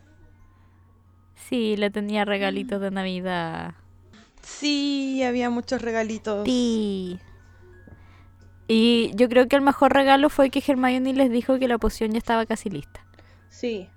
Sí, 1.36 1.76
le 1.78 1.90
tenía 1.90 2.26
regalitos 2.26 2.82
de 2.82 2.92
Navidad. 2.92 3.76
Sí, 4.42 5.24
había 5.24 5.50
muchos 5.50 5.82
regalitos. 5.82 6.46
Sí. 6.46 7.20
Y 8.68 9.12
yo 9.16 9.28
creo 9.30 9.48
que 9.48 9.56
el 9.56 9.62
mejor 9.62 9.94
regalo 9.94 10.30
fue 10.30 10.50
que 10.50 10.64
Hermione 10.66 11.14
les 11.14 11.30
dijo 11.30 11.60
que 11.60 11.68
la 11.68 11.78
poción 11.78 12.12
ya 12.12 12.18
estaba 12.18 12.46
casi 12.46 12.70
lista. 12.70 13.06
Sí. 13.50 13.90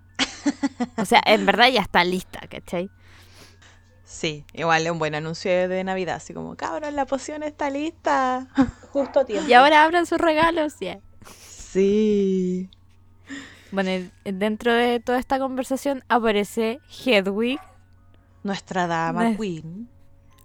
O 0.96 1.04
sea, 1.04 1.20
en 1.26 1.46
verdad 1.46 1.68
ya 1.68 1.82
está 1.82 2.04
lista, 2.04 2.40
¿cachai? 2.48 2.90
Sí, 4.04 4.44
igual 4.54 4.86
es 4.86 4.92
un 4.92 4.98
buen 4.98 5.14
anuncio 5.14 5.68
de 5.68 5.82
Navidad, 5.82 6.16
así 6.16 6.32
como, 6.32 6.56
cabrón, 6.56 6.94
la 6.94 7.06
poción 7.06 7.42
está 7.42 7.70
lista. 7.70 8.48
Justo 8.92 9.20
a 9.20 9.24
tiempo. 9.24 9.48
Y 9.48 9.52
ahora 9.52 9.84
abran 9.84 10.06
sus 10.06 10.18
regalos, 10.18 10.76
ya. 10.80 11.00
Sí. 11.40 12.70
Bueno, 13.72 14.08
dentro 14.24 14.72
de 14.72 15.00
toda 15.00 15.18
esta 15.18 15.38
conversación 15.38 16.04
aparece 16.08 16.80
Hedwig. 17.04 17.58
Nuestra 18.44 18.86
dama 18.86 19.36
Queen. 19.36 19.88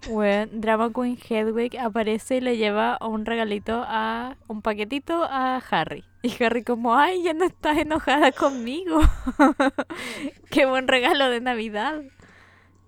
Bueno, 0.08 0.50
Drama 0.54 0.92
Queen 0.92 1.16
Hedwig 1.16 1.78
aparece 1.78 2.36
y 2.36 2.40
le 2.40 2.56
lleva 2.56 2.98
un 3.00 3.24
regalito 3.24 3.84
a 3.86 4.36
un 4.48 4.60
paquetito 4.60 5.22
a 5.22 5.58
Harry. 5.70 6.04
Y 6.22 6.42
Harry 6.42 6.64
como, 6.64 6.96
ay, 6.96 7.22
ya 7.22 7.34
no 7.34 7.44
estás 7.44 7.78
enojada 7.78 8.32
conmigo. 8.32 9.00
Qué 10.50 10.66
buen 10.66 10.88
regalo 10.88 11.30
de 11.30 11.40
Navidad. 11.40 12.02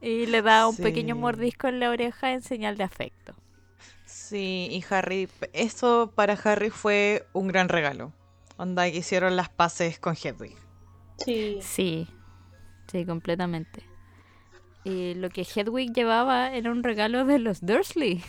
Y 0.00 0.27
le 0.27 0.42
da 0.42 0.68
un 0.68 0.77
pequeño 0.77 1.14
mordisco 1.14 1.68
en 1.68 1.81
la 1.81 1.90
oreja 1.90 2.33
en 2.33 2.42
señal 2.42 2.77
de 2.77 2.85
afecto. 2.85 3.35
Sí, 4.05 4.68
y 4.70 4.85
Harry, 4.90 5.29
eso 5.53 6.12
para 6.14 6.35
Harry 6.35 6.70
fue 6.70 7.27
un 7.33 7.48
gran 7.48 7.68
regalo. 7.68 8.12
Onda 8.57 8.90
que 8.90 8.98
hicieron 8.98 9.37
las 9.37 9.48
paces 9.48 9.98
con 9.98 10.14
Hedwig. 10.14 10.57
Sí. 11.24 11.59
Sí, 11.62 12.09
sí, 12.90 13.07
completamente. 13.07 13.93
Y 14.85 15.14
lo 15.14 15.31
que 15.31 15.42
Hedwig 15.42 15.92
llevaba 15.92 16.53
era 16.53 16.70
un 16.70 16.83
regalo 16.83 17.25
de 17.25 17.38
los 17.38 17.64
Dursley. 17.64 18.23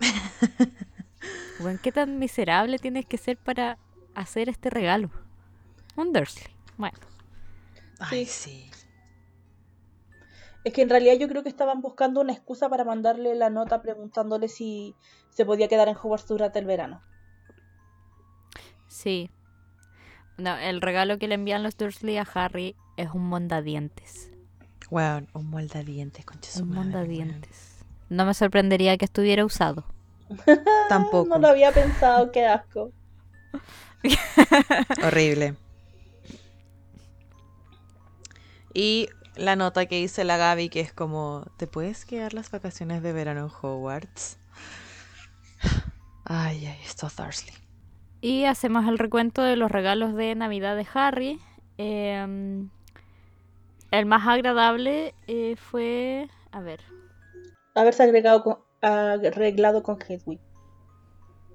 bueno, 1.60 1.78
¿qué 1.80 1.92
tan 1.92 2.18
miserable 2.18 2.78
tienes 2.78 3.06
que 3.06 3.18
ser 3.18 3.36
para 3.38 3.78
hacer 4.14 4.48
este 4.48 4.68
regalo? 4.68 5.10
Un 5.96 6.12
Dursley. 6.12 6.52
Bueno, 6.76 6.98
Ay, 8.00 8.26
sí. 8.26 8.68
Es 10.64 10.72
que 10.72 10.82
en 10.82 10.90
realidad 10.90 11.14
yo 11.14 11.28
creo 11.28 11.42
que 11.42 11.48
estaban 11.48 11.80
buscando 11.82 12.20
una 12.20 12.32
excusa 12.32 12.68
para 12.68 12.84
mandarle 12.84 13.34
la 13.34 13.50
nota 13.50 13.82
preguntándole 13.82 14.48
si 14.48 14.96
se 15.30 15.44
podía 15.44 15.68
quedar 15.68 15.88
en 15.88 15.96
Hogwarts 15.96 16.26
durante 16.26 16.58
el 16.58 16.66
verano. 16.66 17.02
sí. 18.88 19.30
No, 20.36 20.56
el 20.56 20.80
regalo 20.80 21.16
que 21.16 21.28
le 21.28 21.36
envían 21.36 21.62
los 21.62 21.76
Dursley 21.76 22.16
a 22.16 22.26
Harry 22.34 22.74
es 22.96 23.08
un 23.14 23.28
mondadientes. 23.28 24.33
Weón, 24.94 25.26
un 25.32 25.50
moldadientes, 25.50 26.24
concha 26.24 26.52
su 26.52 26.62
Un 26.62 26.68
madre, 26.68 26.84
mondadientes. 26.84 27.84
No 28.10 28.24
me 28.24 28.32
sorprendería 28.32 28.96
que 28.96 29.04
estuviera 29.04 29.44
usado. 29.44 29.84
weón. 30.28 30.60
Tampoco. 30.88 31.28
No 31.28 31.40
lo 31.40 31.48
había 31.48 31.72
pensado, 31.72 32.30
qué 32.30 32.46
asco. 32.46 32.92
Horrible. 35.04 35.56
Y 38.72 39.08
la 39.34 39.56
nota 39.56 39.86
que 39.86 39.96
dice 39.96 40.22
la 40.22 40.36
Gaby 40.36 40.68
que 40.68 40.78
es 40.78 40.92
como, 40.92 41.44
¿te 41.56 41.66
puedes 41.66 42.04
quedar 42.04 42.32
las 42.32 42.52
vacaciones 42.52 43.02
de 43.02 43.12
verano 43.12 43.40
en 43.40 43.50
Hogwarts? 43.50 44.38
Ay, 46.24 46.66
ay, 46.66 46.78
estos 46.86 47.16
Dursley. 47.16 47.52
Y 48.20 48.44
hacemos 48.44 48.86
el 48.86 48.98
recuento 48.98 49.42
de 49.42 49.56
los 49.56 49.72
regalos 49.72 50.14
de 50.14 50.36
Navidad 50.36 50.76
de 50.76 50.86
Harry. 50.94 51.40
Em, 51.78 52.70
el 53.98 54.06
más 54.06 54.26
agradable 54.26 55.14
eh, 55.26 55.56
fue. 55.56 56.28
A 56.52 56.60
ver. 56.60 56.80
Haberse 57.74 58.02
agregado 58.02 58.42
con, 58.42 58.58
arreglado 58.82 59.82
con 59.82 59.98
Hedwig. 60.00 60.40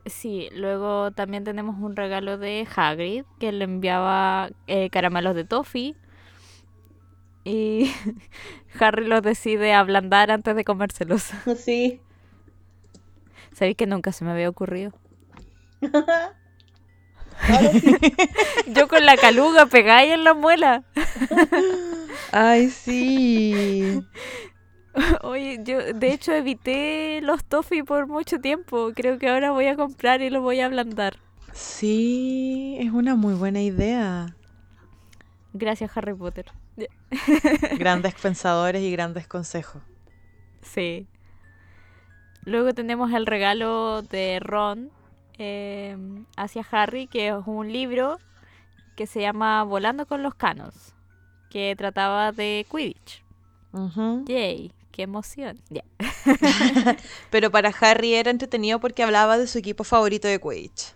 Sí, 0.05 0.49
luego 0.53 1.11
también 1.11 1.43
tenemos 1.43 1.75
un 1.79 1.95
regalo 1.95 2.37
de 2.37 2.67
Hagrid 2.75 3.23
que 3.39 3.51
le 3.51 3.65
enviaba 3.65 4.49
eh, 4.67 4.89
caramelos 4.89 5.35
de 5.35 5.45
toffee. 5.45 5.95
Y 7.43 7.91
Harry 8.79 9.07
los 9.07 9.21
decide 9.21 9.73
ablandar 9.73 10.31
antes 10.31 10.55
de 10.55 10.63
comérselos. 10.63 11.31
Sí. 11.57 12.01
Sabéis 13.53 13.75
que 13.77 13.87
nunca 13.87 14.11
se 14.11 14.23
me 14.23 14.31
había 14.31 14.49
ocurrido. 14.49 14.93
Yo 18.67 18.87
con 18.87 19.05
la 19.05 19.17
caluga 19.17 19.67
ahí 19.71 20.11
en 20.11 20.23
la 20.23 20.33
muela. 20.33 20.83
Ay, 22.31 22.69
sí. 22.69 24.03
Oye, 25.21 25.59
yo 25.63 25.93
de 25.93 26.13
hecho 26.13 26.33
evité 26.33 27.21
los 27.21 27.43
toffee 27.43 27.83
por 27.83 28.07
mucho 28.07 28.39
tiempo. 28.39 28.91
Creo 28.95 29.17
que 29.17 29.29
ahora 29.29 29.51
voy 29.51 29.67
a 29.67 29.75
comprar 29.75 30.21
y 30.21 30.29
los 30.29 30.41
voy 30.41 30.59
a 30.59 30.65
ablandar. 30.65 31.17
Sí, 31.53 32.77
es 32.79 32.91
una 32.91 33.15
muy 33.15 33.33
buena 33.33 33.61
idea. 33.61 34.35
Gracias, 35.53 35.95
Harry 35.97 36.13
Potter. 36.13 36.45
Grandes 37.79 38.13
pensadores 38.15 38.81
y 38.81 38.91
grandes 38.91 39.27
consejos. 39.27 39.81
Sí. 40.61 41.07
Luego 42.45 42.73
tenemos 42.73 43.11
el 43.11 43.25
regalo 43.25 44.01
de 44.03 44.39
Ron 44.39 44.89
eh, 45.37 45.97
hacia 46.37 46.65
Harry, 46.71 47.07
que 47.07 47.29
es 47.29 47.35
un 47.45 47.71
libro 47.71 48.19
que 48.95 49.07
se 49.07 49.21
llama 49.21 49.63
Volando 49.63 50.05
con 50.05 50.23
los 50.23 50.35
Canos, 50.35 50.93
que 51.49 51.75
trataba 51.77 52.31
de 52.31 52.65
Quidditch. 52.69 53.23
Ujú. 53.71 54.25
Yay, 54.27 54.71
qué 54.91 55.03
emoción. 55.03 55.59
Ya. 55.69 55.83
Pero 57.31 57.51
para 57.51 57.69
Harry 57.81 58.13
era 58.13 58.31
entretenido 58.31 58.79
porque 58.79 59.03
hablaba 59.03 59.37
de 59.37 59.47
su 59.47 59.57
equipo 59.57 59.83
favorito 59.83 60.27
de 60.27 60.39
Quidditch. 60.39 60.93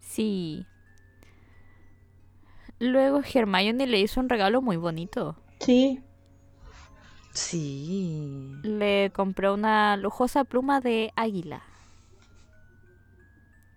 Sí. 0.00 0.66
Luego 2.78 3.20
Hermione 3.22 3.86
le 3.86 4.00
hizo 4.00 4.20
un 4.20 4.28
regalo 4.28 4.62
muy 4.62 4.76
bonito. 4.76 5.36
Sí, 5.60 6.02
Sí. 7.32 8.52
Le 8.62 9.10
compró 9.14 9.54
una 9.54 9.96
lujosa 9.96 10.44
pluma 10.44 10.80
de 10.80 11.12
águila. 11.16 11.62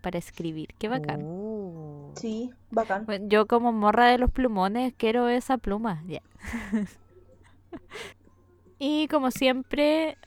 Para 0.04 0.18
escribir. 0.20 0.76
Qué 0.78 0.90
bacán. 0.90 1.22
Oh. 1.24 2.12
sí, 2.18 2.52
bacán. 2.72 3.06
Bueno, 3.06 3.26
yo 3.30 3.48
como 3.48 3.72
morra 3.72 4.08
de 4.08 4.18
los 4.18 4.30
plumones 4.30 4.94
quiero 4.98 5.30
esa 5.30 5.58
pluma. 5.58 6.04
ya. 6.06 6.22
y 8.80 9.08
como 9.08 9.32
siempre, 9.32 10.18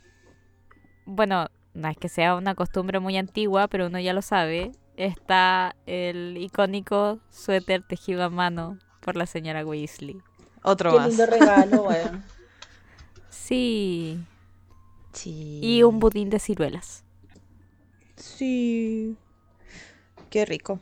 bueno, 1.05 1.49
no 1.75 1.89
es 1.89 1.99
que 1.99 2.09
sea 2.09 2.37
una 2.37 2.55
costumbre 2.55 3.01
muy 3.01 3.19
antigua, 3.19 3.69
pero 3.69 3.89
uno 3.89 4.01
ya 4.01 4.15
lo 4.15 4.23
sabe, 4.23 4.73
está 4.97 5.77
el 5.85 6.39
icónico 6.39 7.21
suéter 7.29 7.83
tejido 7.83 8.25
a 8.25 8.31
mano 8.31 8.79
por 9.01 9.15
la 9.15 9.27
señora 9.27 9.63
Weasley. 9.67 10.23
Otro 10.63 10.93
Qué 10.93 10.97
más. 10.97 11.09
lindo 11.09 11.27
regalo, 11.27 11.83
weón. 11.89 12.25
Sí. 13.29 14.19
Sí. 15.13 15.61
Y 15.63 15.83
un 15.83 15.99
budín 15.99 16.31
de 16.31 16.39
ciruelas. 16.39 17.05
Sí. 18.17 19.19
Qué 20.31 20.45
rico. 20.45 20.81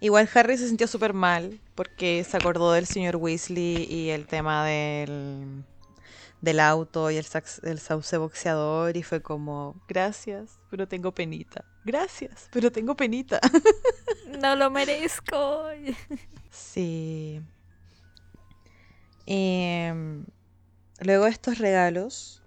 Igual 0.00 0.28
Harry 0.34 0.58
se 0.58 0.66
sintió 0.66 0.88
súper 0.88 1.12
mal 1.14 1.60
porque 1.76 2.24
se 2.28 2.36
acordó 2.36 2.72
del 2.72 2.86
señor 2.86 3.16
Weasley 3.16 3.84
y 3.88 4.10
el 4.10 4.26
tema 4.26 4.66
del, 4.66 5.62
del 6.40 6.58
auto 6.60 7.10
y 7.12 7.16
el, 7.18 7.24
sax- 7.24 7.60
el 7.62 7.78
sauce 7.78 8.16
boxeador 8.16 8.96
y 8.96 9.04
fue 9.04 9.22
como, 9.22 9.80
gracias, 9.86 10.58
pero 10.70 10.88
tengo 10.88 11.12
penita. 11.12 11.64
Gracias, 11.84 12.48
pero 12.52 12.70
tengo 12.72 12.96
penita. 12.96 13.40
No 14.40 14.56
lo 14.56 14.70
merezco. 14.70 15.66
Sí. 16.50 17.40
Em, 19.26 20.24
luego 21.00 21.24
de 21.26 21.30
estos 21.30 21.58
regalos, 21.58 22.41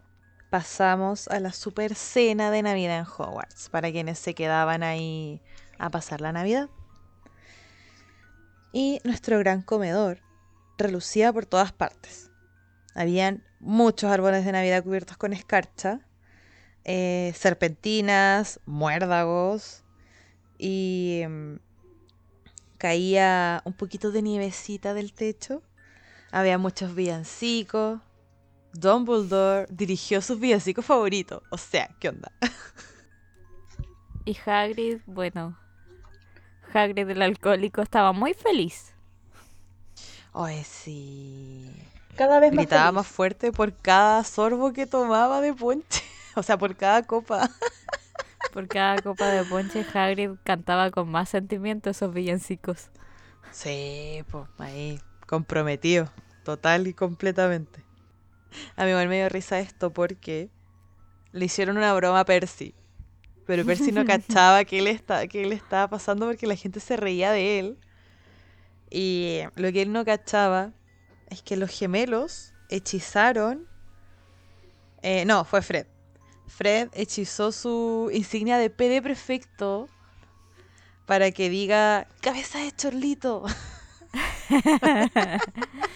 pasamos 0.55 1.27
a 1.27 1.41
la 1.41 1.51
super 1.51 1.95
cena 1.95 2.49
de 2.49 2.61
Navidad 2.61 2.99
en 2.99 3.05
Hogwarts, 3.05 3.67
para 3.67 3.91
quienes 3.91 4.19
se 4.19 4.33
quedaban 4.33 4.83
ahí 4.83 5.41
a 5.79 5.89
pasar 5.89 6.21
la 6.21 6.31
Navidad. 6.31 6.69
Y 8.71 9.01
nuestro 9.03 9.37
gran 9.39 9.61
comedor 9.61 10.21
relucía 10.77 11.33
por 11.33 11.45
todas 11.45 11.73
partes. 11.73 12.31
Habían 12.93 13.43
muchos 13.59 14.09
árboles 14.09 14.45
de 14.45 14.53
Navidad 14.53 14.81
cubiertos 14.81 15.17
con 15.17 15.33
escarcha, 15.33 15.99
eh, 16.85 17.33
serpentinas, 17.35 18.61
muérdagos 18.65 19.83
y 20.57 21.19
em, 21.21 21.59
caía 22.77 23.61
un 23.65 23.73
poquito 23.73 24.09
de 24.13 24.21
nievecita 24.21 24.93
del 24.93 25.11
techo. 25.11 25.63
Había 26.31 26.57
muchos 26.57 26.95
villancicos. 26.95 27.99
Dumbledore 28.79 29.67
dirigió 29.69 30.21
sus 30.21 30.39
villancicos 30.39 30.85
favoritos. 30.85 31.41
O 31.49 31.57
sea, 31.57 31.89
¿qué 31.99 32.09
onda? 32.09 32.31
Y 34.25 34.37
Hagrid, 34.45 35.01
bueno, 35.05 35.57
Hagrid 36.73 37.09
el 37.09 37.21
alcohólico 37.21 37.81
estaba 37.81 38.11
muy 38.11 38.33
feliz. 38.33 38.93
Ay, 40.33 40.63
sí. 40.63 41.71
Cada 42.15 42.39
vez 42.39 42.53
más 42.53 42.67
Gritaba 42.67 42.91
feliz. 42.91 42.93
más 42.93 43.07
fuerte 43.07 43.51
por 43.51 43.75
cada 43.77 44.23
sorbo 44.23 44.73
que 44.73 44.87
tomaba 44.87 45.41
de 45.41 45.53
ponche. 45.53 46.03
O 46.37 46.43
sea, 46.43 46.57
por 46.57 46.75
cada 46.75 47.03
copa. 47.03 47.49
Por 48.51 48.69
cada 48.69 49.01
copa 49.01 49.29
de 49.29 49.43
ponche, 49.45 49.85
Hagrid 49.93 50.31
cantaba 50.43 50.89
con 50.91 51.09
más 51.09 51.29
sentimiento 51.29 51.89
esos 51.89 52.13
villancicos. 52.13 52.89
Sí, 53.51 54.23
pues 54.29 54.47
ahí, 54.57 54.99
comprometido, 55.27 56.11
total 56.43 56.87
y 56.87 56.93
completamente. 56.93 57.84
A 58.75 58.83
mí 58.83 58.89
igual 58.89 59.07
me 59.07 59.17
dio 59.17 59.29
risa 59.29 59.59
esto 59.59 59.91
porque 59.91 60.49
le 61.31 61.45
hicieron 61.45 61.77
una 61.77 61.93
broma 61.93 62.21
a 62.21 62.25
Percy. 62.25 62.73
Pero 63.45 63.65
Percy 63.65 63.91
no 63.91 64.05
cachaba 64.07 64.63
qué 64.65 64.81
le, 64.81 64.91
está, 64.91 65.27
qué 65.27 65.45
le 65.45 65.55
estaba 65.55 65.89
pasando 65.89 66.25
porque 66.25 66.47
la 66.47 66.55
gente 66.55 66.79
se 66.79 66.97
reía 66.97 67.31
de 67.31 67.59
él. 67.59 67.77
Y 68.89 69.41
lo 69.55 69.71
que 69.71 69.81
él 69.81 69.91
no 69.91 70.05
cachaba 70.05 70.71
es 71.29 71.41
que 71.41 71.57
los 71.57 71.69
gemelos 71.69 72.53
hechizaron... 72.69 73.67
eh, 75.01 75.25
no, 75.25 75.43
fue 75.45 75.61
Fred. 75.61 75.87
Fred 76.47 76.89
hechizó 76.93 77.51
su 77.51 78.09
insignia 78.13 78.57
de 78.57 78.69
PD 78.69 79.01
prefecto 79.01 79.89
para 81.05 81.31
que 81.31 81.49
diga 81.49 82.07
cabeza 82.21 82.59
de 82.59 82.71
chorlito. 82.71 83.43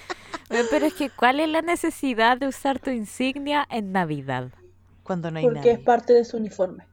Pero 0.49 0.85
es 0.85 0.93
que, 0.95 1.09
¿cuál 1.09 1.39
es 1.39 1.47
la 1.49 1.61
necesidad 1.61 2.37
de 2.37 2.47
usar 2.47 2.79
tu 2.79 2.89
insignia 2.89 3.65
en 3.69 3.91
Navidad? 3.91 4.49
Cuando 5.03 5.31
no 5.31 5.37
hay 5.39 5.45
Porque 5.45 5.59
nadie. 5.59 5.71
es 5.73 5.79
parte 5.79 6.13
de 6.13 6.25
su 6.25 6.37
uniforme. 6.37 6.87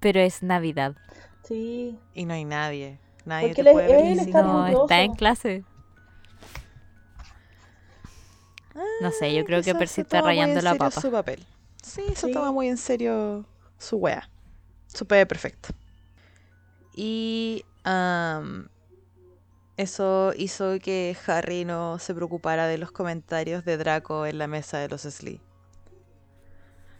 Pero 0.00 0.20
es 0.20 0.42
Navidad. 0.42 0.94
Sí. 1.44 1.98
Y 2.14 2.24
no 2.26 2.34
hay 2.34 2.44
nadie. 2.44 2.98
Nadie 3.24 3.48
Porque 3.48 3.62
te 3.64 3.72
puede 3.72 3.86
ver 3.88 4.18
está. 4.18 4.42
No, 4.42 4.66
está 4.66 5.00
en 5.02 5.14
clase. 5.14 5.64
No 9.00 9.10
sé, 9.10 9.34
yo 9.34 9.44
creo 9.44 9.62
que 9.62 9.74
Percy 9.74 10.00
está 10.02 10.18
toma 10.20 10.30
muy 10.32 10.38
en 10.38 10.48
rayando 10.48 10.62
la 10.62 10.70
serio 10.70 10.78
papa. 10.78 11.00
su 11.00 11.10
papel. 11.10 11.46
Sí, 11.82 12.02
se 12.14 12.26
Sí. 12.26 12.32
toma 12.32 12.52
muy 12.52 12.68
en 12.68 12.76
serio 12.78 13.44
su 13.78 13.96
wea. 13.96 14.28
Su 14.86 15.06
perfecto. 15.06 15.70
Y 16.94 17.64
am, 17.84 18.68
eso 19.82 20.32
hizo 20.36 20.78
que 20.80 21.16
Harry 21.26 21.64
no 21.64 21.98
se 21.98 22.14
preocupara 22.14 22.66
de 22.66 22.78
los 22.78 22.92
comentarios 22.92 23.64
de 23.64 23.76
Draco 23.76 24.26
en 24.26 24.38
la 24.38 24.46
mesa 24.46 24.78
de 24.78 24.88
los 24.88 25.02
Slee. 25.02 25.40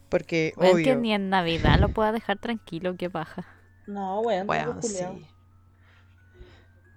Porque, 0.08 0.54
Es 0.60 0.82
que 0.82 0.94
obvio, 0.94 0.96
ni 0.96 1.14
en 1.14 1.30
Navidad 1.30 1.78
lo 1.80 1.88
pueda 1.94 2.12
dejar 2.12 2.38
tranquilo, 2.38 2.96
qué 2.96 3.08
baja. 3.08 3.46
No, 3.86 4.20
weón. 4.20 4.46
Bueno, 4.46 4.74
tampoco 4.74 4.80
culiao. 4.80 5.18
sí. 5.18 5.26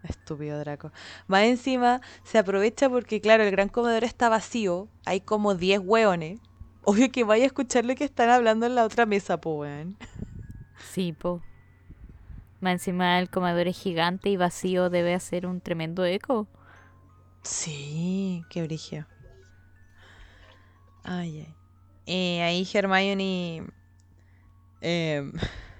Estúpido 0.04 0.60
Draco. 0.60 0.91
Más 1.28 1.43
encima, 1.43 2.02
se 2.24 2.38
aprovecha 2.38 2.89
porque, 2.89 3.21
claro, 3.21 3.43
el 3.43 3.52
gran 3.52 3.69
comedor 3.69 4.04
está 4.04 4.30
vacío. 4.30 4.89
Hay 5.06 5.21
como 5.21 5.56
10 5.56 5.80
hueones. 5.84 6.39
Obvio 6.84 7.12
que 7.12 7.24
vaya 7.24 7.43
a 7.45 7.48
escuchar 7.48 7.86
lo 7.86 7.95
que 7.95 8.04
están 8.04 8.30
hablando 8.30 8.65
en 8.67 8.76
la 8.76 8.84
otra 8.84 9.06
mesa, 9.06 9.41
po, 9.41 9.60
weón. 9.60 9.98
Sí, 10.78 11.13
po. 11.13 11.41
Más 12.61 12.73
encima 12.73 13.19
el 13.19 13.29
comedor 13.29 13.67
es 13.67 13.77
gigante 13.77 14.29
y 14.29 14.37
vacío 14.37 14.89
debe 14.89 15.13
hacer 15.13 15.45
un 15.45 15.61
tremendo 15.61 16.05
eco. 16.05 16.47
Sí, 17.43 18.43
qué 18.49 18.63
brigio. 18.63 19.07
Ay, 21.03 21.45
ay. 22.07 22.39
Ahí 22.39 22.67
Hermione 22.73 23.63
em, 24.81 25.31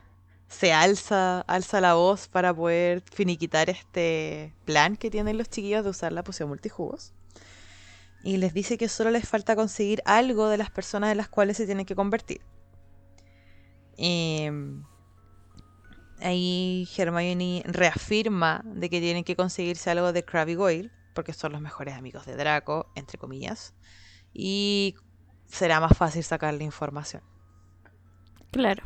se 0.48 0.74
alza, 0.74 1.42
alza 1.42 1.82
la 1.82 1.96
voz 1.96 2.28
para 2.28 2.54
poder 2.54 3.02
finiquitar 3.12 3.70
este 3.70 4.54
plan 4.66 4.96
que 4.96 5.10
tienen 5.10 5.38
los 5.38 5.50
chiquillos 5.50 5.84
de 5.84 5.90
usar 5.90 6.12
la 6.12 6.24
poción 6.24 6.50
multijugos. 6.50 7.14
Y 8.24 8.38
les 8.38 8.54
dice 8.54 8.78
que 8.78 8.90
solo 8.90 9.12
les 9.12 9.28
falta 9.28 9.56
conseguir 9.56 10.02
algo 10.06 10.50
de 10.50 10.58
las 10.58 10.72
personas 10.72 11.12
en 11.12 11.18
las 11.18 11.30
cuales 11.30 11.58
se 11.58 11.66
tienen 11.66 11.86
que 11.86 11.96
convertir. 11.96 12.42
Y 13.98 14.48
ahí 16.22 16.88
Hermione 16.98 17.64
reafirma 17.66 18.62
de 18.66 18.90
que 18.90 19.00
tienen 19.00 19.24
que 19.24 19.36
conseguirse 19.36 19.90
algo 19.92 20.14
de 20.14 20.24
Crabbe 20.24 20.54
y 20.54 20.56
Goyle, 20.56 20.92
porque 21.14 21.34
son 21.34 21.54
los 21.54 21.62
mejores 21.62 21.96
amigos 21.96 22.26
de 22.26 22.36
Draco, 22.36 22.92
entre 22.96 23.18
comillas. 23.18 23.74
Y 24.34 24.96
será 25.46 25.80
más 25.80 25.98
fácil 25.98 26.24
sacarle 26.24 26.64
información. 26.64 27.24
Claro. 28.52 28.84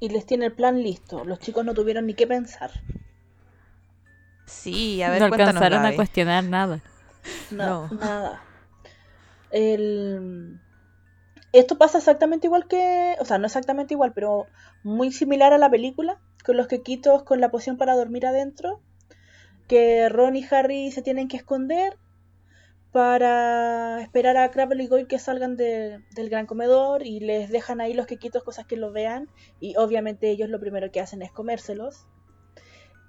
Y 0.00 0.08
les 0.08 0.26
tiene 0.26 0.46
el 0.46 0.52
plan 0.52 0.82
listo. 0.82 1.24
Los 1.24 1.38
chicos 1.38 1.64
no 1.64 1.74
tuvieron 1.74 2.06
ni 2.06 2.14
qué 2.14 2.26
pensar. 2.26 2.70
Sí, 4.46 5.02
a 5.02 5.10
ver, 5.10 5.20
no 5.20 5.26
alcanzaron 5.26 5.84
a 5.84 5.94
cuestionar 5.94 6.44
nada. 6.44 6.80
No, 7.50 7.88
No. 7.88 7.96
nada. 7.96 8.42
El... 9.50 10.60
Esto 11.52 11.76
pasa 11.76 11.98
exactamente 11.98 12.46
igual 12.46 12.66
que. 12.66 13.16
O 13.20 13.24
sea, 13.24 13.38
no 13.38 13.46
exactamente 13.46 13.94
igual, 13.94 14.12
pero 14.14 14.46
muy 14.82 15.12
similar 15.12 15.52
a 15.52 15.58
la 15.58 15.70
película. 15.70 16.18
Con 16.44 16.56
los 16.56 16.66
quequitos 16.66 17.22
con 17.22 17.40
la 17.40 17.50
poción 17.50 17.76
para 17.76 17.94
dormir 17.94 18.26
adentro. 18.26 18.80
Que 19.68 20.08
Ron 20.08 20.36
y 20.36 20.44
Harry 20.50 20.90
se 20.90 21.02
tienen 21.02 21.28
que 21.28 21.36
esconder. 21.36 21.96
Para 22.92 24.02
esperar 24.02 24.36
a 24.36 24.50
Crabble 24.50 24.84
y 24.84 24.86
Goyle 24.86 25.06
que 25.06 25.18
salgan 25.18 25.56
de- 25.56 26.00
del 26.14 26.28
gran 26.28 26.46
comedor. 26.46 27.06
Y 27.06 27.20
les 27.20 27.50
dejan 27.50 27.80
ahí 27.80 27.94
los 27.94 28.06
quequitos, 28.06 28.42
cosas 28.44 28.66
que 28.66 28.76
los 28.76 28.92
vean. 28.92 29.28
Y 29.60 29.76
obviamente 29.76 30.30
ellos 30.30 30.50
lo 30.50 30.60
primero 30.60 30.90
que 30.90 31.00
hacen 31.00 31.22
es 31.22 31.32
comérselos. 31.32 32.06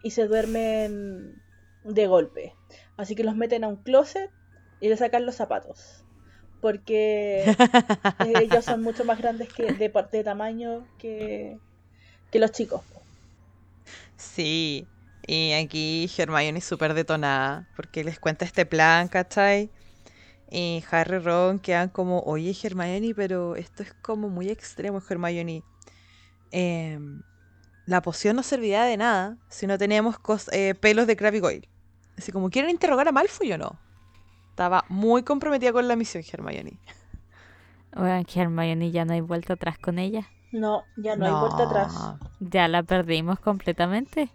Y 0.03 0.11
se 0.11 0.27
duermen 0.27 1.41
de 1.84 2.07
golpe. 2.07 2.53
Así 2.97 3.15
que 3.15 3.23
los 3.23 3.36
meten 3.36 3.63
a 3.63 3.67
un 3.67 3.77
closet 3.77 4.29
y 4.79 4.89
le 4.89 4.95
sacan 4.97 5.25
los 5.25 5.36
zapatos. 5.36 6.05
Porque 6.61 7.43
ellos 8.41 8.63
son 8.63 8.81
mucho 8.84 9.03
más 9.03 9.17
grandes 9.19 9.51
que 9.51 9.73
de 9.73 9.89
de 10.11 10.23
tamaño 10.23 10.88
que, 10.97 11.57
que 12.31 12.39
los 12.39 12.51
chicos. 12.53 12.81
Sí, 14.24 14.88
y 15.28 15.51
aquí 15.51 16.09
Hermione 16.17 16.57
es 16.57 16.65
súper 16.65 16.93
detonada 16.95 17.67
porque 17.76 18.03
les 18.03 18.19
cuenta 18.19 18.45
este 18.45 18.65
plan, 18.65 19.07
¿cachai? 19.07 19.69
Y 20.49 20.84
Harry 20.89 21.17
y 21.17 21.19
Ron 21.19 21.59
quedan 21.59 21.89
como, 21.89 22.21
oye 22.21 22.55
Hermione, 22.63 23.13
pero 23.15 23.55
esto 23.55 23.84
es 23.84 23.93
como 24.01 24.30
muy 24.30 24.49
extremo, 24.49 25.01
Hermione. 25.07 25.63
Em, 26.51 27.21
la 27.86 28.01
poción 28.01 28.36
no 28.36 28.43
servirá 28.43 28.86
de 28.86 28.97
nada 28.97 29.38
si 29.49 29.67
no 29.67 29.78
teníamos 29.78 30.15
eh, 30.51 30.74
pelos 30.74 31.05
de 31.05 31.15
Krabby 31.15 31.39
Goyle. 31.39 31.69
Así 32.17 32.32
como, 32.32 32.49
¿quieren 32.49 32.71
interrogar 32.71 33.07
a 33.07 33.11
Malfoy 33.11 33.51
o 33.53 33.57
no? 33.57 33.80
Estaba 34.49 34.86
muy 34.89 35.24
comprometida 35.24 35.74
con 35.74 35.88
la 35.88 35.95
misión, 35.95 36.24
Hermione. 36.32 36.80
Bueno, 37.95 38.26
Hermione 38.34 38.89
ya 38.89 39.05
no 39.05 39.13
hay 39.13 39.21
vuelta 39.21 39.53
atrás 39.53 39.78
con 39.78 39.99
ella. 39.99 40.28
No, 40.54 40.86
ya 40.95 41.16
no, 41.16 41.26
hay 41.26 41.32
vuelta 41.32 41.64
atrás. 41.64 41.93
Ya 42.39 42.68
la 42.68 42.84
perdimos 42.84 43.39
completamente. 43.39 44.30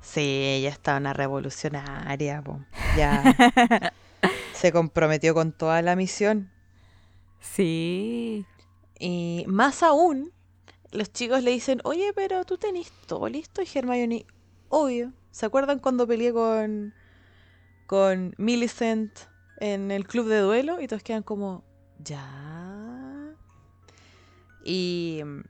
Sí, 0.00 0.20
ella 0.20 0.70
está 0.70 0.96
una 0.96 1.12
revolucionaria, 1.12 2.40
po. 2.42 2.58
ya 2.96 3.22
se 4.54 4.72
comprometió 4.72 5.34
con 5.34 5.52
toda 5.52 5.82
la 5.82 5.94
misión. 5.94 6.50
Sí. 7.38 8.46
Y 8.98 9.44
más 9.46 9.82
aún, 9.82 10.32
los 10.90 11.12
chicos 11.12 11.42
le 11.42 11.50
dicen, 11.50 11.82
oye, 11.84 12.12
pero 12.14 12.44
tú 12.44 12.56
tenés 12.56 12.90
todo 13.06 13.28
listo. 13.28 13.60
Y 13.60 13.68
Hermione, 13.74 14.24
obvio. 14.70 15.12
¿Se 15.32 15.44
acuerdan 15.44 15.80
cuando 15.80 16.06
peleé 16.06 16.32
con, 16.32 16.94
con 17.86 18.34
Millicent 18.38 19.12
en 19.60 19.90
el 19.90 20.06
club 20.06 20.28
de 20.28 20.38
duelo? 20.38 20.80
Y 20.80 20.88
todos 20.88 21.02
quedan 21.02 21.22
como, 21.22 21.62
ya. 21.98 22.71
Y 24.64 25.20
mm, 25.24 25.40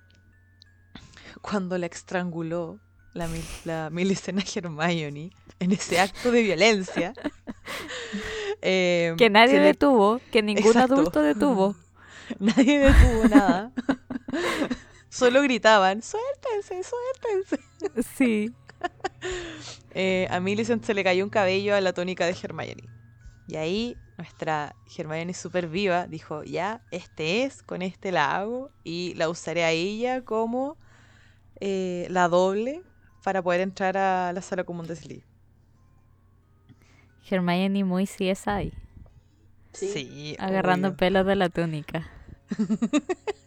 cuando 1.40 1.76
la 1.78 1.86
estranguló 1.86 2.78
la, 3.14 3.28
la 3.64 3.90
Millicent 3.90 4.38
a 4.38 4.42
Hermione 4.58 5.30
en 5.58 5.72
ese 5.72 6.00
acto 6.00 6.30
de 6.30 6.42
violencia. 6.42 7.12
eh, 8.62 9.14
Que 9.18 9.30
nadie 9.30 9.54
le- 9.54 9.66
detuvo, 9.66 10.20
que 10.30 10.42
ningún 10.42 10.66
Exacto. 10.66 10.94
adulto 10.94 11.22
detuvo. 11.22 11.76
Nadie 12.38 12.78
detuvo 12.78 13.28
nada. 13.28 13.72
Solo 15.10 15.42
gritaban, 15.42 16.00
suéltense, 16.02 16.80
suéltense. 16.82 18.02
Sí. 18.16 18.50
Eh, 19.90 20.26
a 20.30 20.40
Millicent 20.40 20.82
se 20.84 20.94
le 20.94 21.04
cayó 21.04 21.24
un 21.24 21.30
cabello 21.30 21.74
a 21.74 21.80
la 21.82 21.92
tónica 21.92 22.24
de 22.24 22.34
Hermione. 22.40 22.84
Y 23.46 23.56
ahí 23.56 23.96
nuestra 24.16 24.74
Hermione 24.96 25.34
super 25.34 25.68
viva 25.68 26.06
dijo, 26.06 26.44
ya, 26.44 26.82
este 26.90 27.44
es, 27.44 27.62
con 27.62 27.82
este 27.82 28.12
la 28.12 28.36
hago 28.36 28.70
y 28.84 29.14
la 29.14 29.28
usaré 29.28 29.64
a 29.64 29.70
ella 29.70 30.24
como 30.24 30.76
eh, 31.60 32.06
la 32.10 32.28
doble 32.28 32.82
para 33.22 33.42
poder 33.42 33.60
entrar 33.60 33.96
a 33.96 34.32
la 34.32 34.42
sala 34.42 34.64
común 34.64 34.86
de 34.86 34.96
Slytherin. 34.96 35.24
Hermione 37.28 37.84
muy 37.84 38.06
CSI. 38.06 38.72
Sí. 39.72 40.36
Agarrando 40.38 40.88
obvio. 40.88 40.96
pelos 40.96 41.26
de 41.26 41.36
la 41.36 41.48
túnica. 41.48 42.10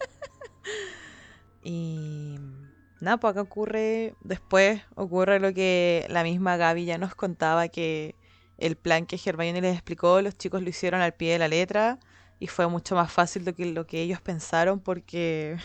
Y 1.68 2.38
nada, 3.00 3.16
pues 3.16 3.32
acá 3.32 3.40
ocurre, 3.40 4.14
después 4.20 4.82
ocurre 4.94 5.40
lo 5.40 5.52
que 5.52 6.06
la 6.08 6.22
misma 6.22 6.56
Gaby 6.56 6.84
ya 6.84 6.96
nos 6.96 7.16
contaba, 7.16 7.66
que 7.66 8.14
el 8.58 8.76
plan 8.76 9.06
que 9.06 9.20
Hermione 9.24 9.60
les 9.60 9.74
explicó, 9.74 10.20
los 10.22 10.36
chicos 10.36 10.62
lo 10.62 10.68
hicieron 10.68 11.00
al 11.00 11.12
pie 11.14 11.32
de 11.32 11.38
la 11.38 11.48
letra 11.48 11.98
y 12.38 12.46
fue 12.48 12.66
mucho 12.68 12.94
más 12.94 13.10
fácil 13.12 13.44
de 13.44 13.54
que 13.54 13.66
lo 13.66 13.86
que 13.86 14.00
ellos 14.02 14.20
pensaron 14.20 14.80
porque 14.80 15.56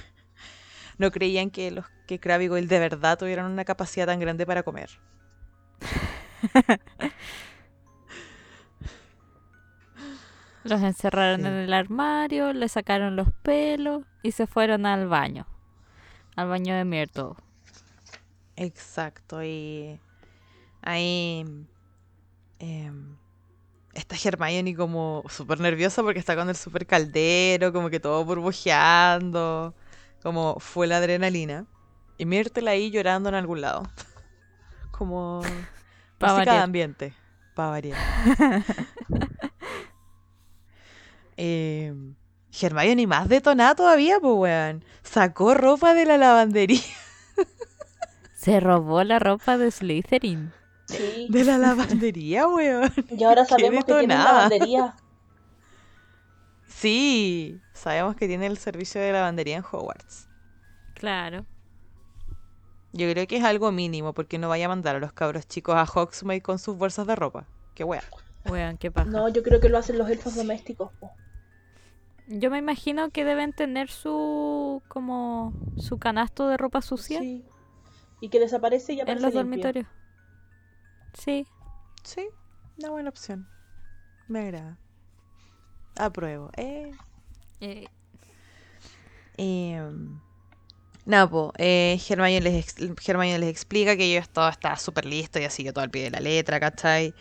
no 0.97 1.11
creían 1.11 1.49
que 1.51 1.71
los 1.71 1.85
que 2.07 2.19
Crabbe 2.19 2.45
y 2.45 2.47
Goyle 2.47 2.67
de 2.67 2.79
verdad 2.79 3.17
tuvieran 3.17 3.49
una 3.51 3.63
capacidad 3.65 4.05
tan 4.07 4.19
grande 4.19 4.45
para 4.45 4.63
comer. 4.63 4.89
Los 10.63 10.81
encerraron 10.81 11.41
Sí. 11.41 11.47
en 11.47 11.53
el 11.53 11.73
armario, 11.73 12.53
le 12.53 12.69
sacaron 12.69 13.15
los 13.15 13.29
pelos 13.41 14.03
y 14.21 14.31
se 14.31 14.45
fueron 14.45 14.85
al 14.85 15.07
baño. 15.07 15.47
Al 16.35 16.49
baño 16.49 16.75
de 16.75 16.85
Myrtle. 16.85 17.31
Exacto, 18.55 19.43
y 19.43 19.99
ahí 20.83 21.45
em, 22.61 23.17
está 23.93 24.15
Hermione 24.23 24.75
como 24.75 25.23
súper 25.27 25.59
nerviosa 25.59 26.03
porque 26.03 26.19
está 26.19 26.35
con 26.35 26.47
el 26.49 26.55
súper 26.55 26.85
caldero, 26.85 27.73
como 27.73 27.89
que 27.89 27.99
todo 27.99 28.23
burbujeando, 28.23 29.73
como 30.21 30.57
fue 30.59 30.87
la 30.87 30.97
adrenalina. 30.97 31.65
Y 32.17 32.25
Myrtle 32.25 32.69
ahí 32.69 32.91
llorando 32.91 33.29
en 33.29 33.35
algún 33.35 33.61
lado. 33.61 33.83
Como 34.91 35.41
música 36.19 36.53
de 36.53 36.59
ambiente, 36.59 37.13
para 37.55 37.69
variar. 37.69 37.97
Em, 41.37 42.13
Hermione 42.51 43.07
más 43.07 43.27
detonada 43.27 43.73
todavía, 43.73 44.19
pues 44.19 44.35
weón. 44.35 44.85
Sacó 45.01 45.55
ropa 45.55 45.95
de 45.95 46.05
la 46.05 46.19
lavandería. 46.19 46.83
Se 48.35 48.59
robó 48.59 49.03
la 49.03 49.17
ropa 49.17 49.57
de 49.57 49.71
Slytherin. 49.71 50.53
Sí. 50.97 51.27
De 51.29 51.43
la 51.43 51.57
lavandería, 51.57 52.47
weón. 52.49 52.91
Y 53.09 53.23
ahora 53.23 53.45
sabemos 53.45 53.85
que 53.85 53.93
detonada. 53.93 54.33
lavandería. 54.33 54.95
Sí, 56.67 57.59
sabemos 57.73 58.15
que 58.15 58.27
tiene 58.27 58.47
el 58.47 58.57
servicio 58.57 59.01
de 59.01 59.11
lavandería 59.11 59.57
en 59.57 59.63
Hogwarts. 59.63 60.27
Claro. 60.95 61.45
Yo 62.93 63.09
creo 63.11 63.25
que 63.27 63.37
es 63.37 63.43
algo 63.43 63.71
mínimo 63.71 64.13
porque 64.13 64.37
no 64.37 64.49
vaya 64.49 64.65
a 64.65 64.69
mandar 64.69 64.95
a 64.95 64.99
los 64.99 65.13
cabros 65.13 65.47
chicos 65.47 65.75
a 65.75 65.83
Hogsmeade 65.85 66.41
con 66.41 66.59
sus 66.59 66.77
bolsas 66.77 67.07
de 67.07 67.15
ropa. 67.15 67.47
Qué 67.73 67.83
wea. 67.83 68.03
Weón, 68.45 68.77
qué 68.77 68.91
paja. 68.91 69.09
No, 69.09 69.29
yo 69.29 69.43
creo 69.43 69.59
que 69.59 69.69
lo 69.69 69.77
hacen 69.77 69.97
los 69.97 70.09
elfos 70.09 70.35
domésticos. 70.35 70.91
po. 70.99 71.11
Yo 72.27 72.49
me 72.49 72.57
imagino 72.57 73.09
que 73.11 73.23
deben 73.25 73.53
tener 73.53 73.89
su 73.89 74.81
como 74.87 75.53
su 75.77 75.99
canasto 75.99 76.47
de 76.47 76.57
ropa 76.57 76.81
sucia 76.81 77.19
Sí. 77.19 77.45
Y 78.19 78.29
que 78.29 78.39
desaparece 78.39 78.93
y 78.93 78.97
en 78.97 79.03
aparece 79.03 79.21
los 79.25 79.33
limpio. 79.33 79.43
dormitorios. 79.43 79.87
Sí. 81.13 81.47
Sí, 82.03 82.27
una 82.77 82.89
buena 82.91 83.09
opción. 83.09 83.47
Me 84.27 84.41
agrada. 84.41 84.79
Apruebo. 85.95 86.49
Eh. 86.57 86.91
Eh, 87.61 87.87
Em, 89.37 90.19
nada, 91.05 91.27
po, 91.29 91.53
eh, 91.57 91.99
Hermione 92.09 92.41
les, 92.41 92.55
ex- 92.55 92.75
Hermione 93.07 93.39
les 93.39 93.49
explica 93.49 93.95
que 93.97 94.05
ellos 94.05 94.29
todo 94.29 94.49
está 94.49 94.75
súper 94.77 95.05
listo 95.05 95.39
y 95.39 95.45
así 95.45 95.63
yo 95.63 95.73
todo 95.73 95.83
al 95.83 95.91
pie 95.91 96.03
de 96.05 96.11
la 96.11 96.19
letra, 96.19 96.59
¿cachai? 96.59 97.15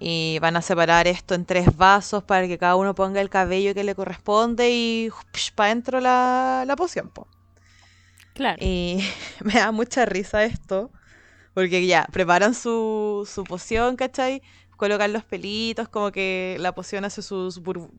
Y 0.00 0.38
van 0.40 0.56
a 0.56 0.62
separar 0.62 1.08
esto 1.08 1.34
en 1.34 1.46
tres 1.46 1.76
vasos 1.76 2.24
para 2.24 2.48
que 2.48 2.58
cada 2.58 2.76
uno 2.76 2.94
ponga 2.94 3.20
el 3.22 3.30
cabello 3.30 3.74
que 3.74 3.84
le 3.84 3.94
corresponde 3.96 4.70
y 4.72 5.10
para 5.56 5.70
adentro 5.72 6.00
la, 6.00 6.64
la 6.66 6.76
poción, 6.76 7.10
po. 7.10 7.28
claro. 8.34 8.58
Y 8.58 8.98
me 9.44 9.54
da 9.54 9.72
mucha 9.72 10.04
risa 10.06 10.44
esto, 10.44 10.90
porque 11.54 11.86
ya, 11.86 12.06
preparan 12.12 12.54
su, 12.54 13.28
su 13.30 13.44
poción, 13.44 13.96
¿cachai? 13.96 14.42
Colocan 14.76 15.12
los 15.12 15.24
pelitos, 15.24 15.88
como 15.88 16.10
que 16.10 16.56
la 16.58 16.74
poción 16.74 17.04
hace 17.04 17.22
sus 17.22 17.62
bur- 17.62 17.90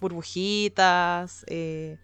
burbujitas, 0.00 1.44
eh, 1.48 1.98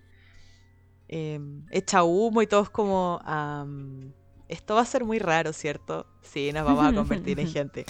em, 1.09 1.65
echa 1.71 2.03
humo 2.05 2.43
y 2.43 2.47
todos 2.47 2.71
como... 2.71 3.21
am, 3.25 4.13
esto 4.49 4.75
va 4.75 4.83
a 4.83 4.87
ser 4.87 5.05
muy 5.05 5.19
raro, 5.19 5.53
¿cierto? 5.53 6.07
Sí, 6.23 6.53
nos 6.53 6.65
vamos 6.65 6.85
a 6.85 6.93
convertir 6.95 7.41
en 7.41 7.49
gente. 7.49 7.85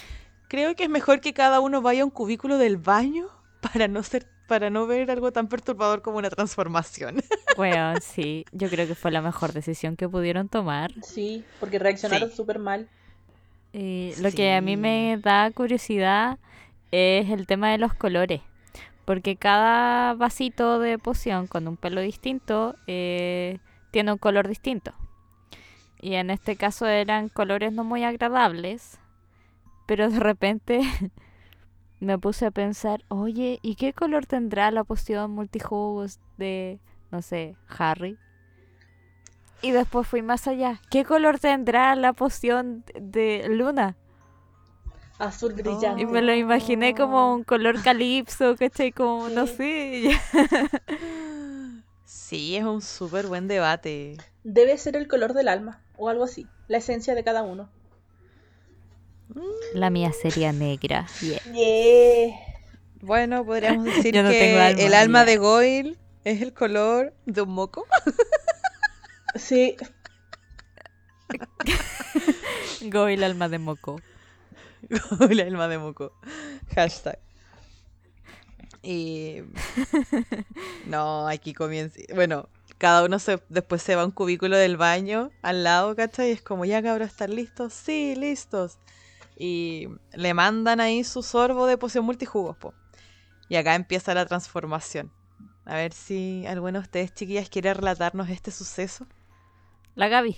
Creo 0.48 0.74
que 0.76 0.84
es 0.84 0.90
mejor 0.90 1.20
que 1.20 1.32
cada 1.32 1.60
uno 1.60 1.82
vaya 1.82 2.02
a 2.02 2.04
un 2.04 2.10
cubículo 2.10 2.58
del 2.58 2.76
baño 2.76 3.26
para 3.60 3.88
no 3.88 4.02
ser 4.02 4.26
para 4.46 4.68
no 4.68 4.86
ver 4.86 5.10
algo 5.10 5.32
tan 5.32 5.48
perturbador 5.48 6.02
como 6.02 6.18
una 6.18 6.28
transformación. 6.28 7.22
Weón, 7.56 8.02
sí. 8.02 8.44
Yo 8.52 8.68
creo 8.68 8.86
que 8.86 8.94
fue 8.94 9.10
la 9.10 9.22
mejor 9.22 9.54
decisión 9.54 9.96
que 9.96 10.06
pudieron 10.06 10.50
tomar. 10.50 10.92
Sí, 11.02 11.44
porque 11.58 11.78
reaccionaron 11.78 12.28
Sí. 12.28 12.36
súper 12.36 12.58
mal. 12.58 12.86
Eh, 13.76 14.14
lo 14.20 14.30
que 14.30 14.54
a 14.54 14.60
mí 14.60 14.76
me 14.76 15.18
da 15.20 15.50
curiosidad 15.50 16.38
es 16.92 17.28
el 17.30 17.48
tema 17.48 17.72
de 17.72 17.78
los 17.78 17.92
colores. 17.92 18.40
Porque 19.04 19.36
cada 19.36 20.14
vasito 20.14 20.78
de 20.78 20.96
poción 20.98 21.48
con 21.48 21.66
un 21.66 21.76
pelo 21.76 22.00
distinto 22.00 22.76
eh, 22.86 23.58
tiene 23.90 24.12
un 24.12 24.18
color 24.18 24.46
distinto. 24.46 24.94
Y 26.00 26.14
en 26.14 26.30
este 26.30 26.54
caso 26.54 26.86
eran 26.86 27.28
colores 27.28 27.72
no 27.72 27.82
muy 27.82 28.04
agradables. 28.04 29.00
Pero 29.86 30.08
de 30.08 30.20
repente 30.20 30.80
me 32.00 32.16
puse 32.16 32.46
a 32.46 32.52
pensar, 32.52 33.04
oye, 33.08 33.58
¿y 33.60 33.74
qué 33.74 33.92
color 33.92 34.24
tendrá 34.24 34.70
la 34.70 34.84
poción 34.84 35.32
multijugos 35.32 36.20
de, 36.38 36.78
no 37.10 37.22
sé, 37.22 37.56
Harry? 37.66 38.18
Y 39.62 39.70
después 39.70 40.06
fui 40.06 40.22
más 40.22 40.46
allá. 40.46 40.80
¿Qué 40.90 41.04
color 41.04 41.38
tendrá 41.38 41.94
la 41.96 42.12
poción 42.12 42.84
de 42.94 43.46
Luna? 43.48 43.96
Azul 45.18 45.54
brillante. 45.54 46.02
Y 46.02 46.06
me 46.06 46.20
lo 46.20 46.34
imaginé 46.34 46.94
como 46.94 47.34
un 47.34 47.44
color 47.44 47.82
calipso, 47.82 48.56
¿cachai? 48.56 48.92
Como, 48.92 49.28
no 49.28 49.46
sé. 49.46 50.10
Sí, 52.04 52.56
es 52.56 52.64
un 52.64 52.80
súper 52.80 53.26
buen 53.26 53.48
debate. 53.48 54.16
Debe 54.44 54.78
ser 54.78 54.96
el 54.96 55.08
color 55.08 55.34
del 55.34 55.46
alma. 55.46 55.82
o 55.96 56.08
algo 56.08 56.24
así, 56.24 56.46
la 56.68 56.78
esencia 56.78 57.14
de 57.14 57.22
cada 57.22 57.42
uno. 57.42 57.68
La 59.74 59.90
mía 59.90 60.10
sería 60.12 60.52
negra. 60.52 61.06
Yeah. 61.20 61.42
Yeah. 61.52 62.34
Bueno, 63.02 63.44
podríamos 63.44 63.84
decir 63.96 64.14
no 64.14 64.30
que 64.30 64.58
alma, 64.58 64.80
el 64.80 64.94
alma 64.94 65.24
de 65.24 65.36
Goyle 65.36 65.98
es 66.24 66.40
el 66.40 66.54
color 66.54 67.12
de 67.26 67.42
un 67.42 67.50
moco. 67.50 67.84
Sí, 69.34 69.76
Go 72.82 73.08
el 73.08 73.24
alma 73.24 73.48
de 73.48 73.58
moco. 73.58 74.00
el 75.30 75.40
alma 75.40 75.68
de 75.68 75.78
moco. 75.78 76.12
Hashtag. 76.74 77.18
Y. 78.82 79.42
No, 80.86 81.26
aquí 81.26 81.54
comienza. 81.54 81.98
Bueno, 82.14 82.48
cada 82.78 83.04
uno 83.04 83.18
se, 83.18 83.42
después 83.48 83.82
se 83.82 83.96
va 83.96 84.02
a 84.02 84.04
un 84.04 84.10
cubículo 84.10 84.56
del 84.56 84.76
baño 84.76 85.30
al 85.42 85.64
lado, 85.64 85.96
¿cachai? 85.96 86.28
Y 86.28 86.32
es 86.32 86.42
como, 86.42 86.64
ya 86.64 86.82
cabros, 86.82 87.08
¿están 87.08 87.34
listos? 87.34 87.72
Sí, 87.72 88.14
listos. 88.16 88.78
Y 89.36 89.88
le 90.12 90.34
mandan 90.34 90.80
ahí 90.80 91.02
su 91.02 91.22
sorbo 91.22 91.66
de 91.66 91.78
poción 91.78 92.04
multijugos, 92.04 92.56
po. 92.56 92.74
Y 93.48 93.56
acá 93.56 93.74
empieza 93.74 94.14
la 94.14 94.26
transformación. 94.26 95.10
A 95.64 95.76
ver 95.76 95.92
si 95.94 96.44
alguno 96.46 96.78
de 96.78 96.84
ustedes, 96.84 97.14
chiquillas, 97.14 97.48
quiere 97.48 97.72
relatarnos 97.72 98.28
este 98.28 98.50
suceso. 98.50 99.06
La 99.94 100.08
Gaby. 100.08 100.36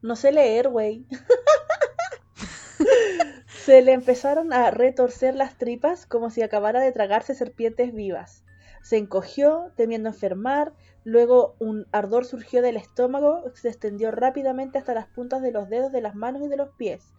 no 0.00 0.16
sé 0.16 0.32
leer, 0.32 0.70
güey. 0.70 1.04
Se 3.46 3.82
le 3.82 3.92
empezaron 3.92 4.52
a 4.52 4.70
retorcer 4.70 5.34
las 5.34 5.58
tripas 5.58 6.06
como 6.06 6.30
si 6.30 6.40
acabara 6.40 6.80
de 6.80 6.92
tragarse 6.92 7.34
serpientes 7.34 7.92
vivas. 7.92 8.44
Se 8.82 8.96
encogió, 8.96 9.72
temiendo 9.76 10.08
enfermar, 10.08 10.72
luego 11.04 11.56
un 11.58 11.86
ardor 11.92 12.24
surgió 12.24 12.62
del 12.62 12.78
estómago, 12.78 13.44
se 13.54 13.68
extendió 13.68 14.10
rápidamente 14.10 14.78
hasta 14.78 14.94
las 14.94 15.08
puntas 15.08 15.42
de 15.42 15.52
los 15.52 15.68
dedos 15.68 15.92
de 15.92 16.00
las 16.00 16.14
manos 16.14 16.42
y 16.42 16.48
de 16.48 16.56
los 16.56 16.70
pies. 16.76 17.12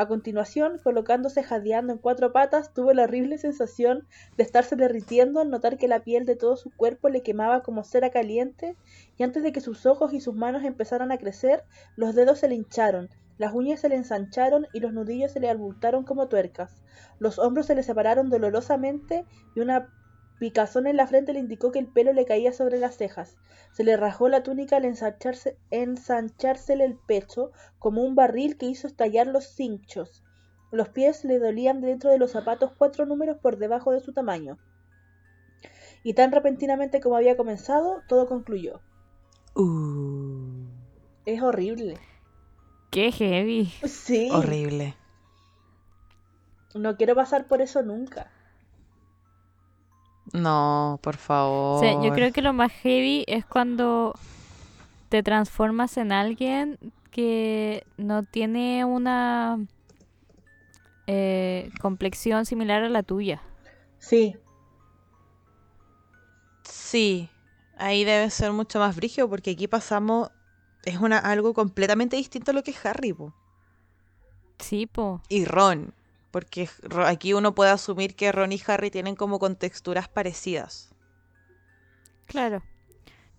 A 0.00 0.08
continuación, 0.08 0.80
colocándose 0.82 1.42
jadeando 1.42 1.92
en 1.92 1.98
cuatro 1.98 2.32
patas, 2.32 2.72
tuvo 2.72 2.94
la 2.94 3.02
horrible 3.02 3.36
sensación 3.36 4.08
de 4.38 4.44
estarse 4.44 4.74
derritiendo 4.74 5.40
al 5.40 5.50
notar 5.50 5.76
que 5.76 5.88
la 5.88 6.00
piel 6.00 6.24
de 6.24 6.36
todo 6.36 6.56
su 6.56 6.70
cuerpo 6.74 7.10
le 7.10 7.22
quemaba 7.22 7.62
como 7.62 7.84
cera 7.84 8.08
caliente, 8.08 8.78
y 9.18 9.24
antes 9.24 9.42
de 9.42 9.52
que 9.52 9.60
sus 9.60 9.84
ojos 9.84 10.14
y 10.14 10.22
sus 10.22 10.34
manos 10.34 10.64
empezaran 10.64 11.12
a 11.12 11.18
crecer, 11.18 11.64
los 11.96 12.14
dedos 12.14 12.38
se 12.38 12.48
le 12.48 12.54
hincharon, 12.54 13.10
las 13.36 13.52
uñas 13.52 13.80
se 13.80 13.90
le 13.90 13.96
ensancharon 13.96 14.68
y 14.72 14.80
los 14.80 14.94
nudillos 14.94 15.32
se 15.32 15.40
le 15.40 15.50
abultaron 15.50 16.04
como 16.04 16.28
tuercas. 16.28 16.82
Los 17.18 17.38
hombros 17.38 17.66
se 17.66 17.74
le 17.74 17.82
separaron 17.82 18.30
dolorosamente 18.30 19.26
y 19.54 19.60
una 19.60 19.92
picazón 20.40 20.88
en 20.88 20.96
la 20.96 21.06
frente 21.06 21.32
le 21.32 21.38
indicó 21.38 21.70
que 21.70 21.78
el 21.78 21.86
pelo 21.86 22.12
le 22.12 22.24
caía 22.24 22.52
sobre 22.52 22.78
las 22.78 22.96
cejas. 22.96 23.36
Se 23.72 23.84
le 23.84 23.96
rajó 23.96 24.28
la 24.28 24.42
túnica 24.42 24.78
al 24.78 24.86
ensancharse, 24.86 25.56
ensanchársele 25.70 26.84
el 26.84 26.96
pecho 26.96 27.52
como 27.78 28.02
un 28.02 28.16
barril 28.16 28.56
que 28.56 28.66
hizo 28.66 28.88
estallar 28.88 29.28
los 29.28 29.44
cinchos. 29.44 30.24
Los 30.72 30.88
pies 30.88 31.24
le 31.24 31.38
dolían 31.38 31.80
dentro 31.80 32.10
de 32.10 32.18
los 32.18 32.32
zapatos 32.32 32.72
cuatro 32.76 33.06
números 33.06 33.36
por 33.40 33.58
debajo 33.58 33.92
de 33.92 34.00
su 34.00 34.12
tamaño. 34.12 34.58
Y 36.02 36.14
tan 36.14 36.32
repentinamente 36.32 37.00
como 37.00 37.16
había 37.16 37.36
comenzado, 37.36 38.02
todo 38.08 38.26
concluyó. 38.26 38.80
Uh, 39.54 40.64
Es 41.26 41.42
horrible. 41.42 41.98
Qué 42.90 43.12
heavy. 43.12 43.66
Sí. 43.84 44.30
horrible. 44.32 44.96
No 46.74 46.96
quiero 46.96 47.14
pasar 47.14 47.46
por 47.46 47.60
eso 47.60 47.82
nunca. 47.82 48.30
No, 50.32 50.98
por 51.02 51.16
favor. 51.16 51.76
O 51.76 51.80
sea, 51.80 52.02
yo 52.02 52.12
creo 52.14 52.32
que 52.32 52.42
lo 52.42 52.52
más 52.52 52.72
heavy 52.72 53.24
es 53.26 53.44
cuando 53.44 54.14
te 55.08 55.22
transformas 55.22 55.96
en 55.96 56.12
alguien 56.12 56.78
que 57.10 57.84
no 57.96 58.22
tiene 58.22 58.84
una 58.84 59.58
eh, 61.06 61.70
complexión 61.80 62.46
similar 62.46 62.84
a 62.84 62.88
la 62.88 63.02
tuya. 63.02 63.42
Sí, 63.98 64.36
Sí, 66.90 67.30
ahí 67.76 68.02
debe 68.04 68.30
ser 68.30 68.52
mucho 68.52 68.80
más 68.80 68.96
brígido 68.96 69.28
porque 69.28 69.52
aquí 69.52 69.68
pasamos. 69.68 70.30
Es 70.84 70.98
una, 70.98 71.18
algo 71.18 71.54
completamente 71.54 72.16
distinto 72.16 72.50
a 72.50 72.54
lo 72.54 72.62
que 72.62 72.70
es 72.70 72.86
Harry, 72.86 73.12
po. 73.12 73.32
Sí, 74.58 74.86
po. 74.86 75.20
Y 75.28 75.44
Ron. 75.44 75.94
Porque 76.30 76.68
aquí 77.06 77.32
uno 77.34 77.54
puede 77.54 77.70
asumir 77.70 78.14
que 78.14 78.30
Ron 78.32 78.52
y 78.52 78.60
Harry 78.66 78.90
tienen 78.90 79.16
como 79.16 79.38
contexturas 79.38 80.08
parecidas. 80.08 80.90
Claro. 82.26 82.62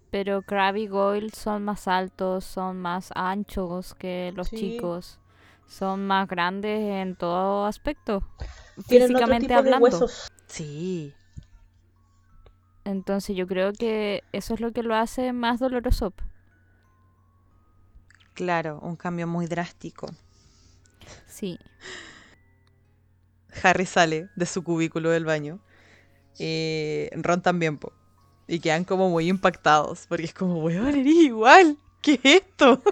Pero 0.10 0.42
Crabbe 0.42 0.82
y 0.82 0.88
Goyle 0.88 1.32
son 1.32 1.64
más 1.64 1.88
altos, 1.88 2.44
son 2.44 2.82
más 2.82 3.12
anchos 3.16 3.94
que 3.96 4.34
los 4.36 4.50
Sí. 4.50 4.58
chicos. 4.58 5.20
Son 5.68 6.06
más 6.06 6.28
grandes 6.28 6.82
en 6.82 7.16
todo 7.16 7.66
aspecto. 7.66 8.22
tienen 8.88 9.12
otro 9.16 9.20
Físicamente 9.20 9.48
de 9.48 9.54
hablando. 9.54 9.84
huesos. 9.86 10.30
Sí. 10.48 11.14
Entonces 12.84 13.36
yo 13.38 13.48
creo 13.48 13.72
que 13.72 14.24
eso 14.34 14.54
es 14.54 14.60
lo 14.60 14.74
que 14.74 14.84
lo 14.84 14.96
hace 14.96 15.32
más 15.32 15.60
doloroso. 15.60 16.14
Claro, 18.34 18.80
un 18.82 18.96
cambio 18.98 19.28
muy 19.28 19.46
drástico. 19.48 20.08
Sí. 21.28 21.58
Harry 23.64 23.86
sale 23.86 24.30
de 24.36 24.46
su 24.46 24.64
cubículo 24.64 25.10
del 25.10 25.26
baño. 25.26 25.60
Eh, 26.40 27.10
Ron 27.14 27.42
también, 27.42 27.78
po. 27.78 27.94
Y 28.48 28.60
quedan 28.60 28.84
como 28.84 29.10
muy 29.10 29.28
impactados. 29.30 30.06
Porque 30.08 30.26
es 30.26 30.34
como, 30.34 30.56
weón, 30.64 30.88
eres 30.88 31.06
igual. 31.06 31.78
¿Qué 32.02 32.20
es 32.24 32.42
esto? 32.42 32.82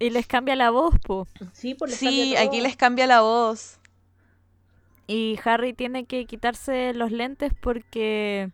Y 0.00 0.10
les 0.10 0.26
cambia 0.26 0.54
la 0.54 0.70
voz, 0.70 0.94
po. 1.00 1.26
Sí, 1.52 1.74
por 1.74 1.90
Sí, 1.90 2.36
aquí 2.36 2.60
les 2.60 2.76
cambia 2.76 3.06
la 3.06 3.20
voz. 3.22 3.80
Y 5.08 5.38
Harry 5.44 5.72
tiene 5.72 6.04
que 6.04 6.26
quitarse 6.26 6.92
los 6.94 7.10
lentes 7.10 7.52
porque 7.60 8.50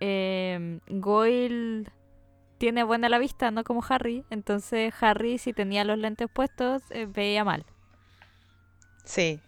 eh, 0.00 0.78
Goyle 0.88 1.90
tiene 2.58 2.82
buena 2.84 3.08
la 3.08 3.18
vista, 3.18 3.50
no 3.50 3.64
como 3.64 3.82
Harry. 3.88 4.24
Entonces 4.30 4.92
Harry, 5.00 5.38
si 5.38 5.52
tenía 5.52 5.84
los 5.84 5.98
lentes 5.98 6.28
puestos, 6.32 6.82
eh, 6.90 7.06
veía 7.06 7.44
mal. 7.44 7.64
Sí. 9.04 9.40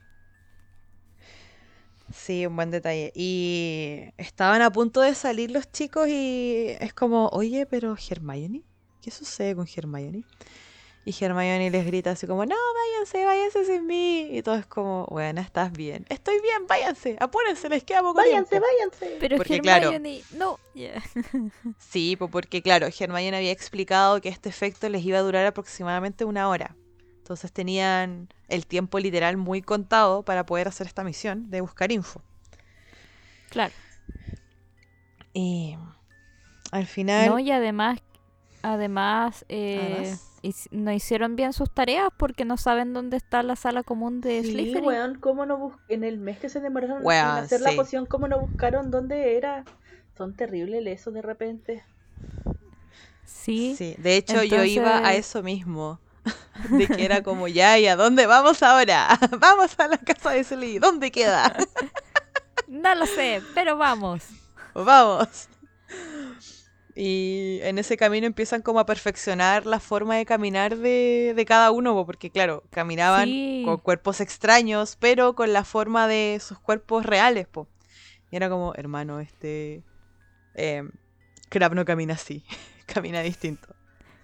Sí, 2.13 2.47
un 2.47 2.57
buen 2.57 2.71
detalle. 2.71 3.13
Y 3.15 4.05
estaban 4.17 4.63
a 4.63 4.71
punto 4.71 5.01
de 5.01 5.15
salir 5.15 5.51
los 5.51 5.71
chicos 5.71 6.09
y 6.09 6.77
es 6.79 6.95
como, 6.95 7.29
oye, 7.29 7.67
pero 7.67 7.97
Hermione, 7.97 8.63
¿qué 9.03 9.11
sucede 9.11 9.57
con 9.57 9.67
Hermione? 9.75 10.25
Y 11.09 11.15
Hermione 11.25 11.71
les 11.71 11.87
grita 11.87 12.11
así 12.11 12.27
como, 12.27 12.45
no, 12.45 12.57
váyanse, 12.75 13.25
váyanse 13.25 13.65
sin 13.65 13.87
mí. 13.87 14.29
Y 14.33 14.43
todo 14.43 14.57
es 14.57 14.67
como, 14.67 15.07
bueno, 15.09 15.41
estás 15.41 15.71
bien. 15.71 16.05
Estoy 16.09 16.41
bien, 16.41 16.67
váyanse, 16.67 17.17
apúrense, 17.21 17.69
les 17.69 17.85
queda 17.85 18.01
poco 18.01 18.15
Váyanse, 18.15 18.51
tiempo". 18.51 18.67
váyanse. 18.67 19.17
Pero 19.21 19.37
Porque, 19.37 19.61
claro- 19.61 19.93
Hermione, 19.93 20.23
no. 20.33 20.59
Yeah. 20.75 21.01
Sí, 21.79 22.17
po, 22.17 22.27
porque 22.29 22.61
claro, 22.61 22.89
Hermione 22.89 23.37
había 23.37 23.53
explicado 23.53 24.21
que 24.21 24.29
este 24.29 24.49
efecto 24.49 24.89
les 24.89 25.05
iba 25.05 25.19
a 25.19 25.23
durar 25.23 25.47
aproximadamente 25.47 26.25
una 26.25 26.49
hora. 26.49 26.75
Entonces 27.19 27.53
tenían 27.53 28.29
el 28.49 28.67
tiempo 28.67 28.99
literal 28.99 29.37
muy 29.37 29.63
contado 29.63 30.25
para 30.25 30.45
poder 30.45 30.67
hacer 30.67 30.89
esta 30.89 31.05
misión 31.05 31.51
de 31.51 31.61
buscar 31.61 31.93
info. 31.93 32.21
Claro. 33.51 33.73
Y 35.33 35.77
al 36.73 36.87
final... 36.87 37.29
No, 37.31 37.39
y 37.39 37.51
además, 37.53 38.01
además, 38.63 39.45
eh, 39.49 39.81
Además. 39.95 40.23
No 40.71 40.93
hicieron 40.93 41.37
bien 41.37 41.53
sus 41.53 41.71
tareas 41.71 42.09
porque 42.17 42.45
no 42.45 42.57
saben 42.57 42.93
dónde 42.93 43.17
está 43.17 43.43
la 43.43 43.57
sala 43.57 43.83
común 43.83 44.21
de 44.21 44.43
Sí, 44.43 44.53
Slytherin. 44.53 44.85
weón, 44.85 45.19
¿cómo 45.21 45.47
no 45.47 45.57
bus- 45.59 45.75
En 45.89 46.05
el 46.05 46.19
mes 46.19 46.39
que 46.39 46.49
se 46.49 46.61
demoraron 46.61 47.03
en 47.03 47.11
hacer 47.45 47.61
la 47.61 47.71
poción, 47.77 48.07
¿cómo 48.07 48.29
no 48.29 48.39
buscaron 48.41 48.91
dónde 48.91 49.37
era? 49.37 49.65
Son 50.17 50.35
terribles 50.35 50.85
esos 50.87 51.13
de 51.15 51.23
repente. 51.23 51.85
Sí. 53.25 53.75
Sí, 53.77 53.95
de 53.99 54.17
hecho 54.17 54.43
yo 54.43 54.65
iba 54.65 54.99
a 55.07 55.15
eso 55.15 55.43
mismo. 55.43 55.99
De 56.71 56.87
que 56.89 57.05
era 57.05 57.23
como, 57.23 57.47
ya, 57.49 57.79
¿y 57.79 57.87
a 57.87 57.95
dónde 57.97 58.27
vamos 58.27 58.63
ahora? 58.63 59.19
Vamos 59.39 59.79
a 59.79 59.87
la 59.89 59.99
casa 59.99 60.31
de 60.31 60.43
Sly, 60.43 60.79
¿dónde 60.79 61.11
queda? 61.11 61.53
No 62.69 62.93
lo 62.97 63.07
sé, 63.07 63.43
pero 63.55 63.77
vamos. 63.77 64.25
Vamos. 64.75 65.49
Y 66.99 67.59
en 67.63 67.77
ese 67.79 67.99
camino 67.99 68.27
empiezan 68.27 68.63
como 68.63 68.81
a 68.81 68.87
perfeccionar 68.87 69.67
la 69.67 69.81
forma 69.81 70.17
de 70.17 70.25
caminar 70.25 70.79
de, 70.79 71.35
de 71.37 71.45
cada 71.45 71.71
uno, 71.71 71.93
po, 71.93 72.07
porque 72.07 72.31
claro, 72.31 72.65
caminaban 72.71 73.27
Sí. 73.27 73.63
con 73.67 73.77
cuerpos 73.77 74.21
extraños, 74.23 74.97
pero 74.99 75.35
con 75.35 75.53
la 75.53 75.63
forma 75.65 76.09
de 76.09 76.41
sus 76.43 76.59
cuerpos 76.59 77.05
reales, 77.05 77.47
po. 77.49 77.69
Y 78.31 78.37
era 78.37 78.49
como, 78.49 78.75
hermano, 78.75 79.21
este... 79.21 79.83
Eh, 80.55 80.83
Crab 81.51 81.75
no 81.75 81.85
camina 81.85 82.15
así, 82.15 82.43
camina 82.87 83.21
distinto. 83.21 83.69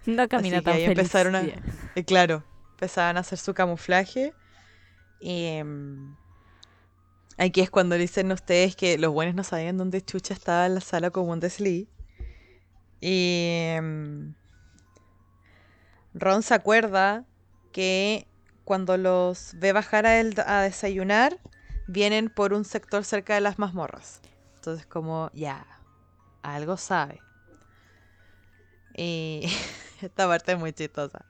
No 0.07 0.27
camina 0.27 0.57
Así 0.57 0.63
que 0.65 0.71
tan 0.71 0.73
ahí 0.77 0.85
feliz. 0.87 0.97
empezaron 0.97 1.35
a- 1.35 1.43
Yeah. 1.43 1.61
Y 1.95 2.03
claro, 2.03 2.43
empezaban 2.71 3.17
a 3.17 3.19
hacer 3.19 3.37
su 3.37 3.53
camuflaje. 3.53 4.33
Y 5.21 5.45
em, 5.45 6.15
aquí 7.37 7.61
es 7.61 7.69
cuando 7.69 7.95
dicen 7.95 8.31
ustedes 8.31 8.75
que 8.75 8.97
los 8.97 9.13
buenos 9.13 9.35
no 9.35 9.43
sabían 9.43 9.77
dónde 9.77 10.01
Chucha 10.01 10.33
estaba 10.33 10.65
en 10.65 10.73
la 10.75 10.81
sala 10.81 11.11
común 11.11 11.39
de 11.39 11.49
Slee. 11.51 11.87
Y 13.05 13.75
mm, 13.81 14.33
Ron 16.13 16.41
se 16.41 16.53
acuerda 16.53 17.25
que 17.73 18.27
cuando 18.63 18.95
los 18.95 19.55
ve 19.55 19.73
bajar 19.73 20.05
a, 20.05 20.13
a 20.19 20.61
desayunar, 20.61 21.37
vienen 21.85 22.29
por 22.29 22.53
un 22.53 22.63
sector 22.63 23.03
cerca 23.03 23.35
de 23.35 23.41
las 23.41 23.59
mazmorras. 23.59 24.21
Entonces 24.55 24.85
como, 24.85 25.29
ya, 25.33 25.67
algo 26.43 26.77
sabe. 26.77 27.21
Y 28.95 29.51
esta 30.01 30.25
parte 30.25 30.53
es 30.53 30.59
muy 30.59 30.71
chistosa. 30.71 31.25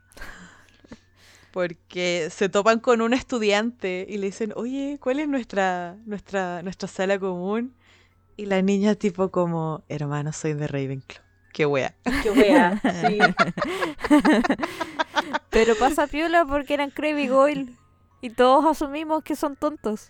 Porque 1.52 2.30
se 2.30 2.50
topan 2.50 2.82
con 2.82 3.02
un 3.02 3.14
estudiante 3.14 4.06
y 4.08 4.18
le 4.20 4.28
dicen, 4.28 4.54
oye, 4.56 5.00
¿cuál 5.02 5.20
es 5.20 5.28
nuestra, 5.28 5.98
nuestra, 6.06 6.62
nuestra 6.62 6.88
sala 6.88 7.18
común? 7.18 7.74
Y 8.38 8.46
la 8.46 8.62
niña 8.62 8.94
tipo 8.94 9.32
como, 9.32 9.84
hermano, 9.90 10.34
soy 10.34 10.54
de 10.54 10.68
Ravenclaw. 10.68 11.33
Qué 11.54 11.68
wea. 11.68 11.94
Qué 12.24 12.32
wea, 12.32 12.82
sí. 13.08 13.20
Pero 15.52 15.78
pasa 15.78 16.08
piola 16.08 16.46
porque 16.46 16.74
eran 16.74 16.90
Crave 16.90 17.22
y 17.22 17.28
Goyle. 17.28 17.78
Y 18.22 18.32
todos 18.32 18.66
asumimos 18.66 19.24
que 19.24 19.36
son 19.36 19.56
tontos. 19.56 20.10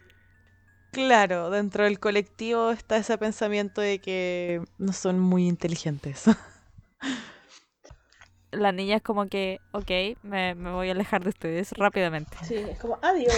Claro, 0.91 1.49
dentro 1.49 1.83
del 1.83 1.99
colectivo 1.99 2.71
está 2.71 2.97
ese 2.97 3.17
pensamiento 3.17 3.81
de 3.81 3.99
que 3.99 4.61
no 4.77 4.93
son 4.93 5.19
muy 5.19 5.47
inteligentes. 5.47 6.25
La 8.51 8.71
niña 8.71 8.97
es 8.97 9.01
como 9.01 9.27
que, 9.27 9.59
ok, 9.71 9.89
me, 10.21 10.53
me 10.53 10.71
voy 10.71 10.89
a 10.89 10.91
alejar 10.91 11.23
de 11.23 11.29
ustedes 11.29 11.71
rápidamente. 11.71 12.37
Sí, 12.43 12.55
es 12.55 12.79
como, 12.79 12.99
adiós. 13.01 13.33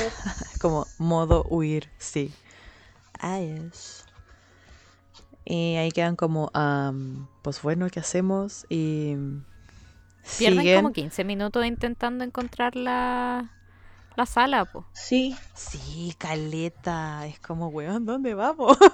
como 0.61 0.85
modo 0.97 1.45
huir, 1.49 1.89
sí. 1.97 2.33
Adiós. 3.19 4.05
Y 5.45 5.75
ahí 5.75 5.91
quedan 5.91 6.15
como, 6.15 6.49
am, 6.53 7.27
pues 7.43 7.61
bueno, 7.61 7.87
¿qué 7.89 7.99
hacemos? 7.99 8.65
Y 8.67 9.15
Pierden 10.39 10.59
siguen. 10.61 10.75
como 10.81 10.91
15 10.93 11.23
minutos 11.23 11.63
intentando 11.65 12.23
encontrar 12.23 12.75
la, 12.75 13.51
la 14.15 14.25
sala, 14.25 14.65
po. 14.65 14.85
Sí, 14.93 15.35
Sí, 15.53 16.15
caleta. 16.17 17.27
Es 17.27 17.39
como, 17.39 17.67
weón, 17.67 18.05
¿dónde 18.05 18.33
vamos? 18.33 18.77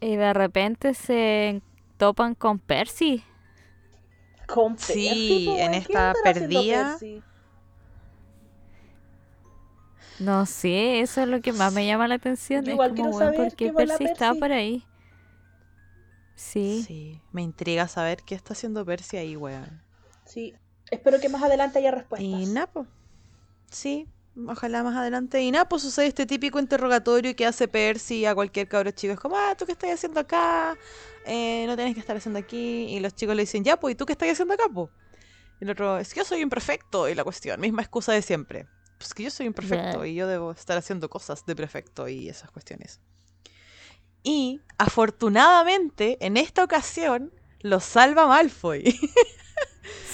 Y 0.00 0.16
de 0.16 0.32
repente 0.32 0.94
se 0.94 1.60
topan 1.98 2.34
con 2.34 2.58
Percy. 2.58 3.22
con 4.46 4.78
Sí, 4.78 5.04
Percy, 5.08 5.46
po, 5.46 5.56
en 5.58 5.70
¿qué 5.72 5.78
esta 5.78 6.14
perdida- 6.24 6.88
Percy? 6.98 7.22
No 10.20 10.44
sé, 10.44 11.00
eso 11.00 11.22
es 11.22 11.28
lo 11.28 11.40
que 11.40 11.54
más 11.54 11.72
me 11.72 11.86
llama 11.86 12.06
la 12.06 12.16
atención. 12.16 12.62
Yo 12.62 12.72
es 12.72 12.74
igual 12.74 12.90
como, 12.90 13.04
quiero 13.04 13.16
weón, 13.16 13.34
saber 13.34 13.48
¿por 13.48 13.56
qué 13.56 13.72
Percy 13.72 14.04
está 14.04 14.34
por 14.34 14.52
ahí? 14.52 14.84
Sí. 16.34 16.84
Sí, 16.86 17.20
me 17.32 17.40
intriga 17.42 17.88
saber 17.88 18.22
qué 18.26 18.34
está 18.34 18.52
haciendo 18.52 18.84
Percy 18.84 19.16
ahí, 19.16 19.34
weón. 19.34 19.82
Sí, 20.26 20.54
espero 20.90 21.20
que 21.20 21.30
más 21.30 21.42
adelante 21.42 21.78
haya 21.78 21.90
respuestas. 21.90 22.28
Y 22.28 22.46
Napo. 22.46 22.86
Sí, 23.70 24.08
ojalá 24.46 24.82
más 24.82 24.94
adelante. 24.94 25.40
Y 25.40 25.50
Napo 25.50 25.78
sucede 25.78 26.06
este 26.08 26.26
típico 26.26 26.58
interrogatorio 26.58 27.34
que 27.34 27.46
hace 27.46 27.66
Percy 27.66 28.26
a 28.26 28.34
cualquier 28.34 28.68
cabro 28.68 28.90
chico. 28.90 29.14
Es 29.14 29.20
como, 29.20 29.36
ah, 29.38 29.54
¿tú 29.56 29.64
qué 29.64 29.72
estás 29.72 29.90
haciendo 29.90 30.20
acá? 30.20 30.76
Eh, 31.24 31.64
no 31.66 31.76
tienes 31.76 31.94
que 31.94 32.00
estar 32.00 32.16
haciendo 32.16 32.38
aquí. 32.38 32.94
Y 32.94 33.00
los 33.00 33.14
chicos 33.14 33.34
le 33.34 33.42
dicen, 33.42 33.64
ya, 33.64 33.80
pues, 33.80 33.92
¿y 33.92 33.94
tú 33.94 34.04
qué 34.04 34.12
estás 34.12 34.28
haciendo 34.30 34.52
acá, 34.52 34.64
po? 34.68 34.90
Y 35.60 35.64
el 35.64 35.70
otro, 35.70 35.98
es 35.98 36.12
que 36.12 36.20
yo 36.20 36.24
soy 36.26 36.40
imperfecto. 36.40 37.08
Y 37.08 37.14
la 37.14 37.24
cuestión, 37.24 37.58
misma 37.58 37.80
excusa 37.80 38.12
de 38.12 38.20
siempre. 38.20 38.66
Pues 39.00 39.14
que 39.14 39.22
yo 39.22 39.30
soy 39.30 39.46
imperfecto 39.46 40.04
y 40.04 40.14
yo 40.14 40.26
debo 40.26 40.50
estar 40.50 40.76
haciendo 40.76 41.08
cosas 41.08 41.46
de 41.46 41.56
perfecto 41.56 42.06
y 42.06 42.28
esas 42.28 42.50
cuestiones. 42.50 43.00
Y 44.22 44.60
afortunadamente, 44.76 46.18
en 46.20 46.36
esta 46.36 46.62
ocasión, 46.62 47.32
lo 47.60 47.80
salva 47.80 48.26
Malfoy. 48.26 48.82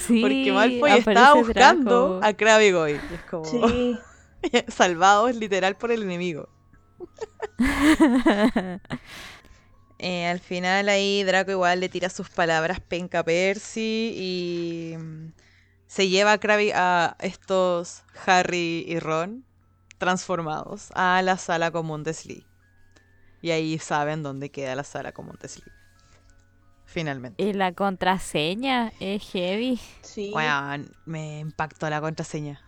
Sí, 0.06 0.20
Porque 0.22 0.52
Malfoy 0.52 0.98
estaba 1.00 1.34
buscando 1.34 2.20
Draco. 2.20 2.24
a 2.24 2.32
Crabbe 2.34 2.68
y 2.68 2.70
Goyle. 2.70 3.00
Y 3.10 3.14
es 3.14 3.22
como 3.22 3.44
Sí, 3.44 3.98
salvados 4.68 5.34
literal 5.34 5.76
por 5.76 5.90
el 5.90 6.04
enemigo. 6.04 6.48
Eh, 9.98 10.26
al 10.26 10.40
final 10.40 10.90
ahí 10.90 11.24
Draco 11.24 11.50
igual 11.52 11.80
le 11.80 11.88
tira 11.88 12.10
sus 12.10 12.28
palabras 12.28 12.80
penca 12.80 13.20
a 13.20 13.24
Percy 13.24 14.12
y 14.14 14.94
se 15.96 16.10
lleva 16.10 16.32
a, 16.32 16.38
Crabbe- 16.38 16.74
a 16.74 17.16
estos 17.20 18.02
Harry 18.26 18.84
y 18.86 18.98
Ron 18.98 19.46
transformados 19.96 20.90
a 20.94 21.22
la 21.22 21.38
sala 21.38 21.70
común 21.70 22.04
de 22.04 22.12
Slee. 22.12 22.46
Y 23.40 23.50
ahí 23.50 23.78
saben 23.78 24.22
dónde 24.22 24.50
queda 24.50 24.74
la 24.74 24.84
sala 24.84 25.12
común 25.12 25.38
de 25.40 25.48
Slee. 25.48 25.72
Finalmente. 26.84 27.42
Y 27.42 27.54
la 27.54 27.72
contraseña 27.72 28.92
es 29.00 29.22
heavy. 29.30 29.80
sí. 30.02 30.32
Weón, 30.34 30.94
me 31.06 31.38
impactó 31.40 31.88
la 31.88 32.02
contraseña. 32.02 32.60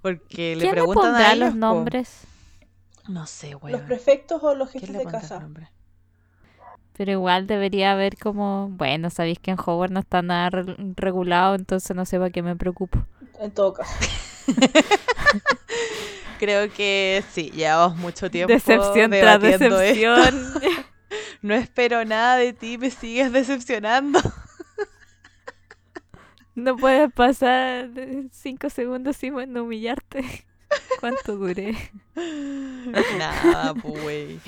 Porque 0.00 0.54
le 0.54 0.60
¿Quién 0.62 0.66
le 0.66 0.70
preguntan 0.70 1.16
a 1.16 1.32
ellos, 1.32 1.38
los 1.40 1.50
po. 1.50 1.56
nombres? 1.56 2.20
No 3.08 3.26
sé, 3.26 3.56
weón. 3.56 3.72
¿Los 3.72 3.80
prefectos 3.80 4.40
o 4.44 4.54
los 4.54 4.70
¿Quién 4.70 4.86
jefes 4.86 4.98
de 4.98 5.10
casa? 5.10 5.40
nombre? 5.40 5.72
Pero 6.98 7.12
igual 7.12 7.46
debería 7.46 7.92
haber 7.92 8.18
como, 8.18 8.68
bueno, 8.70 9.08
sabéis 9.08 9.38
que 9.38 9.52
en 9.52 9.56
Hogwarts 9.58 9.92
no 9.94 10.00
está 10.00 10.20
nada 10.20 10.50
re- 10.50 10.76
regulado, 10.96 11.54
entonces 11.54 11.96
no 11.96 12.04
sé 12.04 12.18
para 12.18 12.30
qué 12.30 12.42
me 12.42 12.56
preocupo. 12.56 13.06
En 13.40 13.52
todo 13.52 13.72
caso. 13.72 13.94
Creo 16.38 16.70
que 16.72 17.22
sí, 17.32 17.50
llevamos 17.50 17.96
mucho 17.98 18.30
tiempo 18.30 18.52
Decepción 18.52 19.10
tras 19.12 19.42
esto. 19.42 19.78
decepción. 19.78 20.54
No 21.40 21.54
espero 21.54 22.04
nada 22.04 22.36
de 22.36 22.52
ti, 22.52 22.78
me 22.78 22.90
sigues 22.90 23.32
decepcionando. 23.32 24.18
no 26.56 26.76
puedes 26.76 27.12
pasar 27.12 27.88
cinco 28.32 28.68
segundos 28.70 29.16
sin 29.16 29.34
humillarte. 29.56 30.44
¿Cuánto 30.98 31.36
duré? 31.36 31.76
Nada, 33.16 33.72
pues, 33.74 34.40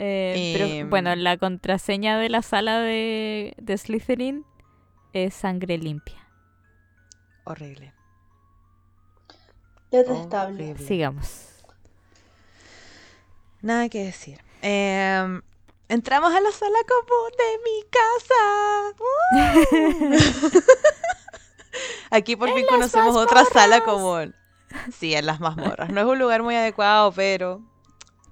Eh, 0.00 0.52
pero 0.54 0.64
Em. 0.66 0.90
bueno, 0.90 1.14
la 1.16 1.36
contraseña 1.38 2.18
de 2.18 2.28
la 2.28 2.42
sala 2.42 2.78
de, 2.80 3.54
de 3.58 3.76
Slytherin 3.76 4.44
es 5.12 5.34
sangre 5.34 5.76
limpia. 5.78 6.28
Horrible. 7.44 7.92
Detestable. 9.90 10.64
Horrible. 10.70 10.86
Sigamos. 10.86 11.46
Nada 13.60 13.88
que 13.88 14.04
decir. 14.04 14.38
Em, 14.62 15.42
entramos 15.88 16.32
a 16.32 16.40
la 16.40 16.52
sala 16.52 16.78
común 16.86 17.32
de 17.38 17.58
mi 17.64 17.82
casa. 17.90 18.34
¡Uh! 19.00 20.58
Aquí 22.10 22.36
por 22.36 22.50
fin 22.54 22.66
conocemos 22.68 23.16
otra 23.16 23.44
sala 23.46 23.80
común. 23.82 24.34
Sí, 24.92 25.14
en 25.14 25.26
las 25.26 25.40
mazmorras. 25.40 25.90
No 25.90 26.00
es 26.02 26.06
un 26.06 26.18
lugar 26.18 26.42
muy 26.42 26.54
adecuado, 26.54 27.10
pero 27.12 27.62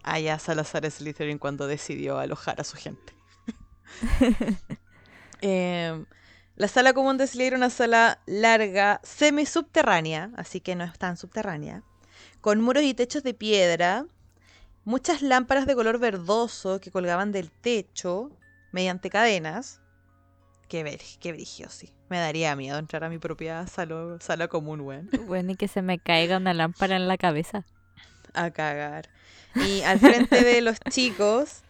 allá 0.06 0.38
Salazar 0.38 0.90
Slytherin 0.90 1.38
cuando 1.38 1.66
decidió 1.66 2.18
alojar 2.18 2.60
a 2.60 2.64
su 2.64 2.76
gente. 2.76 3.14
Em, 5.42 6.06
la 6.56 6.66
sala 6.66 6.94
común 6.94 7.18
de 7.18 7.26
Slytherin 7.26 7.48
era 7.48 7.56
una 7.58 7.70
sala 7.70 8.22
larga, 8.24 9.00
semisubterránea, 9.02 10.30
así 10.36 10.60
que 10.60 10.74
no 10.74 10.84
es 10.84 10.98
tan 10.98 11.18
subterránea, 11.18 11.82
con 12.40 12.62
muros 12.62 12.82
y 12.84 12.94
techos 12.94 13.22
de 13.22 13.34
piedra, 13.34 14.06
muchas 14.84 15.20
lámparas 15.20 15.66
de 15.66 15.74
color 15.74 15.98
verdoso 15.98 16.80
que 16.80 16.90
colgaban 16.90 17.32
del 17.32 17.50
techo 17.50 18.30
mediante 18.72 19.10
cadenas. 19.10 19.82
Qué, 20.68 20.82
ver, 20.82 21.00
qué 21.20 21.32
brigio, 21.32 21.68
sí. 21.68 21.92
Me 22.08 22.18
daría 22.18 22.56
miedo 22.56 22.78
entrar 22.78 23.04
a 23.04 23.10
mi 23.10 23.18
propia 23.18 23.66
sala 23.66 24.48
común, 24.48 24.80
weón. 24.80 25.10
Bueno, 25.26 25.52
y 25.52 25.56
que 25.56 25.68
se 25.68 25.82
me 25.82 25.98
caiga 25.98 26.38
una 26.38 26.54
lámpara 26.54 26.96
en 26.96 27.08
la 27.08 27.18
cabeza. 27.18 27.66
A 28.36 28.50
cagar. 28.50 29.08
Y 29.54 29.82
al 29.82 29.98
frente 29.98 30.44
de 30.44 30.60
los 30.60 30.78
chicos, 30.90 31.62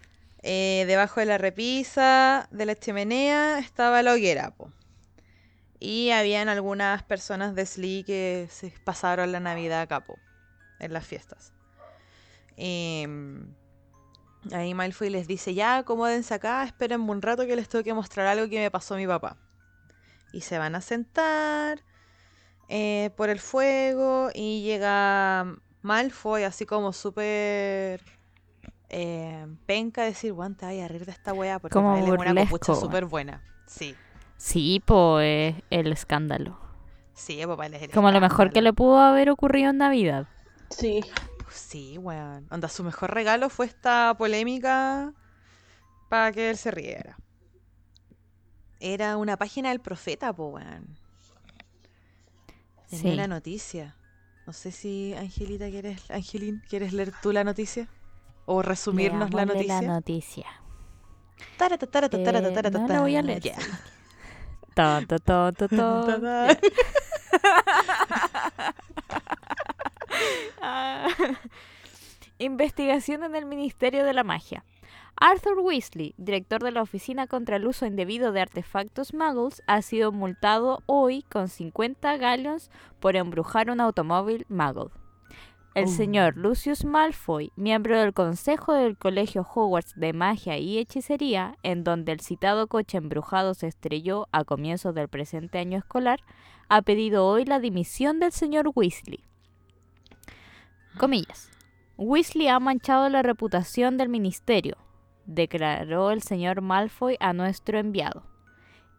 eh, 0.43 0.85
debajo 0.89 1.21
de 1.21 1.27
la 1.27 1.39
repisa 1.39 2.49
de 2.51 2.67
la 2.67 2.75
chimenea, 2.75 3.59
estaba 3.61 4.03
la 4.03 4.13
hoguera, 4.15 4.51
po. 4.51 4.73
Y 5.79 6.11
habían 6.11 6.49
algunas 6.49 7.05
personas 7.05 7.55
de 7.55 7.65
Slee 7.65 8.03
que 8.05 8.49
se 8.51 8.73
pasaron 8.85 9.31
la 9.31 9.39
Navidad 9.39 9.83
acá, 9.83 10.01
po, 10.01 10.19
en 10.81 10.93
las 10.93 11.07
fiestas. 11.07 11.53
Em, 12.57 13.55
ahí 14.53 14.75
Malfoy 14.75 15.11
les 15.11 15.29
dice, 15.29 15.55
ya, 15.55 15.79
acomódense 15.79 16.35
acá, 16.35 16.65
esperen 16.65 17.03
un 17.03 17.23
rato 17.23 17.47
que 17.47 17.55
les 17.55 17.69
tengo 17.69 17.85
que 17.85 17.95
mostrar 17.95 18.27
algo 18.27 18.49
que 18.49 18.59
me 18.59 18.71
pasó 18.73 18.95
a 18.95 18.97
mi 18.97 19.07
papá. 19.07 19.37
Y 20.33 20.41
se 20.41 20.59
van 20.59 20.75
a 20.75 20.81
sentar 20.81 21.85
eh, 22.69 23.11
por 23.17 23.29
el 23.29 23.39
fuego 23.39 24.31
y 24.35 24.63
llega 24.63 25.57
Malfoy 25.87 26.43
así 26.43 26.67
como 26.67 26.93
súper 26.93 28.03
eh, 28.89 29.47
penca 29.67 30.03
decir, 30.03 30.33
guante, 30.33 30.67
ay, 30.67 30.81
a 30.81 30.89
reír 30.89 31.07
de 31.07 31.13
esta 31.13 31.33
wea 31.33 31.59
porque 31.59 31.73
Como 31.75 31.97
él 31.97 32.05
es 32.05 32.11
una 32.11 32.35
copucha 32.35 32.73
weón. 32.73 32.81
súper 32.85 33.05
buena. 33.07 33.43
Sí, 33.67 33.95
Sí, 34.37 34.83
pues 34.85 35.55
el 35.71 35.93
escándalo. 35.93 36.59
sí, 37.15 37.41
pues 37.47 37.73
es 37.73 37.83
el 37.83 37.91
Como 37.93 38.11
lo 38.11 38.21
mejor 38.21 38.53
que 38.53 38.61
le 38.63 38.73
pudo 38.73 38.99
haber 38.99 39.31
ocurrido 39.31 39.71
en 39.71 39.79
Navidad. 39.79 40.27
Sí. 40.71 41.01
Sí, 41.51 41.97
weón. 41.99 42.47
Onda, 42.51 42.69
su 42.69 42.83
mejor 42.85 43.15
regalo 43.15 43.49
fue 43.49 43.67
esta 43.67 44.15
polémica 44.19 45.13
para 46.11 46.33
que 46.33 46.51
él 46.51 46.57
se 46.57 46.71
riera. 46.71 47.17
Era 48.81 49.17
una 49.17 49.37
página 49.39 49.71
del 49.71 49.81
profeta, 49.81 50.33
po, 50.35 50.49
weón. 50.49 50.99
Tenía 52.91 53.03
Sí. 53.03 53.15
una 53.15 53.27
noticia. 53.29 53.97
No 54.47 54.53
sé 54.53 54.71
si 54.71 55.13
Angelita 55.15 55.69
quieres, 55.69 56.09
Angelín, 56.11 56.63
¿quieres 56.69 56.93
leer 56.93 57.13
tú 57.21 57.33
la 57.33 57.43
noticia? 57.45 57.89
O 58.45 58.63
resumirnos 58.63 59.35
la 59.35 59.45
noticia. 59.45 59.83
La 59.83 59.89
noticia. 59.95 60.47
Tarata, 61.59 61.87
tarata, 61.87 62.17
Eh, 62.17 62.25
tarata, 62.25 62.53
tarata, 62.53 62.79
no 62.79 62.87
la 62.89 63.01
voy 63.01 63.17
a 63.17 63.23
leer. 63.23 63.41
ya. 63.43 63.57
Ton, 64.75 65.07
ton, 65.07 65.21
ton. 65.55 65.69
Tada. 65.69 66.59
Ah. 70.63 71.09
Investigación 72.39 73.23
en 73.25 73.35
el 73.37 73.45
Ministerio 73.47 74.05
de 74.05 74.13
la 74.13 74.25
Magia. 74.25 74.65
Arthur 75.19 75.59
Weasley, 75.59 76.15
director 76.19 76.63
de 76.63 76.71
la 76.73 76.83
Oficina 76.83 77.27
contra 77.27 77.57
el 77.57 77.67
Uso 77.67 77.87
Indebido 77.87 78.33
de 78.33 78.43
Artefactos 78.43 79.15
Muggles, 79.15 79.63
ha 79.67 79.81
sido 79.81 80.13
multado 80.13 80.83
hoy 80.85 81.23
con 81.23 81.49
50 81.49 82.19
galleons 82.19 82.71
por 83.01 83.17
embrujar 83.17 83.71
un 83.71 83.81
automóvil 83.81 84.45
Muggle. 84.51 84.91
El 85.75 85.87
Uh. 85.87 85.89
señor 85.89 86.37
Lucius 86.37 86.85
Malfoy, 86.85 87.51
miembro 87.57 87.99
del 87.99 88.13
Consejo 88.13 88.75
del 88.75 88.99
Colegio 88.99 89.43
Hogwarts 89.43 89.95
de 89.97 90.13
Magia 90.13 90.59
y 90.59 90.79
Hechicería, 90.79 91.57
en 91.63 91.83
donde 91.83 92.13
el 92.13 92.21
citado 92.21 92.67
coche 92.67 92.99
embrujado 92.99 93.55
se 93.55 93.69
estrelló 93.69 94.29
a 94.33 94.45
comienzos 94.45 94.95
del 94.95 95.09
presente 95.09 95.59
año 95.59 95.79
escolar, 95.79 96.21
ha 96.69 96.83
pedido 96.83 97.27
hoy 97.27 97.47
la 97.47 97.59
dimisión 97.59 98.21
del 98.21 98.33
señor 98.33 98.71
Weasley. 98.75 99.25
Comillas. 100.99 101.51
Weasley 101.99 102.49
ha 102.49 102.61
manchado 102.61 103.09
la 103.09 103.23
reputación 103.23 103.97
del 103.97 104.09
ministerio, 104.11 104.77
declaró 105.27 106.11
el 106.11 106.23
señor 106.23 106.63
Malfoy 106.63 107.17
a 107.21 107.33
nuestro 107.33 107.79
enviado. 107.79 108.25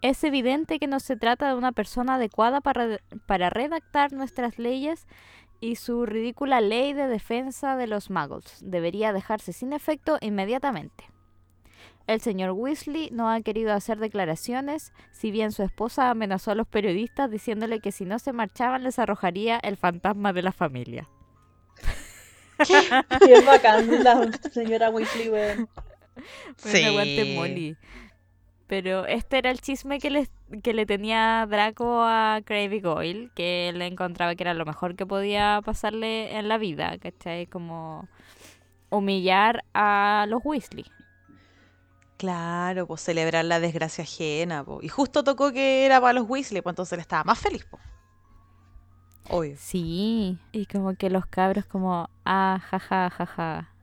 Es 0.02 0.24
evidente 0.24 0.80
que 0.80 0.88
no 0.88 1.00
se 1.00 1.18
trata 1.18 1.50
de 1.50 1.56
una 1.56 1.72
persona 1.72 2.16
adecuada 2.16 2.62
para, 2.62 3.00
para 3.26 3.50
redactar 3.50 4.14
nuestras 4.14 4.60
leyes 4.60 5.08
y 5.60 5.78
su 5.78 6.06
ridícula 6.06 6.62
ley 6.62 6.94
de 6.94 7.08
defensa 7.08 7.76
de 7.76 7.88
los 7.88 8.10
muggles 8.10 8.60
debería 8.62 9.12
dejarse 9.12 9.54
sin 9.54 9.74
efecto 9.74 10.18
inmediatamente. 10.22 11.06
El 12.06 12.22
señor 12.22 12.52
Weasley 12.52 13.10
no 13.12 13.30
ha 13.30 13.42
querido 13.42 13.74
hacer 13.74 14.00
declaraciones, 14.00 14.94
si 15.12 15.30
bien 15.30 15.52
su 15.52 15.64
esposa 15.64 16.10
amenazó 16.10 16.52
a 16.52 16.56
los 16.56 16.68
periodistas 16.68 17.30
diciéndole 17.30 17.82
que 17.82 17.92
si 17.92 18.06
no 18.06 18.18
se 18.18 18.32
marchaban 18.32 18.84
les 18.84 18.98
arrojaría 18.98 19.58
el 19.58 19.76
fantasma 19.76 20.32
de 20.32 20.42
la 20.42 20.52
familia. 20.52 21.10
Y 22.60 23.32
es 23.32 23.46
bacán 23.46 24.04
la 24.04 24.32
señora 24.52 24.90
Weasley, 24.90 25.30
weón. 25.30 25.70
Sí. 26.58 26.84
aguante 26.84 27.36
Molly. 27.36 27.78
Pero 28.68 29.06
este 29.06 29.38
era 29.38 29.50
el 29.50 29.62
chisme 29.62 30.00
que 30.00 30.10
le, 30.10 30.28
que 30.62 30.74
le 30.74 30.86
tenía 30.86 31.46
Draco 31.50 32.04
a 32.04 32.42
Cravy 32.44 32.82
Goyle, 32.82 33.32
que 33.34 33.70
él 33.70 33.82
encontraba 33.82 34.36
que 34.36 34.44
era 34.44 34.54
lo 34.54 34.66
mejor 34.66 34.96
que 34.96 35.06
podía 35.06 35.62
pasarle 35.64 36.38
en 36.38 36.50
la 36.50 36.58
vida, 36.58 36.98
¿cachai? 36.98 37.48
Como 37.48 38.10
humillar 38.90 39.64
a 39.74 40.26
los 40.28 40.42
Weasley. 40.44 40.86
Claro, 42.18 42.88
pues 42.88 43.02
celebrar 43.02 43.46
la 43.46 43.60
desgracia 43.60 44.04
ajena, 44.04 44.64
po. 44.66 44.80
Y 44.82 44.90
justo 44.90 45.24
tocó 45.24 45.52
que 45.52 45.86
era 45.86 46.02
para 46.02 46.14
los 46.14 46.28
Weasley, 46.28 46.62
pues 46.62 46.74
entonces 46.74 46.94
él 46.94 47.00
estaba 47.00 47.24
más 47.24 47.40
feliz, 47.40 47.64
po. 47.66 47.80
Obvio. 49.30 49.56
Sí, 49.58 50.40
y 50.52 50.66
como 50.66 50.96
que 50.96 51.10
los 51.10 51.26
cabros 51.26 51.66
como, 51.66 52.10
ah, 52.26 52.60
jaja, 52.70 53.10
jaja. 53.12 53.74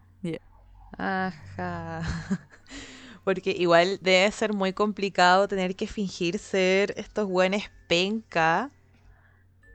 Ajá. 0.98 2.02
Porque 3.24 3.50
igual 3.52 3.98
debe 4.02 4.30
ser 4.32 4.52
muy 4.54 4.72
complicado 4.72 5.48
tener 5.48 5.76
que 5.76 5.86
fingir 5.86 6.38
ser 6.38 6.94
estos 6.96 7.28
buenos 7.28 7.62
penca 7.88 8.70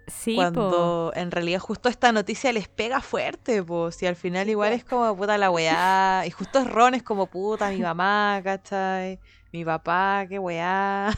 Sí, 0.08 0.50
po. 0.54 0.76
cuando 0.76 1.12
en 1.16 1.32
realidad 1.32 1.60
justo 1.60 1.88
esta 1.90 2.12
noticia 2.12 2.52
les 2.52 2.68
pega 2.68 3.02
fuerte, 3.02 3.64
pues. 3.64 4.02
Y 4.04 4.08
al 4.08 4.16
final 4.16 4.50
Sí, 4.50 4.50
igual 4.50 4.72
po. 4.72 4.74
es 4.74 4.84
como 4.84 5.16
puta 5.16 5.38
la 5.38 5.52
weá. 5.52 6.24
Y 6.26 6.32
justo 6.32 6.60
es 6.60 6.68
Ron 6.72 6.96
es 6.96 7.04
como 7.04 7.28
puta 7.28 7.70
mi 7.70 7.80
mamá, 7.82 8.42
¿cachai? 8.44 9.20
Mi 9.52 9.64
papá, 9.66 10.26
qué 10.28 10.40
weá. 10.40 11.12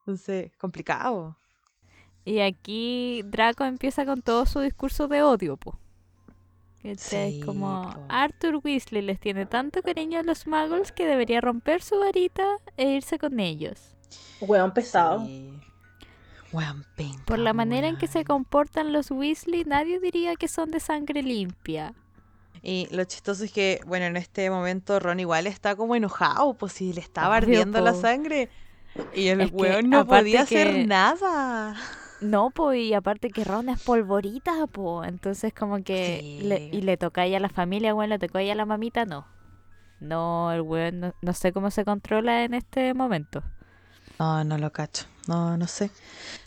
Entonces, 0.00 0.52
complicado. 0.56 1.36
Y 2.24 2.40
aquí 2.40 3.22
Draco 3.24 3.64
empieza 3.64 4.04
con 4.04 4.20
todo 4.22 4.46
su 4.46 4.60
discurso 4.60 5.08
de 5.08 5.22
odio, 5.22 5.56
po. 5.56 5.78
Sí, 6.96 7.40
como 7.44 7.90
po. 7.92 8.00
Arthur 8.08 8.60
Weasley 8.62 9.02
les 9.02 9.18
tiene 9.18 9.46
tanto 9.46 9.82
cariño 9.82 10.20
a 10.20 10.22
los 10.22 10.46
muggles 10.46 10.92
que 10.92 11.06
debería 11.06 11.40
romper 11.40 11.82
su 11.82 11.98
varita 11.98 12.44
e 12.76 12.90
irse 12.90 13.18
con 13.18 13.40
ellos. 13.40 13.96
Weón 14.40 14.72
pesado. 14.72 15.24
Sí. 15.26 15.50
Weón 16.52 16.84
penca, 16.96 17.24
Por 17.26 17.38
la 17.38 17.52
manera 17.52 17.88
en 17.88 17.96
que 17.96 18.06
se 18.06 18.24
comportan 18.24 18.92
los 18.92 19.10
Weasley, 19.10 19.64
nadie 19.64 19.98
diría 20.00 20.36
que 20.36 20.48
son 20.48 20.70
de 20.70 20.80
sangre 20.80 21.22
limpia. 21.22 21.92
Y 22.62 22.88
lo 22.90 23.04
chistoso 23.04 23.44
es 23.44 23.52
que, 23.52 23.80
bueno, 23.86 24.06
en 24.06 24.16
este 24.16 24.48
momento 24.50 24.98
Ron 24.98 25.20
igual 25.20 25.46
está 25.46 25.76
como 25.76 25.94
enojado, 25.96 26.54
pues 26.54 26.72
si 26.72 26.92
le 26.92 27.00
estaba 27.00 27.28
Obvio, 27.28 27.36
ardiendo 27.36 27.80
la 27.80 27.94
sangre. 27.94 28.48
Y 29.14 29.28
el 29.28 29.40
Es 29.42 29.52
que 29.52 29.82
no 29.82 30.06
podía 30.06 30.42
hacer 30.42 30.72
que- 30.72 30.86
nada. 30.86 31.76
No, 32.20 32.50
pues, 32.50 32.80
y 32.80 32.94
aparte 32.94 33.30
que 33.30 33.44
Ron 33.44 33.68
es 33.68 33.78
polvorita, 33.78 34.66
pues, 34.68 35.08
entonces 35.08 35.52
como 35.52 35.82
que... 35.82 36.24
le- 36.38 36.68
y 36.70 36.80
le 36.82 36.96
toca 36.96 37.22
a 37.22 37.26
la 37.40 37.48
familia, 37.48 37.94
weón, 37.94 38.10
le 38.10 38.18
tocó 38.18 38.38
a 38.38 38.42
ella 38.42 38.52
a 38.52 38.56
la 38.56 38.66
mamita, 38.66 39.04
no. 39.04 39.26
No, 40.00 40.52
el 40.52 40.62
weón 40.62 41.00
no, 41.00 41.14
no 41.20 41.32
sé 41.32 41.52
cómo 41.52 41.70
se 41.70 41.84
controla 41.84 42.44
en 42.44 42.54
este 42.54 42.94
momento. 42.94 43.42
No, 44.18 44.44
no 44.44 44.58
lo 44.58 44.72
cacho. 44.72 45.04
No, 45.26 45.56
no 45.56 45.66
sé. 45.66 45.90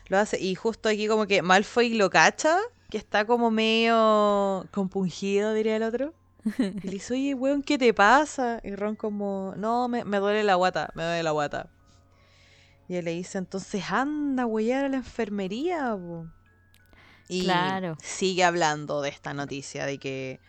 Lo 0.08 0.18
hace. 0.18 0.40
Y 0.40 0.56
justo 0.56 0.90
aquí 0.90 1.08
como 1.08 1.28
que 1.28 1.42
Malfoy 1.42 1.94
lo 1.96 2.10
cacha, 2.10 2.58
que 2.90 2.98
está 2.98 3.26
como 3.26 3.52
medio 3.52 4.66
compungido, 4.72 5.54
diría 5.54 5.76
el 5.76 5.84
otro. 5.84 6.14
Y 6.82 6.88
le 6.88 6.92
dice, 6.94 7.14
oye, 7.14 7.34
weón, 7.36 7.62
¿qué 7.64 7.78
te 7.78 7.94
pasa? 7.94 8.60
Y 8.64 8.76
Ron 8.76 8.96
como, 8.96 9.54
no, 9.58 9.88
me, 9.88 10.04
me 10.06 10.18
duele 10.20 10.44
la 10.44 10.56
guata, 10.56 10.90
me 10.96 11.04
duele 11.04 11.24
la 11.24 11.32
guata. 11.32 11.70
Y 12.90 12.96
él 12.96 13.06
le 13.06 13.12
dice, 13.12 13.38
entonces 13.38 13.92
anda, 13.92 14.44
güey, 14.46 14.72
a 14.72 14.90
la 14.90 14.98
enfermería. 14.98 15.96
po". 15.96 16.26
Y 17.30 17.44
Claro. 17.44 17.96
sigue 18.02 18.44
hablando 18.44 19.02
de 19.02 19.10
esta 19.10 19.34
noticia, 19.34 19.86
de 19.86 20.00
que 20.00 20.40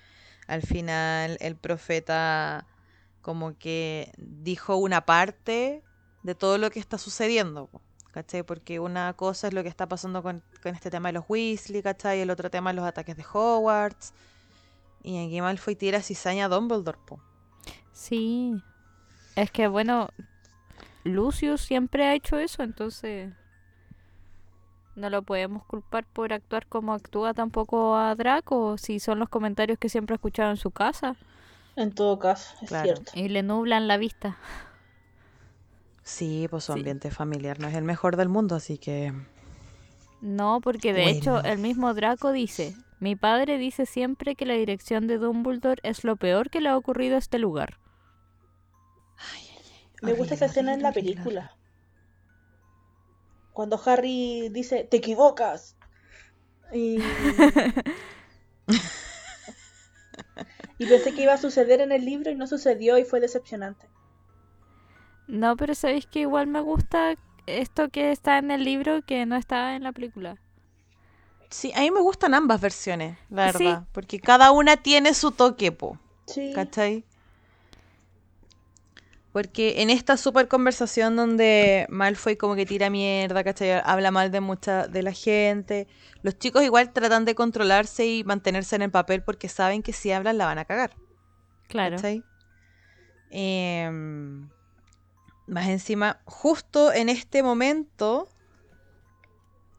al 0.49 0.62
final 0.62 1.36
el 1.41 1.55
profeta 1.55 2.66
como 3.20 3.57
que 3.59 4.11
dijo 4.16 4.76
una 4.76 5.03
parte 5.05 5.84
de 6.22 6.34
todo 6.34 6.57
lo 6.57 6.70
que 6.70 6.80
está 6.80 6.97
sucediendo. 6.97 7.66
po, 7.66 7.82
¿Cachai? 8.12 8.43
Porque 8.43 8.80
una 8.80 9.12
cosa 9.12 9.49
es 9.49 9.55
lo 9.55 9.62
que 9.62 9.68
está 9.68 9.86
pasando 9.86 10.22
con, 10.22 10.43
con 10.62 10.74
este 10.74 10.91
tema 10.91 11.11
de 11.11 11.12
los 11.12 11.24
Weasley, 11.28 11.82
¿cachai? 11.82 12.20
El 12.20 12.30
otro 12.30 12.51
tema 12.51 12.70
es 12.70 12.76
los 12.76 12.86
ataques 12.86 13.16
de 13.16 13.24
Hogwarts. 13.30 14.14
Y 15.03 15.24
aquí 15.26 15.41
Malfoy 15.41 15.76
tira 15.76 16.03
cizaña 16.03 16.47
a 16.47 16.49
Dumbledore, 16.49 16.99
po. 17.07 17.20
Sí. 17.93 18.62
Es 19.36 19.51
que, 19.51 19.68
bueno, 19.68 20.09
Lucius 21.05 21.61
siempre 21.62 22.05
ha 22.07 22.14
hecho 22.14 22.38
eso, 22.38 22.62
entonces... 22.62 23.32
No 24.96 25.09
lo 25.09 25.22
podemos 25.22 25.64
culpar 25.64 26.05
por 26.05 26.32
actuar 26.32 26.66
como 26.66 26.92
actúa 26.92 27.32
tampoco 27.32 27.96
a 27.96 28.14
Draco, 28.16 28.76
si 28.76 28.98
son 29.01 29.18
los 29.18 29.28
comentarios 29.28 29.78
que 29.78 29.88
siempre 29.88 30.14
ha 30.14 30.16
escuchado 30.16 30.51
en 30.51 30.57
su 30.57 30.70
casa 30.72 31.16
En 31.76 31.92
todo 31.92 32.18
caso, 32.18 32.55
es 32.61 32.68
Claro. 32.68 32.84
cierto. 32.84 33.12
y 33.14 33.28
le 33.28 33.42
nublan 33.42 33.86
la 33.88 33.96
vista. 33.96 34.36
Sí, 36.03 36.48
pues 36.51 36.64
su 36.64 36.72
Sí. 36.72 36.80
ambiente 36.80 37.11
familiar 37.11 37.61
no 37.61 37.68
es 37.68 37.74
el 37.74 37.84
mejor 37.84 38.16
del 38.16 38.28
mundo, 38.28 38.57
así 38.57 38.76
que... 38.78 39.12
No, 40.20 40.61
porque 40.61 40.92
de 40.92 41.09
hecho 41.09 41.42
el 41.42 41.59
mismo 41.59 41.94
Draco 41.94 42.32
dice, 42.32 42.74
mi 42.98 43.16
padre 43.16 43.57
dice 43.57 43.86
siempre 43.86 44.34
que 44.34 44.44
la 44.44 44.55
dirección 44.55 45.07
de 45.07 45.16
Dumbledore 45.18 45.80
es 45.82 46.05
lo 46.05 46.16
peor 46.16 46.51
que 46.51 46.61
le 46.61 46.68
ha 46.68 46.76
ocurrido 46.76 47.14
a 47.14 47.18
este 47.20 47.38
lugar. 47.38 47.78
Me 50.03 50.12
gusta 50.14 50.34
esa 50.34 50.46
escena 50.46 50.74
en 50.74 50.82
la 50.82 50.92
película. 50.92 51.57
Cuando 53.53 53.80
Harry 53.84 54.48
dice, 54.51 54.84
te 54.84 54.96
equivocas. 54.98 55.76
Y... 56.72 56.98
y 60.78 60.86
pensé 60.86 61.12
que 61.14 61.22
iba 61.22 61.34
a 61.34 61.38
suceder 61.38 61.80
en 61.80 61.92
el 61.92 62.05
libro 62.05 62.30
y 62.30 62.36
no 62.36 62.46
sucedió 62.46 62.96
y 62.98 63.05
fue 63.05 63.20
decepcionante. 63.20 63.86
No, 65.26 65.57
pero 65.57 65.74
sabéis 65.74 66.07
que 66.07 66.20
igual 66.20 66.46
me 66.46 66.61
gusta 66.61 67.16
esto 67.46 67.88
que 67.90 68.12
está 68.12 68.38
en 68.38 68.51
el 68.51 68.64
libro 68.64 69.03
que 69.03 69.26
no 69.26 69.36
está 69.36 69.74
en 69.76 69.82
la 69.82 69.92
película. 69.92 70.36
Sí, 71.51 71.72
a 71.74 71.80
mí 71.80 71.90
me 71.90 72.01
gustan 72.01 72.34
ambas 72.34 72.61
versiones, 72.61 73.18
la 73.28 73.53
Sí. 73.53 73.64
verdad. 73.64 73.84
Porque 73.92 74.20
cada 74.20 74.53
una 74.53 74.76
tiene 74.76 75.14
su 75.14 75.32
toque, 75.32 75.72
po. 75.72 75.98
Sí. 76.26 76.53
¿Cachai? 76.55 77.05
Porque 79.33 79.81
en 79.83 79.91
esta 79.91 80.16
super 80.16 80.49
conversación 80.49 81.14
donde 81.14 81.87
Malfoy 81.89 82.37
como 82.37 82.57
que 82.57 82.66
tira 82.66 82.91
mierda, 82.91 83.45
¿cachai? 83.45 83.81
Habla 83.85 84.11
mal 84.11 84.33
de 84.33 84.41
mucha 84.41 84.89
de 84.89 85.05
la 85.05 85.12
gente. 85.12 85.87
Los 86.22 86.37
chicos 86.39 86.64
igual 86.64 86.93
tratan 86.93 87.24
de 87.24 87.37
controlarse 87.37 88.07
y 88.07 88.24
mantenerse 88.24 88.74
en 88.74 88.83
el 88.83 88.91
papel 88.91 89.22
porque 89.22 89.49
saben 89.49 89.83
que 89.85 89.93
si 89.93 90.11
hablan 90.11 90.37
la 90.37 90.47
van 90.47 90.59
a 90.59 90.64
cagar. 90.64 90.97
Claro. 91.68 91.95
¿cachai? 91.97 92.24
Em, 93.31 94.49
más 95.47 95.68
encima, 95.68 96.20
justo 96.24 96.93
en 96.93 97.09
este 97.09 97.45
momento, 97.45 98.28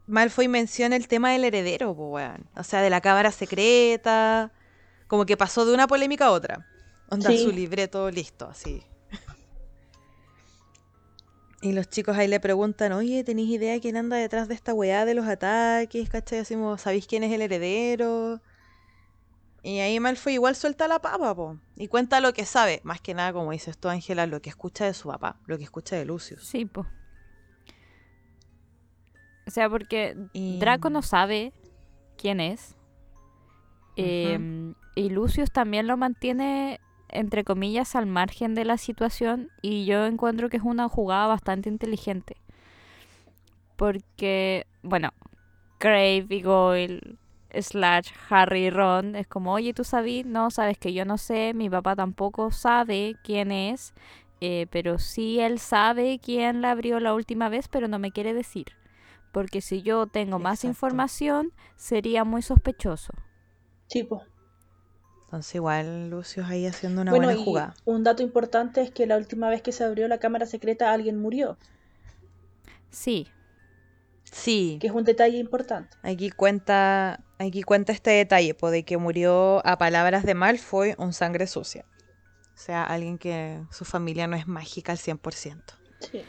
Malfoy 0.06 0.48
menciona 0.48 0.96
el 0.96 1.08
tema 1.08 1.32
del 1.32 1.44
heredero, 1.44 1.94
po, 1.94 2.08
weón. 2.08 2.48
O 2.56 2.64
sea, 2.64 2.80
de 2.80 2.88
la 2.88 3.02
cámara 3.02 3.30
secreta. 3.32 4.50
Como 5.08 5.26
que 5.26 5.36
pasó 5.36 5.66
de 5.66 5.74
una 5.74 5.86
polémica 5.86 6.26
a 6.26 6.30
otra. 6.30 6.66
Onda 7.10 7.28
Sí. 7.28 7.44
su 7.44 7.52
libreto 7.52 8.10
listo, 8.10 8.48
así. 8.48 8.82
Y 11.62 11.72
los 11.72 11.88
chicos 11.88 12.16
ahí 12.16 12.26
le 12.26 12.40
preguntan, 12.40 12.92
oye, 12.92 13.22
¿tenéis 13.22 13.48
idea 13.50 13.78
quién 13.80 13.96
anda 13.96 14.16
detrás 14.16 14.48
de 14.48 14.54
esta 14.54 14.74
weá 14.74 15.04
de 15.04 15.14
los 15.14 15.26
ataques? 15.26 16.10
¿Cachai? 16.10 16.44
Como, 16.44 16.76
¿sabéis 16.76 17.06
quién 17.06 17.22
es 17.22 17.32
el 17.32 17.40
heredero? 17.40 18.40
Y 19.62 19.78
ahí 19.78 20.00
Malfoy 20.00 20.32
igual 20.34 20.56
suelta 20.56 20.88
la 20.88 20.98
papa, 21.00 21.32
po. 21.36 21.56
Y 21.76 21.86
cuenta 21.86 22.20
lo 22.20 22.32
que 22.32 22.44
sabe. 22.46 22.80
Más 22.82 23.00
que 23.00 23.14
nada, 23.14 23.32
como 23.32 23.52
dices 23.52 23.78
tú, 23.78 23.88
Ángela, 23.88 24.26
lo 24.26 24.42
que 24.42 24.50
escucha 24.50 24.86
de 24.86 24.92
su 24.94 25.08
papá, 25.08 25.38
lo 25.46 25.56
que 25.56 25.62
escucha 25.62 25.94
de 25.94 26.04
Lucius. 26.04 26.44
Sí, 26.44 26.64
po. 26.64 26.84
O 29.46 29.50
sea, 29.50 29.68
porque 29.70 30.16
Y- 30.32 30.58
Draco 30.58 30.90
no 30.90 31.00
sabe 31.02 31.52
quién 32.16 32.40
es. 32.40 32.74
Em, 33.96 34.74
y 34.96 35.10
Lucius 35.10 35.52
también 35.52 35.86
lo 35.86 35.96
mantiene, 35.96 36.80
entre 37.12 37.44
comillas, 37.44 37.94
al 37.96 38.06
margen 38.06 38.54
de 38.54 38.64
la 38.64 38.78
situación. 38.78 39.50
Y 39.62 39.84
yo 39.86 40.06
encuentro 40.06 40.48
que 40.50 40.58
es 40.58 40.62
una 40.64 40.88
jugada 40.88 41.26
bastante 41.28 41.68
inteligente. 41.68 42.36
Porque, 43.76 44.66
bueno, 44.82 45.10
Crave 45.78 46.26
y 46.30 46.42
Goyle, 46.42 47.18
slash 47.54 48.10
Harry 48.30 48.66
y 48.66 48.70
Ron, 48.70 49.16
es 49.16 49.26
como, 49.26 49.52
oye, 49.54 49.74
¿tú 49.74 49.84
sabes? 49.84 50.26
No, 50.26 50.50
sabes 50.50 50.78
que 50.78 50.92
yo 50.94 51.04
no 51.04 51.18
sé, 51.18 51.54
mi 51.54 51.70
papá 51.70 51.96
tampoco 51.96 52.50
sabe 52.52 53.18
quién 53.24 53.52
es. 53.52 53.94
eh, 54.40 54.66
pero 54.70 54.98
sí 54.98 55.40
él 55.40 55.58
sabe 55.60 56.20
quién 56.22 56.62
la 56.62 56.72
abrió 56.72 57.00
la 57.00 57.14
última 57.14 57.48
vez, 57.48 57.68
pero 57.68 57.88
no 57.88 57.98
me 58.00 58.12
quiere 58.12 58.34
decir. 58.34 58.66
Porque 59.32 59.60
si 59.62 59.82
yo 59.82 60.06
tengo 60.08 60.38
más 60.40 60.64
información, 60.64 61.52
sería 61.76 62.24
muy 62.24 62.42
sospechoso. 62.42 63.14
Sí, 63.86 64.02
po. 64.04 64.22
Entonces 65.32 65.54
igual 65.54 66.10
Lucius 66.10 66.46
ahí 66.46 66.66
haciendo 66.66 67.00
una 67.00 67.10
Bueno, 67.10 67.24
buena 67.26 67.40
y 67.40 67.42
jugada. 67.42 67.74
un 67.86 68.04
dato 68.04 68.22
importante 68.22 68.82
es 68.82 68.90
que 68.90 69.06
la 69.06 69.16
última 69.16 69.48
vez 69.48 69.62
que 69.62 69.72
se 69.72 69.82
abrió 69.82 70.06
la 70.06 70.18
cámara 70.18 70.44
secreta 70.44 70.92
alguien 70.92 71.18
murió, 71.18 71.56
Sí, 72.90 73.26
Sí, 74.30 74.76
que 74.78 74.88
es 74.88 74.92
un 74.92 75.04
detalle 75.04 75.38
importante. 75.38 75.96
aquí 76.02 76.28
cuenta, 76.30 77.24
aquí 77.38 77.62
cuenta 77.62 77.92
este 77.92 78.10
detalle, 78.10 78.52
po, 78.52 78.70
de 78.70 78.82
que 78.84 78.98
murió 78.98 79.66
a 79.66 79.78
palabras 79.78 80.24
de 80.26 80.34
Malfoy 80.34 80.94
un 80.98 81.14
sangre 81.14 81.46
sucia. 81.46 81.86
O 82.54 82.58
sea, 82.58 82.84
alguien 82.84 83.16
que 83.16 83.62
su 83.70 83.86
familia 83.86 84.26
no 84.26 84.36
es 84.36 84.46
mágica 84.46 84.92
al 84.92 84.98
100%. 84.98 85.62
Sí. 86.00 86.22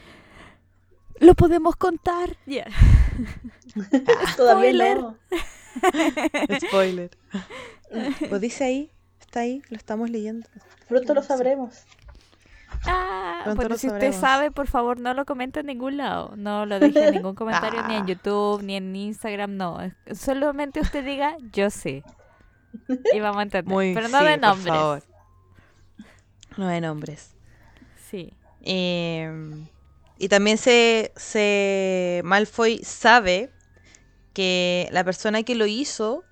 lo 1.20 1.34
podemos 1.34 1.76
contar. 1.76 2.36
Ya. 2.46 2.64
Todavía 4.38 4.70
Spoiler. 4.72 4.98
no. 4.98 5.18
Spoiler. 6.68 7.10
Pues 8.28 8.40
dice 8.40 8.64
ahí, 8.64 8.90
está 9.34 9.40
ahí, 9.40 9.62
lo 9.68 9.76
estamos 9.76 10.10
leyendo. 10.10 10.48
Pronto 10.88 11.12
lo 11.12 11.20
sabremos. 11.24 11.82
Ah, 12.86 13.40
Pronto 13.42 13.56
bueno, 13.62 13.70
lo 13.70 13.78
si 13.78 13.88
usted 13.88 14.12
sabe, 14.12 14.52
por 14.52 14.68
favor, 14.68 15.00
no 15.00 15.12
lo 15.12 15.24
comente 15.24 15.60
en 15.60 15.66
ningún 15.66 15.96
lado. 15.96 16.34
No 16.36 16.66
lo 16.66 16.78
deje 16.78 17.08
en 17.08 17.14
ningún 17.14 17.34
comentario, 17.42 17.82
ni 17.88 17.96
en 17.96 18.02
Ah. 18.04 18.06
YouTube, 18.06 18.62
ni 18.62 18.76
en 18.76 18.94
Instagram, 18.94 19.56
no. 19.56 19.78
Solamente 20.14 20.78
usted 20.80 21.04
diga, 21.04 21.36
yo 21.52 21.68
sé. 21.70 22.04
Y 23.12 23.18
vamos 23.18 23.38
a 23.40 23.42
entender. 23.42 23.72
Muy 23.72 23.92
Pero 23.92 24.06
no 24.08 24.18
sí, 24.20 24.24
de 24.24 24.30
por 24.32 24.40
nombres. 24.40 24.74
favor. 24.74 25.02
No 26.56 26.68
de 26.68 26.80
nombres. 26.80 27.34
Sí. 28.08 28.32
Eh, 28.62 29.66
y 30.18 30.28
también 30.28 30.58
se, 30.58 31.10
se 31.16 32.20
Malfoy 32.24 32.78
sabe 32.84 33.50
que 34.32 34.88
la 34.92 35.02
persona 35.02 35.42
que 35.42 35.54
lo 35.56 35.66
hizo, 35.66 36.22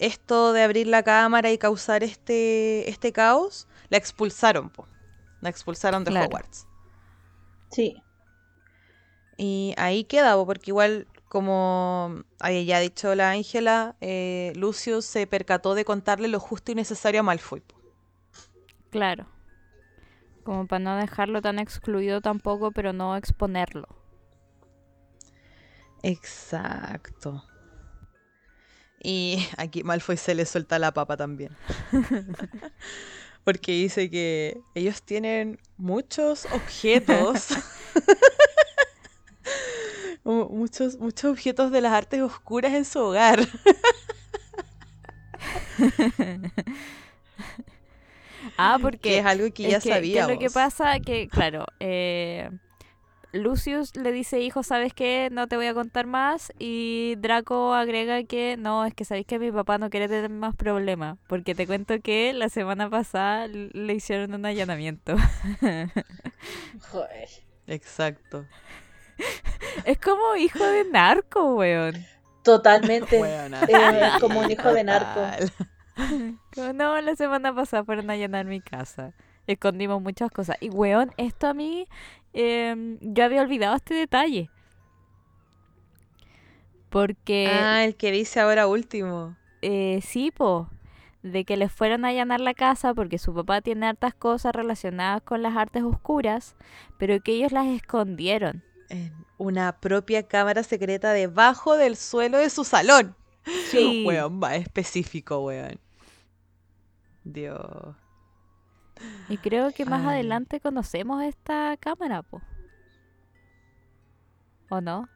esto 0.00 0.52
de 0.52 0.62
abrir 0.62 0.86
la 0.88 1.02
cámara 1.02 1.50
y 1.52 1.58
causar 1.58 2.02
este, 2.02 2.88
este 2.90 3.12
caos, 3.12 3.68
la 3.90 3.98
expulsaron, 3.98 4.70
po. 4.70 4.88
La 5.40 5.50
expulsaron 5.50 6.04
de 6.04 6.10
Claro. 6.10 6.26
Hogwarts. 6.26 6.66
Sí. 7.70 8.02
Y 9.36 9.74
ahí 9.78 10.04
queda, 10.04 10.34
po, 10.34 10.46
porque 10.46 10.70
igual, 10.70 11.06
como 11.28 12.24
había 12.40 12.62
ya 12.62 12.80
dicho 12.80 13.14
la 13.14 13.30
Ángela, 13.30 13.96
eh, 14.00 14.52
Lucius 14.56 15.04
se 15.04 15.26
percató 15.26 15.74
de 15.74 15.84
contarle 15.84 16.28
lo 16.28 16.40
justo 16.40 16.72
y 16.72 16.74
necesario 16.74 17.20
a 17.20 17.22
Malfoy. 17.22 17.60
po. 17.60 17.76
Claro. 18.90 19.26
Como 20.44 20.66
para 20.66 20.80
no 20.80 20.96
dejarlo 20.96 21.42
tan 21.42 21.58
excluido 21.58 22.20
tampoco, 22.20 22.72
pero 22.72 22.92
no 22.92 23.16
exponerlo. 23.16 23.86
Exacto. 26.02 27.44
Y 29.02 29.46
aquí 29.56 29.82
Malfoy 29.82 30.16
se 30.16 30.34
le 30.34 30.44
suelta 30.46 30.78
la 30.78 30.92
papa 30.92 31.16
también. 31.16 31.56
Porque 33.44 33.72
dice 33.72 34.10
que 34.10 34.60
ellos 34.74 35.02
tienen 35.02 35.58
muchos 35.78 36.46
objetos. 36.52 37.48
Mu- 40.24 40.50
muchos, 40.50 40.98
muchos 40.98 41.30
objetos 41.32 41.72
de 41.72 41.80
las 41.80 41.92
artes 41.94 42.20
oscuras 42.20 42.74
en 42.74 42.84
su 42.84 42.98
hogar. 43.00 43.40
Ah, 48.56 48.78
porque 48.80 48.98
Que 49.00 49.18
es 49.18 49.26
algo 49.26 49.52
que 49.52 49.66
Es 49.66 49.70
ya 49.72 49.80
que 49.80 49.88
sabíamos. 49.90 50.32
lo 50.32 50.38
que 50.38 50.50
pasa 50.50 50.98
que, 51.00 51.28
claro, 51.28 51.66
eh, 51.78 52.50
Lucius 53.32 53.96
le 53.96 54.12
dice, 54.12 54.40
hijo, 54.40 54.62
¿sabes 54.62 54.92
qué? 54.92 55.28
No 55.30 55.46
te 55.46 55.56
voy 55.56 55.66
a 55.66 55.74
contar 55.74 56.06
más. 56.06 56.52
Y 56.58 57.14
Draco 57.18 57.74
agrega 57.74 58.22
que 58.24 58.56
no, 58.56 58.84
es 58.84 58.94
que 58.94 59.04
sabéis 59.04 59.26
que 59.26 59.38
mi 59.38 59.52
papá 59.52 59.78
no 59.78 59.90
quiere 59.90 60.08
tener 60.08 60.30
más 60.30 60.56
problemas. 60.56 61.18
Porque 61.28 61.54
te 61.54 61.66
cuento 61.66 62.00
que 62.00 62.32
la 62.32 62.48
semana 62.48 62.90
pasada 62.90 63.46
le 63.46 63.94
hicieron 63.94 64.34
un 64.34 64.46
allanamiento. 64.46 65.16
Joder. 66.90 67.28
Exacto. 67.66 68.46
es 69.84 69.98
como 69.98 70.34
hijo 70.36 70.64
de 70.64 70.84
narco, 70.84 71.54
weón. 71.54 71.94
Totalmente. 72.42 73.20
Weona, 73.20 73.62
Eh, 73.62 74.10
como 74.20 74.40
un 74.40 74.50
hijo 74.50 74.72
de 74.72 74.84
narco. 74.84 75.20
Como, 76.54 76.72
no, 76.72 76.98
la 77.02 77.14
semana 77.14 77.54
pasada 77.54 77.84
fueron 77.84 78.08
a 78.08 78.14
allanar 78.14 78.46
mi 78.46 78.62
casa. 78.62 79.12
Escondimos 79.46 80.00
muchas 80.00 80.30
cosas. 80.30 80.56
Y, 80.60 80.70
weón, 80.70 81.12
esto 81.18 81.46
a 81.46 81.52
mí, 81.52 81.86
em, 82.32 82.98
yo 83.00 83.24
había 83.24 83.42
olvidado 83.42 83.76
este 83.76 83.94
detalle. 83.94 84.50
Porque... 86.88 87.48
Ah, 87.48 87.84
el 87.84 87.94
que 87.96 88.10
dice 88.10 88.40
ahora 88.40 88.66
último. 88.66 89.36
Eh, 89.62 90.00
sí, 90.02 90.30
po, 90.30 90.68
de 91.22 91.44
que 91.44 91.56
les 91.56 91.72
fueron 91.72 92.04
a 92.04 92.08
allanar 92.08 92.40
la 92.40 92.54
casa 92.54 92.94
porque 92.94 93.18
su 93.18 93.34
papá 93.34 93.60
tiene 93.60 93.86
hartas 93.86 94.14
cosas 94.14 94.54
relacionadas 94.54 95.22
con 95.22 95.42
las 95.42 95.56
artes 95.56 95.82
oscuras, 95.82 96.56
pero 96.98 97.20
que 97.20 97.32
ellos 97.32 97.52
las 97.52 97.66
escondieron. 97.66 98.64
En 98.88 99.12
una 99.38 99.78
propia 99.78 100.26
cámara 100.26 100.62
secreta 100.62 101.12
debajo 101.12 101.76
del 101.76 101.96
suelo 101.96 102.38
de 102.38 102.50
su 102.50 102.64
salón. 102.64 103.14
Sí. 103.70 104.04
Weón, 104.06 104.38
más 104.38 104.54
específico, 104.54 105.40
weón. 105.40 105.78
Dios. 107.24 107.94
Y 109.28 109.38
creo 109.38 109.72
que 109.72 109.84
más 109.84 110.02
Ay. 110.02 110.08
adelante 110.14 110.60
conocemos 110.60 111.22
esta 111.22 111.76
cámara, 111.78 112.22
po. 112.22 112.40
¿O 114.68 114.80
no? 114.80 115.08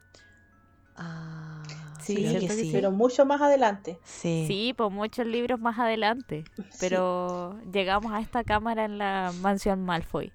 Ah, 0.97 1.62
Sí, 2.01 2.16
creo 2.16 2.41
que 2.41 2.49
sí. 2.51 2.70
Pero 2.70 2.91
mucho 2.91 3.24
más 3.24 3.41
adelante. 3.41 3.99
Sí. 4.05 4.45
Sí, 4.47 4.74
por 4.76 4.91
muchos 4.91 5.26
libros 5.26 5.59
más 5.59 5.78
adelante. 5.78 6.45
Pero 6.80 7.59
llegamos 7.72 8.12
a 8.12 8.20
esta 8.20 8.45
cámara 8.45 8.85
en 8.85 8.99
la 8.99 9.32
mansión 9.41 9.82
Malfoy. 9.85 10.30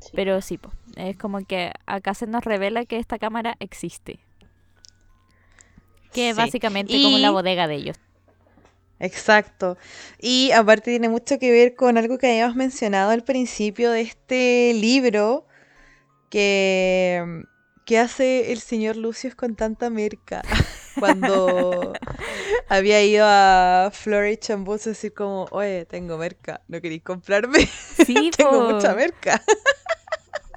Sí. 0.00 0.10
Pero 0.14 0.40
sí, 0.40 0.58
po, 0.58 0.72
es 0.96 1.16
como 1.16 1.44
que 1.46 1.72
acá 1.86 2.12
se 2.14 2.26
nos 2.26 2.44
revela 2.44 2.84
que 2.84 2.98
esta 2.98 3.18
cámara 3.18 3.54
existe. 3.60 4.18
Que 6.12 6.30
es 6.30 6.36
Sí. 6.36 6.42
básicamente 6.42 7.00
como 7.02 7.18
la 7.18 7.30
bodega 7.30 7.66
de 7.68 7.76
ellos. 7.76 7.96
Exacto. 8.98 9.76
Y 10.18 10.50
aparte 10.52 10.90
tiene 10.90 11.08
mucho 11.08 11.38
que 11.38 11.50
ver 11.50 11.74
con 11.74 11.98
algo 11.98 12.18
que 12.18 12.28
habíamos 12.28 12.56
mencionado 12.56 13.10
al 13.10 13.24
principio 13.24 13.90
de 13.90 14.02
este 14.02 14.72
libro 14.74 15.46
que, 16.30 17.44
que 17.84 17.98
hace 17.98 18.52
el 18.52 18.60
señor 18.60 18.96
Lucius 18.96 19.34
con 19.34 19.54
tanta 19.54 19.90
merca. 19.90 20.42
Cuando 20.98 21.92
había 22.68 23.02
ido 23.02 23.26
a 23.28 23.90
Flourish 23.92 24.50
and 24.50 24.64
Boots 24.64 24.86
a 24.86 24.90
decir 24.90 25.12
como, 25.12 25.46
oye, 25.50 25.84
tengo 25.84 26.16
merca, 26.16 26.62
¿no 26.68 26.80
queréis 26.80 27.02
comprarme? 27.02 27.68
Sí, 28.06 28.30
tengo 28.36 28.72
mucha 28.72 28.94
merca. 28.94 29.42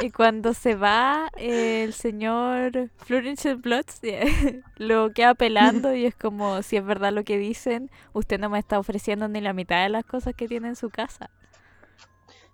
Y 0.02 0.12
cuando 0.12 0.54
se 0.54 0.76
va 0.76 1.30
eh, 1.38 1.84
el 1.84 1.94
señor 1.94 2.90
Florence 2.98 3.56
Bloods, 3.56 4.00
lo 4.78 5.12
queda 5.12 5.36
pelando 5.36 5.94
y 5.94 6.06
es 6.06 6.16
como, 6.16 6.62
si 6.64 6.78
es 6.78 6.86
verdad 6.86 7.12
lo 7.12 7.24
que 7.24 7.38
dicen, 7.38 7.92
usted 8.14 8.40
no 8.40 8.50
me 8.50 8.60
está 8.60 8.80
ofreciendo 8.80 9.28
ni 9.28 9.42
la 9.42 9.54
mitad 9.54 9.84
de 9.84 9.90
las 9.90 10.06
cosas 10.06 10.34
que 10.36 10.48
tiene 10.48 10.70
en 10.70 10.76
su 10.76 10.90
casa. 10.90 11.30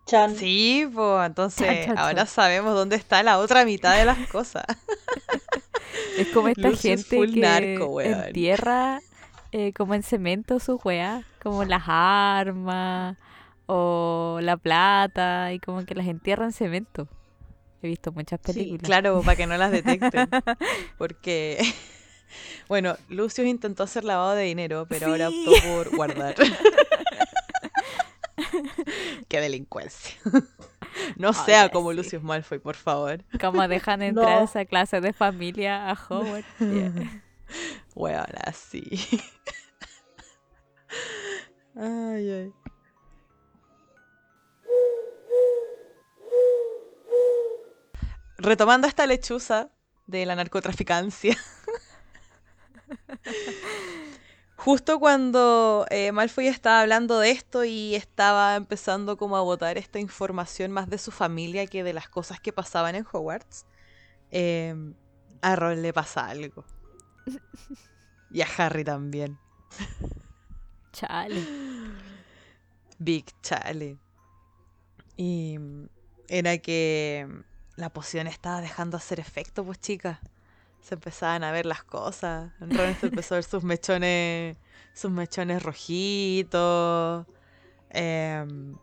Chan. 0.07 0.35
Sí, 0.35 0.87
pues 0.93 1.25
entonces 1.25 1.67
Chan, 1.67 1.85
chan, 1.85 1.97
ahora 1.97 2.25
chan. 2.25 2.27
sabemos 2.27 2.73
dónde 2.75 2.95
está 2.95 3.23
la 3.23 3.39
otra 3.39 3.65
mitad 3.65 3.95
de 3.95 4.05
las 4.05 4.27
cosas. 4.27 4.65
Es 6.17 6.27
como 6.29 6.49
esta 6.49 6.71
gente 6.75 7.03
full 7.17 7.33
que 7.33 7.39
narco, 7.39 8.01
entierra 8.01 9.01
eh, 9.51 9.71
como 9.71 9.93
en 9.93 10.03
cemento 10.03 10.59
sus 10.59 10.83
weas, 10.83 11.25
como 11.41 11.63
las 11.63 11.83
armas 11.85 13.17
o 13.67 14.39
la 14.41 14.57
plata 14.57 15.53
y 15.53 15.59
como 15.59 15.85
que 15.85 15.95
las 15.95 16.07
entierra 16.07 16.43
en 16.45 16.51
cemento. 16.51 17.07
He 17.85 17.89
visto 17.89 18.11
muchas 18.11 18.39
Sí, 18.43 18.51
películas. 18.53 18.83
Claro, 18.83 19.21
para 19.21 19.35
que 19.35 19.45
no 19.45 19.55
las 19.57 19.71
detecten. 19.71 20.27
Porque, 20.97 21.63
bueno, 22.67 22.97
Lucius 23.09 23.45
intentó 23.47 23.83
hacer 23.83 24.03
lavado 24.03 24.33
de 24.33 24.43
dinero, 24.43 24.87
pero 24.89 25.07
ahora 25.07 25.29
optó 25.29 25.51
por 25.67 25.95
guardar. 25.95 26.35
Qué 29.27 29.39
delincuencia. 29.39 30.15
No 31.17 31.33
sea 31.33 31.69
como 31.69 31.91
sí. 31.91 31.97
Lucius 31.97 32.23
Malfoy, 32.23 32.57
por 32.59 32.75
favor. 32.75 33.23
Como 33.39 33.67
dejan 33.67 34.01
entrar 34.01 34.39
No. 34.39 34.45
esa 34.45 34.65
clase 34.65 35.01
de 35.01 35.13
familia 35.13 35.89
a 35.91 35.93
Howard. 36.09 36.43
Yeah. 36.59 37.21
Bueno, 37.93 38.23
así. 38.45 38.89
Ay, 41.75 42.29
ay. 42.31 42.53
Retomando 48.37 48.87
esta 48.87 49.07
lechuza 49.07 49.69
de 50.07 50.25
la 50.25 50.35
narcotraficancia. 50.35 51.37
Justo 54.57 54.99
cuando 54.99 55.85
eh, 55.89 56.11
Malfoy 56.11 56.47
estaba 56.47 56.81
hablando 56.81 57.19
de 57.19 57.31
esto 57.31 57.65
y 57.65 57.95
estaba 57.95 58.55
empezando 58.55 59.17
como 59.17 59.37
a 59.37 59.41
botar 59.41 59.77
esta 59.77 59.99
información 59.99 60.71
más 60.71 60.89
de 60.89 60.97
su 60.97 61.11
familia 61.11 61.67
que 61.67 61.83
de 61.83 61.93
las 61.93 62.09
cosas 62.09 62.39
que 62.39 62.53
pasaban 62.53 62.95
en 62.95 63.05
Hogwarts, 63.11 63.65
eh, 64.31 64.75
a 65.41 65.55
Ron 65.55 65.81
le 65.81 65.93
pasa 65.93 66.27
algo. 66.27 66.65
Y 68.31 68.41
a 68.41 68.47
Harry 68.57 68.83
también. 68.83 69.37
Chale. 70.91 71.41
Big 72.97 73.25
Chale. 73.41 73.97
Y 75.17 75.57
era 76.27 76.57
que 76.57 77.27
la 77.75 77.89
poción 77.89 78.27
estaba 78.27 78.61
dejando 78.61 78.97
hacer 78.97 79.19
efecto, 79.19 79.63
pues 79.63 79.79
chicas. 79.79 80.19
Se 80.81 80.93
empezaban 80.95 81.43
a 81.43 81.51
ver 81.51 81.65
las 81.65 81.83
cosas. 81.83 82.51
Ron 82.59 82.95
se 82.99 83.07
empezó 83.07 83.33
a 83.35 83.37
ver 83.37 83.43
sus 83.43 83.63
mechones, 83.63 84.55
sus 84.93 85.09
mechones 85.11 85.63
rojitos. 85.63 87.25
Em, 87.89 88.75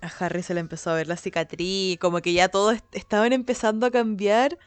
a 0.00 0.06
Harry 0.20 0.42
se 0.42 0.54
le 0.54 0.60
empezó 0.60 0.90
a 0.90 0.94
ver 0.94 1.06
la 1.06 1.16
cicatriz. 1.16 1.98
Como 1.98 2.20
que 2.22 2.32
ya 2.32 2.48
todos 2.48 2.76
est- 2.76 2.84
estaban 2.96 3.32
empezando 3.34 3.86
a 3.86 3.90
cambiar. 3.90 4.58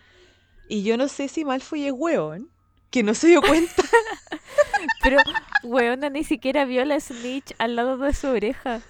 Y 0.70 0.84
yo 0.84 0.96
no 0.98 1.08
sé 1.08 1.28
si 1.28 1.44
Malfoy 1.44 1.88
es 1.88 1.94
hueón. 1.94 2.52
Que 2.92 3.02
no 3.04 3.14
se 3.16 3.28
dio 3.28 3.42
cuenta. 3.42 3.84
Pero, 5.04 5.18
weona, 5.64 6.10
ni 6.10 6.24
siquiera 6.24 6.66
vio 6.66 6.86
la 6.86 7.00
snitch 7.00 7.54
al 7.58 7.76
lado 7.76 7.98
de 7.98 8.14
su 8.14 8.28
oreja. 8.28 8.82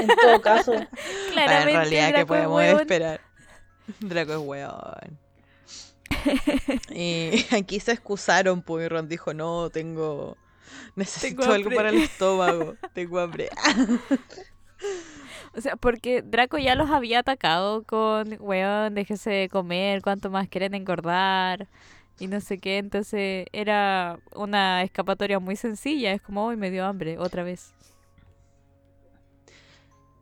En 0.08 0.16
todo 0.16 0.40
caso. 0.42 0.72
Bueno, 0.72 0.88
Claramente, 1.32 1.70
en 1.70 1.76
realidad, 1.76 2.06
¿qué 2.06 2.12
Draco 2.12 2.20
es 2.20 2.26
podemos 2.26 2.56
weón. 2.56 2.80
esperar? 2.80 3.20
Draco 4.00 4.32
es 4.32 4.38
weón. 4.38 5.18
y 6.90 7.46
aquí 7.54 7.80
se 7.80 7.92
excusaron, 7.92 8.62
pues 8.62 8.86
y 8.86 8.88
Ron 8.88 9.08
dijo, 9.08 9.34
no, 9.34 9.70
tengo... 9.70 10.36
Necesito 10.96 11.42
Tengo 11.42 11.52
algo 11.52 11.68
hambre". 11.68 11.76
para 11.76 11.88
el 11.90 12.02
estómago. 12.02 12.74
Tengo 12.92 13.18
hambre. 13.20 13.48
O 15.56 15.60
sea, 15.60 15.76
porque 15.76 16.22
Draco 16.22 16.58
ya 16.58 16.74
los 16.74 16.90
había 16.90 17.20
atacado 17.20 17.82
con, 17.84 18.36
weón, 18.40 18.94
déjese 18.94 19.30
de 19.30 19.48
comer, 19.48 20.02
cuánto 20.02 20.30
más 20.30 20.48
quieren 20.48 20.74
engordar 20.74 21.68
y 22.18 22.28
no 22.28 22.40
sé 22.40 22.58
qué. 22.58 22.78
Entonces 22.78 23.46
era 23.52 24.18
una 24.34 24.82
escapatoria 24.82 25.38
muy 25.40 25.56
sencilla. 25.56 26.12
Es 26.12 26.22
como, 26.22 26.46
hoy 26.46 26.56
me 26.56 26.70
dio 26.70 26.84
hambre, 26.86 27.18
otra 27.18 27.42
vez. 27.42 27.74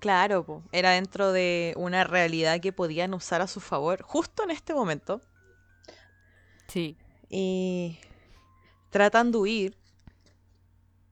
Claro, 0.01 0.45
po, 0.45 0.63
era 0.73 0.91
dentro 0.93 1.33
de 1.33 1.75
una 1.77 2.05
realidad 2.05 2.61
que 2.61 2.73
podían 2.73 3.15
usar 3.15 3.41
a 3.41 3.47
su 3.47 3.61
favor 3.61 4.03
justo 4.03 4.45
en 4.45 4.51
este 4.51 4.75
momento. 4.75 5.21
Sí. 6.69 6.97
Y 7.29 7.99
tratan 8.91 9.33
de 9.33 9.39
huir. 9.39 9.77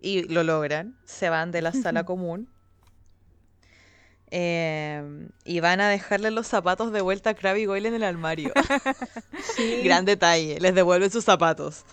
Y 0.01 0.23
lo 0.25 0.45
logran. 0.45 0.97
Se 1.05 1.31
van 1.31 1.51
de 1.51 1.63
la 1.63 1.73
sala 1.73 2.05
común. 2.07 2.49
Em, 4.31 5.29
y 5.45 5.61
van 5.61 5.81
a 5.81 5.89
dejarle 5.89 6.31
los 6.31 6.47
zapatos 6.49 6.93
de 6.93 7.01
vuelta 7.01 7.31
a 7.31 7.35
Crabbe 7.35 7.61
y 7.61 7.67
Goyle 7.67 7.89
en 7.89 7.95
el 7.95 8.05
armario. 8.05 8.53
Sí. 9.55 9.83
Gran 9.83 10.05
detalle. 10.05 10.59
Les 10.61 10.75
devuelven 10.75 11.11
sus 11.11 11.25
zapatos. 11.25 11.85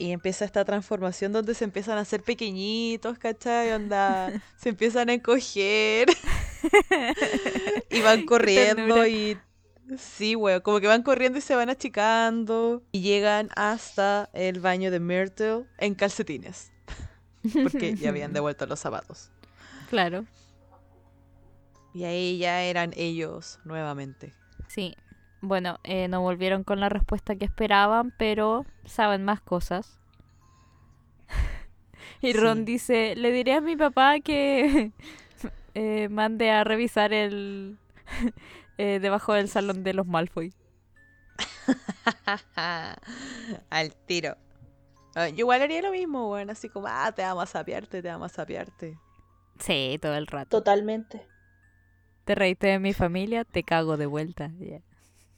Y 0.00 0.12
empieza 0.12 0.46
esta 0.46 0.64
transformación 0.64 1.30
donde 1.30 1.54
se 1.54 1.62
empiezan 1.62 1.98
a 1.98 2.00
hacer 2.00 2.22
pequeñitos, 2.22 3.18
¿cachai? 3.18 3.72
Onda, 3.72 4.32
se 4.56 4.70
empiezan 4.70 5.10
a 5.10 5.12
encoger. 5.12 6.08
y 7.90 8.00
van 8.00 8.24
corriendo 8.24 9.06
y... 9.06 9.36
Sí, 9.98 10.32
güey, 10.32 10.62
como 10.62 10.80
que 10.80 10.86
van 10.86 11.02
corriendo 11.02 11.36
y 11.38 11.42
se 11.42 11.54
van 11.54 11.68
achicando. 11.68 12.82
Y 12.92 13.02
llegan 13.02 13.50
hasta 13.56 14.30
el 14.32 14.60
baño 14.60 14.90
de 14.90 15.00
Myrtle 15.00 15.66
en 15.76 15.94
calcetines. 15.94 16.72
Porque 17.62 17.94
ya 17.94 18.08
habían 18.08 18.32
devuelto 18.32 18.64
los 18.64 18.80
zapatos. 18.80 19.30
Claro. 19.90 20.24
Y 21.92 22.04
ahí 22.04 22.38
ya 22.38 22.62
eran 22.62 22.94
ellos 22.96 23.58
nuevamente. 23.64 24.32
Sí. 24.68 24.96
Bueno, 25.42 25.78
eh, 25.84 26.08
no 26.08 26.20
volvieron 26.20 26.64
con 26.64 26.80
la 26.80 26.88
respuesta 26.88 27.36
que 27.36 27.46
esperaban, 27.46 28.12
pero 28.18 28.66
saben 28.84 29.24
más 29.24 29.40
cosas. 29.40 29.98
y 32.22 32.32
Ron 32.32 32.58
Sí. 32.58 32.64
dice, 32.64 33.14
le 33.16 33.32
diré 33.32 33.54
a 33.54 33.60
mi 33.60 33.76
papá 33.76 34.20
que 34.20 34.92
eh, 35.74 36.08
mande 36.10 36.50
a 36.50 36.64
revisar 36.64 37.12
el 37.12 37.78
eh, 38.78 38.98
debajo 39.00 39.34
del 39.34 39.48
salón 39.48 39.82
de 39.84 39.94
los 39.94 40.06
Malfoy. 40.06 40.52
Al 43.70 43.94
tiro. 44.06 44.36
Ah, 45.14 45.28
yo 45.28 45.40
igual 45.40 45.62
haría 45.62 45.82
lo 45.82 45.90
mismo, 45.92 46.28
bueno, 46.28 46.52
así 46.52 46.68
como, 46.68 46.86
ah, 46.88 47.12
te 47.12 47.22
vamos 47.22 47.44
a 47.44 47.46
sapearte, 47.46 48.02
te 48.02 48.08
vamos 48.08 48.32
a 48.32 48.34
sapearte. 48.34 49.00
Sí, 49.58 49.98
todo 50.00 50.14
el 50.16 50.26
rato. 50.26 50.58
Totalmente. 50.58 51.26
Te 52.24 52.34
reíste 52.34 52.68
de 52.68 52.78
mi 52.78 52.92
familia, 52.94 53.44
te 53.44 53.62
cago 53.62 53.96
de 53.96 54.06
vuelta. 54.06 54.50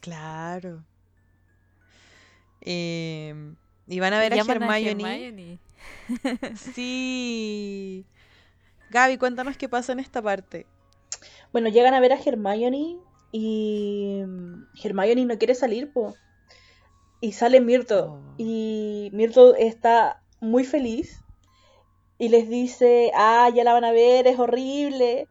Claro. 0.03 0.83
Em, 2.59 3.55
y 3.87 3.99
van 4.01 4.13
a 4.13 4.19
ver 4.19 4.33
a 4.33 4.35
Hermione. 4.35 4.89
Hermione. 4.91 5.59
Sí. 6.57 8.05
Gaby, 8.89 9.17
cuéntanos 9.17 9.55
qué 9.55 9.69
pasa 9.69 9.93
en 9.93 10.01
esta 10.01 10.21
parte. 10.21 10.65
Bueno, 11.53 11.69
llegan 11.69 11.93
a 11.93 12.01
ver 12.01 12.11
a 12.11 12.19
Hermione 12.19 12.97
y 13.31 14.23
mm, 14.27 14.65
Hermione 14.83 15.23
no 15.23 15.37
quiere 15.37 15.55
salir, 15.55 15.93
po. 15.93 16.13
Y 17.21 17.31
sale 17.31 17.61
Myrtle. 17.61 18.01
Oh. 18.01 18.19
Y 18.37 19.09
Myrtle 19.13 19.53
está 19.57 20.21
muy 20.41 20.65
feliz. 20.65 21.23
Y 22.17 22.27
les 22.27 22.49
dice, 22.49 23.11
ah, 23.15 23.49
ya 23.55 23.63
la 23.63 23.71
van 23.71 23.85
a 23.85 23.93
ver, 23.93 24.27
es 24.27 24.37
horrible. 24.37 25.29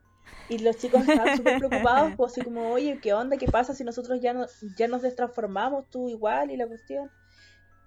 Y 0.53 0.59
los 0.59 0.77
chicos 0.77 1.09
están 1.09 1.35
súper 1.39 1.59
preocupados, 1.61 2.13
pues 2.17 2.33
así 2.33 2.43
como, 2.43 2.73
oye, 2.73 2.99
¿qué 3.01 3.15
onda? 3.15 3.39
¿Qué 3.39 3.47
pasa 3.47 3.75
si 3.75 3.85
nosotros 3.85 4.21
ya, 4.21 4.35
no, 4.35 4.45
ya 4.77 4.87
nos 4.87 5.01
destransformamos, 5.01 5.89
tú 5.89 6.11
igual 6.11 6.51
y 6.51 6.59
la 6.59 6.67
cuestión? 6.67 7.11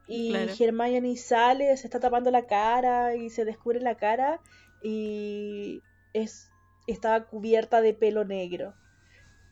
Y 0.08 0.32
Claro. 0.32 0.52
Hermione 0.60 1.16
sale, 1.16 1.78
se 1.78 1.86
está 1.86 2.00
tapando 2.00 2.32
la 2.32 2.48
cara 2.48 3.16
y 3.16 3.30
se 3.30 3.46
descubre 3.46 3.80
la 3.82 3.98
cara 3.98 4.40
y 4.82 5.84
es, 6.14 6.50
estaba 6.88 7.26
cubierta 7.28 7.82
de 7.82 7.94
pelo 7.94 8.26
negro. 8.26 8.74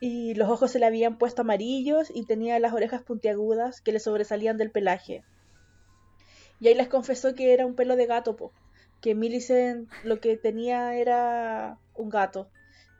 Y 0.00 0.34
los 0.34 0.48
ojos 0.48 0.72
se 0.72 0.80
le 0.80 0.86
habían 0.86 1.16
puesto 1.16 1.42
amarillos 1.42 2.10
y 2.12 2.26
tenía 2.26 2.58
las 2.58 2.72
orejas 2.72 3.02
puntiagudas 3.02 3.80
que 3.80 3.92
le 3.92 4.00
sobresalían 4.00 4.58
del 4.58 4.72
pelaje. 4.72 5.22
Y 6.58 6.66
ahí 6.66 6.74
les 6.74 6.88
confesó 6.88 7.36
que 7.36 7.52
era 7.52 7.64
un 7.64 7.76
pelo 7.76 7.94
de 7.94 8.06
gato, 8.06 8.34
po. 8.34 8.52
que 9.00 9.14
Millicent 9.14 9.88
lo 10.02 10.18
que 10.18 10.36
tenía 10.36 10.96
era 10.96 11.78
un 11.94 12.08
gato 12.08 12.48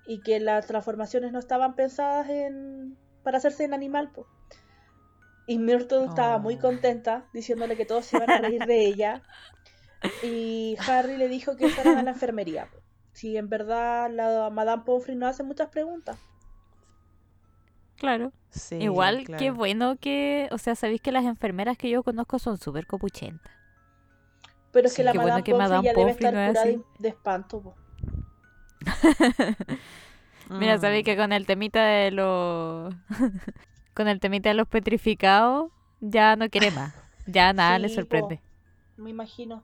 y 0.07 0.23
que 0.23 0.41
las 0.41 0.67
transformaciones 0.67 1.33
no 1.33 1.39
estaban 1.39 1.75
pensadas 1.77 2.29
en 2.31 2.99
para 3.23 3.39
hacerse 3.39 3.65
en 3.65 3.75
animal, 3.75 4.13
po. 4.13 4.29
Y 5.47 5.59
Myrtle 5.59 6.05
estaba 6.05 6.39
muy 6.39 6.59
Oh. 6.59 6.59
contenta, 6.59 7.31
diciéndole 7.33 7.77
que 7.79 7.87
todos 7.87 8.05
se 8.07 8.17
iban 8.17 8.35
a 8.35 8.39
reír 8.39 8.65
de 8.67 8.85
ella. 8.87 9.25
Y 10.21 10.77
Harry 10.87 11.17
le 11.19 11.29
dijo 11.29 11.57
que 11.57 11.71
fueran 11.71 11.99
a 11.99 12.03
la 12.03 12.13
enfermería. 12.13 12.71
po. 12.71 12.83
Si 13.13 13.37
en 13.37 13.49
verdad 13.49 14.11
la 14.11 14.51
Madame 14.51 14.85
Pomfrey 14.85 15.17
no 15.17 15.27
hace 15.29 15.43
muchas 15.45 15.69
preguntas. 15.71 16.19
Claro. 17.97 18.33
Sí, 18.51 18.77
Igual, 18.79 19.31
qué 19.37 19.51
claro. 19.51 19.53
bueno 19.53 19.97
que, 19.97 20.49
o 20.53 20.59
sea, 20.59 20.75
sabéis 20.77 21.01
que 21.01 21.13
las 21.13 21.25
enfermeras 21.25 21.77
que 21.79 21.91
yo 21.91 22.03
conozco 22.03 22.39
son 22.39 22.59
súper 22.59 22.87
copuchentas. 22.87 23.53
Pero 24.73 24.89
es 24.89 24.93
Sí, 24.93 25.03
que 25.03 25.05
la 25.05 25.13
qué 25.13 25.19
Madame 25.19 25.19
bueno 25.19 25.43
que 25.45 25.53
Pomfrey 25.53 25.55
Madame 25.55 25.83
ya 25.83 25.95
debe 25.95 26.11
estar 26.11 26.35
no 26.35 26.41
es 26.41 26.51
curada 26.51 26.65
así. 26.65 26.79
de, 26.79 26.85
de 26.99 27.09
espanto. 27.09 27.63
po. 27.63 27.75
Mira, 30.51 30.79
sabéis 30.79 31.03
Mm. 31.03 31.07
que 31.07 31.17
con 31.17 31.33
el 31.33 31.47
temita 31.47 31.85
de 31.85 32.11
los. 32.11 32.95
con 33.95 34.09
el 34.09 34.21
temita 34.21 34.51
de 34.51 34.55
los 34.55 34.69
petrificados, 34.69 35.71
ya 36.01 36.37
no 36.37 36.49
quiere 36.51 36.71
más. 36.71 36.95
Ya 37.27 37.53
nada 37.55 37.79
le 37.79 37.89
sorprende. 37.89 38.41
Me 38.97 39.11
imagino. 39.11 39.63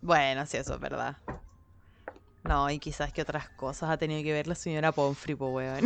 Bueno, 0.00 0.46
sí, 0.46 0.56
eso 0.56 0.74
es 0.74 0.80
verdad. 0.80 1.16
No, 2.44 2.68
y 2.70 2.78
quizás 2.80 3.12
que 3.12 3.22
otras 3.22 3.48
cosas 3.50 3.90
ha 3.90 3.96
tenido 3.98 4.22
que 4.24 4.32
ver 4.32 4.48
la 4.48 4.54
señora 4.56 4.90
Pomfrey, 4.92 5.36
po, 5.36 5.48
weón. 5.50 5.84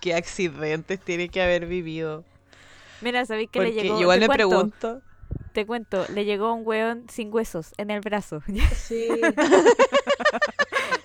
Qué 0.00 0.14
accidentes 0.14 0.98
tiene 1.00 1.28
que 1.28 1.40
haber 1.40 1.66
vivido. 1.66 2.24
Mira, 3.02 3.24
sabéis 3.24 3.50
que 3.50 3.60
Porque 3.60 3.74
le 3.74 3.82
llegó. 3.82 4.00
igual 4.00 4.18
me 4.20 4.26
cuento, 4.26 4.48
pregunto. 4.48 5.02
Te 5.52 5.64
cuento, 5.66 6.04
le 6.12 6.24
llegó 6.24 6.52
un 6.54 6.66
weón 6.66 7.04
sin 7.08 7.32
huesos 7.32 7.72
en 7.76 7.90
el 7.92 8.00
brazo. 8.00 8.40
Sí. 8.74 9.06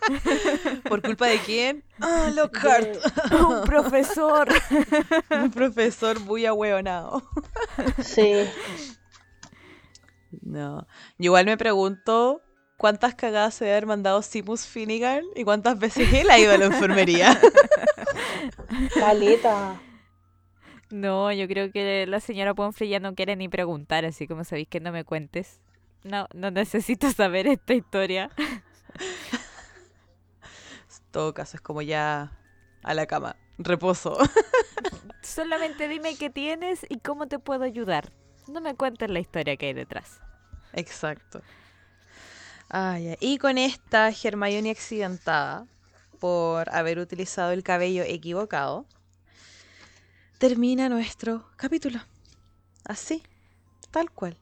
¿Por 0.89 1.01
culpa 1.01 1.28
de 1.28 1.39
quién? 1.39 1.84
Ah, 2.01 2.30
Lockhart. 2.34 2.86
de- 3.30 3.36
un 3.45 3.64
profesor. 3.66 4.47
Un 5.32 5.51
profesor 5.51 6.20
muy 6.22 6.45
ahueonado. 6.45 7.24
sí. 8.03 8.34
No. 10.41 10.82
Yo 11.18 11.26
igual 11.26 11.45
me 11.45 11.58
pregunto 11.58 12.41
cuántas 12.78 13.16
cagadas 13.16 13.55
se 13.55 13.66
debe 13.66 13.76
haber 13.78 13.86
mandado 13.88 14.22
Simus 14.22 14.66
Finnegan 14.66 15.24
y 15.36 15.43
cuántas 15.43 15.80
veces 15.80 16.12
él 16.14 16.30
ha 16.30 16.38
ido 16.39 16.53
a 16.53 16.58
la 16.58 16.66
enfermería. 16.66 17.39
Caleta. 18.93 19.80
No, 20.89 21.32
yo 21.34 21.47
creo 21.47 21.72
que 21.72 22.05
la 22.08 22.20
señora 22.20 22.53
Pomfrey 22.53 22.89
ya 22.89 22.99
no 22.99 23.14
quiere 23.16 23.36
ni 23.36 23.49
preguntar, 23.49 24.05
así 24.05 24.28
como 24.28 24.43
sabéis 24.43 24.68
que 24.70 24.80
no 24.80 24.91
me 24.91 25.03
cuentes. 25.03 25.60
No, 26.03 26.28
no 26.34 26.51
necesito 26.51 27.12
saber 27.12 27.47
esta 27.47 27.74
historia. 27.74 28.30
En 31.08 31.12
todo 31.12 31.34
caso, 31.34 31.58
es 31.58 31.62
como 31.62 31.82
ya 31.82 32.32
a 32.84 32.93
la 32.93 33.05
cama. 33.05 33.36
Reposo. 33.58 34.18
Solamente 35.22 35.88
dime 35.88 36.16
qué 36.16 36.30
tienes 36.30 36.86
y 36.89 36.99
cómo 36.99 37.28
te 37.28 37.39
puedo 37.39 37.64
ayudar. 37.64 38.12
No 38.47 38.62
me 38.62 38.76
cuentes 38.76 39.10
la 39.10 39.20
historia 39.20 39.58
que 39.58 39.68
hay 39.68 39.74
detrás. 39.74 40.20
Exacto. 40.74 41.41
Ah. 42.70 42.97
Y 43.20 43.38
con 43.38 43.58
esta 43.58 44.10
Hermione 44.10 44.72
accidentada 44.72 45.66
por 46.20 46.74
haber 46.74 46.99
utilizado 46.99 47.51
el 47.51 47.64
cabello 47.64 48.03
equivocado, 48.03 48.86
termina 50.38 50.89
nuestro 50.89 51.49
capítulo. 51.55 51.99
Así, 52.86 53.24
tal 53.91 54.12
cual. 54.12 54.38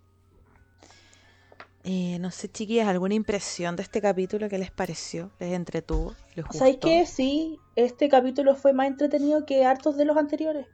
Eh, 1.88 2.18
no 2.18 2.32
sé, 2.32 2.50
chiquillas, 2.50 2.88
¿alguna 2.88 3.14
impresión 3.14 3.76
de 3.76 3.84
este 3.84 4.02
capítulo? 4.02 4.50
¿Qué 4.50 4.58
les 4.58 4.72
pareció? 4.72 5.30
¿Les 5.40 5.54
entretuvo? 5.54 6.16
¿Les 6.34 6.44
gustó? 6.44 6.58
¿Sabes 6.58 6.78
qué? 6.82 7.06
Sí, 7.06 7.60
este 7.76 8.10
capítulo 8.10 8.56
fue 8.56 8.74
más 8.74 8.88
entretenido 8.88 9.46
que 9.46 9.66
hartos 9.66 9.96
de 9.96 10.06
los 10.06 10.18
anteriores. 10.18 10.66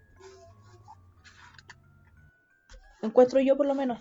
Encuentro 3.02 3.42
yo 3.42 3.58
por 3.58 3.66
lo 3.66 3.76
menos. 3.76 4.00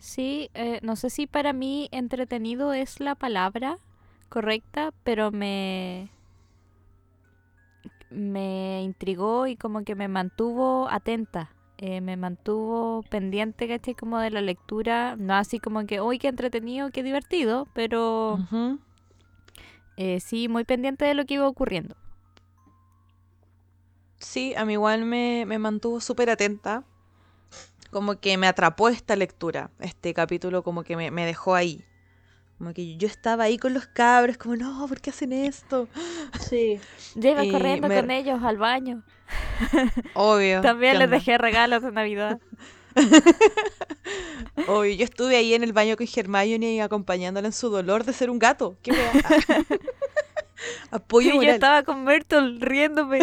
Sí, 0.00 0.50
eh, 0.54 0.80
no 0.82 0.96
sé 0.96 1.10
si 1.10 1.28
para 1.28 1.52
mí 1.52 1.88
entretenido 1.92 2.72
es 2.72 2.98
la 2.98 3.14
palabra 3.14 3.78
correcta, 4.30 4.92
pero 5.04 5.30
me 5.30 6.10
me 8.10 8.82
intrigó 8.82 9.46
y 9.46 9.54
como 9.54 9.84
que 9.84 9.94
me 9.94 10.08
mantuvo 10.08 10.88
atenta, 10.90 11.54
eh, 11.82 12.02
me 12.02 12.18
mantuvo 12.18 13.02
pendiente, 13.08 13.66
¿cachai? 13.66 13.94
Como 13.94 14.18
de 14.18 14.28
la 14.28 14.42
lectura, 14.42 15.16
no 15.16 15.32
así 15.34 15.58
como 15.58 15.86
que, 15.86 16.02
uy, 16.02 16.18
qué 16.18 16.28
entretenido, 16.28 16.90
qué 16.90 17.02
divertido, 17.02 17.68
pero 17.72 18.38
eh, 19.96 20.20
sí, 20.20 20.48
muy 20.48 20.64
pendiente 20.64 21.06
de 21.06 21.14
lo 21.14 21.24
que 21.24 21.34
iba 21.34 21.48
ocurriendo. 21.48 21.96
Sí, 24.18 24.54
a 24.56 24.66
mí 24.66 24.74
igual 24.74 25.06
me, 25.06 25.44
me 25.46 25.58
mantuvo 25.58 26.00
súper 26.02 26.28
atenta. 26.28 26.84
Como 27.90 28.20
que 28.20 28.36
me 28.36 28.46
atrapó 28.46 28.90
esta 28.90 29.16
lectura. 29.16 29.70
Este 29.80 30.12
capítulo 30.12 30.62
como 30.62 30.82
que 30.82 30.96
me, 30.96 31.10
me 31.10 31.24
dejó 31.24 31.54
ahí. 31.54 31.82
Como 32.60 32.74
que 32.74 32.98
yo 32.98 33.08
estaba 33.08 33.44
ahí 33.44 33.56
con 33.56 33.72
los 33.72 33.86
cabros, 33.86 34.36
como, 34.36 34.54
no, 34.54 34.86
¿por 34.86 35.00
qué 35.00 35.08
hacen 35.08 35.32
esto? 35.32 35.88
Sí. 36.46 36.78
Yo 37.14 37.30
Y 37.42 37.50
corriendo 37.50 37.88
me- 37.88 37.96
con 37.98 38.10
ellos 38.10 38.42
al 38.42 38.58
baño. 38.58 39.02
Obvio. 40.14 40.60
También 40.62 40.92
¿qué 40.92 40.98
les 40.98 41.06
onda? 41.06 41.16
dejé 41.16 41.38
regalos 41.38 41.82
de 41.82 41.90
Navidad. 41.90 42.38
Obvio, 44.68 44.92
yo 44.94 45.04
estuve 45.04 45.36
ahí 45.36 45.54
en 45.54 45.64
el 45.64 45.72
baño 45.72 45.96
con 45.96 46.06
Hermione 46.14 46.82
acompañándola 46.82 47.46
en 47.48 47.52
su 47.54 47.70
dolor 47.70 48.04
de 48.04 48.12
ser 48.12 48.28
un 48.28 48.38
gato. 48.38 48.76
¿Qué 48.82 48.90
wea? 48.92 49.64
Apoyo 50.90 51.28
Y 51.28 51.32
yo 51.32 51.36
moral. 51.36 51.54
estaba 51.54 51.82
con 51.82 52.04
Myrtle 52.04 52.58
riéndome. 52.58 53.20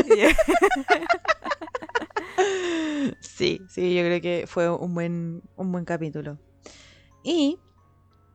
Sí, 3.20 3.62
sí, 3.70 3.94
yo 3.96 4.02
creo 4.02 4.20
que 4.20 4.46
fue 4.48 4.68
un 4.70 4.96
buen, 4.96 5.44
un 5.58 5.72
buen 5.72 5.86
capítulo. 5.86 6.40
Y 7.24 7.60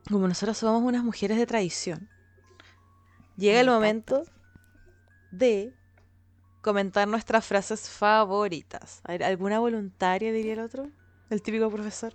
como 0.09 0.27
nosotros 0.27 0.57
somos 0.57 0.83
unas 0.83 1.03
mujeres 1.03 1.37
de 1.37 1.45
tradición, 1.45 2.09
llega 3.37 3.59
el 3.61 3.67
momento 3.67 4.23
de 5.31 5.73
comentar 6.61 7.07
nuestras 7.07 7.45
frases 7.45 7.89
favoritas. 7.89 9.01
A 9.03 9.13
ver, 9.13 9.23
¿Alguna 9.23 9.59
voluntaria, 9.59 10.31
diría 10.31 10.53
el 10.53 10.59
otro? 10.59 10.89
El 11.29 11.41
típico 11.41 11.69
profesor. 11.69 12.13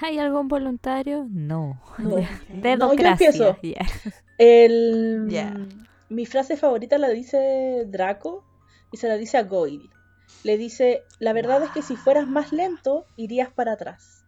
¿Hay 0.00 0.18
algún 0.18 0.48
voluntario? 0.48 1.26
No. 1.30 1.80
No. 1.98 2.16
No, 2.76 2.94
yo 2.94 3.06
empiezo. 3.06 3.56
ya. 3.62 3.86
El, 4.38 5.26
Ya. 5.28 5.54
Mi 6.08 6.26
frase 6.26 6.56
favorita 6.56 6.98
la 6.98 7.08
dice 7.08 7.84
Draco 7.86 8.44
y 8.90 8.98
se 8.98 9.08
la 9.08 9.16
dice 9.16 9.38
a 9.38 9.44
Goyle. 9.44 9.88
Le 10.44 10.58
dice, 10.58 11.04
la 11.20 11.32
verdad 11.32 11.62
es 11.62 11.70
que 11.70 11.82
si 11.82 11.96
fueras 11.96 12.26
más 12.26 12.52
lento, 12.52 13.06
irías 13.16 13.50
para 13.50 13.72
atrás. 13.74 14.21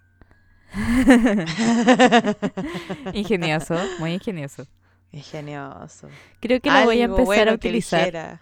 Ingenioso, 3.12 3.77
muy 3.99 4.14
ingenioso. 4.14 4.66
Ingenioso. 5.12 6.09
Creo 6.41 6.61
que 6.61 6.70
lo 6.70 6.85
voy 6.85 7.01
a 7.01 7.05
empezar 7.05 7.25
bueno 7.27 7.51
a 7.53 7.55
utilizar. 7.55 8.41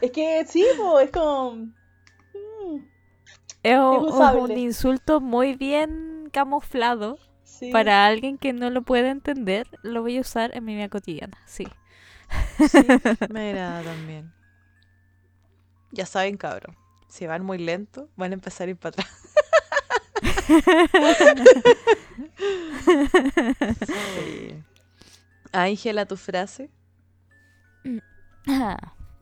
Es 0.00 0.10
que 0.10 0.44
sí, 0.48 0.64
es 1.02 1.10
como... 1.10 1.52
mm, 1.54 2.76
Es, 3.62 3.78
un- 3.78 4.08
es 4.08 4.14
usable. 4.14 4.40
un 4.40 4.58
insulto 4.58 5.20
muy 5.20 5.54
bien 5.54 6.28
camuflado 6.32 7.18
sí. 7.44 7.70
para 7.70 8.06
alguien 8.06 8.38
que 8.38 8.52
no 8.52 8.70
lo 8.70 8.82
puede 8.82 9.10
entender. 9.10 9.68
Lo 9.82 10.02
voy 10.02 10.18
a 10.18 10.22
usar 10.22 10.56
en 10.56 10.64
mi 10.64 10.74
vida 10.74 10.88
cotidiana, 10.88 11.36
sí. 11.46 11.66
Sí, 12.58 12.78
me 13.28 13.50
agrada 13.50 13.82
también. 13.84 14.32
Ya 15.92 16.06
saben, 16.06 16.36
cabrón. 16.36 16.76
Si 17.08 17.26
van 17.26 17.44
muy 17.44 17.58
lento, 17.58 18.08
van 18.16 18.32
a 18.32 18.34
empezar 18.34 18.68
a 18.68 18.70
ir 18.70 18.76
para 18.78 18.94
atrás. 18.94 19.10
Sí. 23.86 24.62
Ángela, 25.52 26.06
tu 26.06 26.16
frase. 26.16 26.70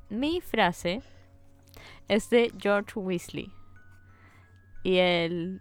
Mi 0.08 0.40
frase 0.40 1.02
es 2.08 2.30
de 2.30 2.52
George 2.58 2.98
Weasley. 2.98 3.52
Y 4.82 4.96
él, 4.96 5.60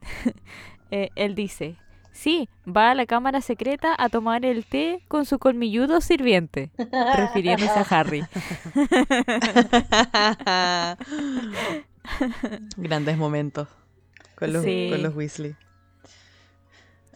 eh, 0.90 1.10
él 1.16 1.34
dice, 1.34 1.76
sí, 2.12 2.48
va 2.66 2.92
a 2.92 2.94
la 2.94 3.06
cámara 3.06 3.40
secreta 3.40 3.94
a 3.98 4.08
tomar 4.08 4.44
el 4.44 4.64
té 4.64 5.02
con 5.08 5.26
su 5.26 5.38
colmilludo 5.38 6.00
sirviente, 6.00 6.70
refiriéndose 7.16 7.78
a 7.78 7.86
Harry. 7.90 8.24
Grandes 12.76 13.18
momentos 13.18 13.68
con 14.36 14.52
los, 14.52 14.62
Sí. 14.64 14.88
con 14.90 15.02
los 15.02 15.14
Weasley. 15.14 15.56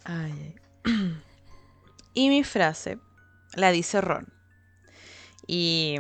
Ay, 0.04 0.32
ay. 0.84 1.16
Y 2.14 2.28
mi 2.28 2.42
frase 2.42 2.98
la 3.54 3.70
dice 3.70 4.00
Ron. 4.00 4.32
Y 5.46 5.96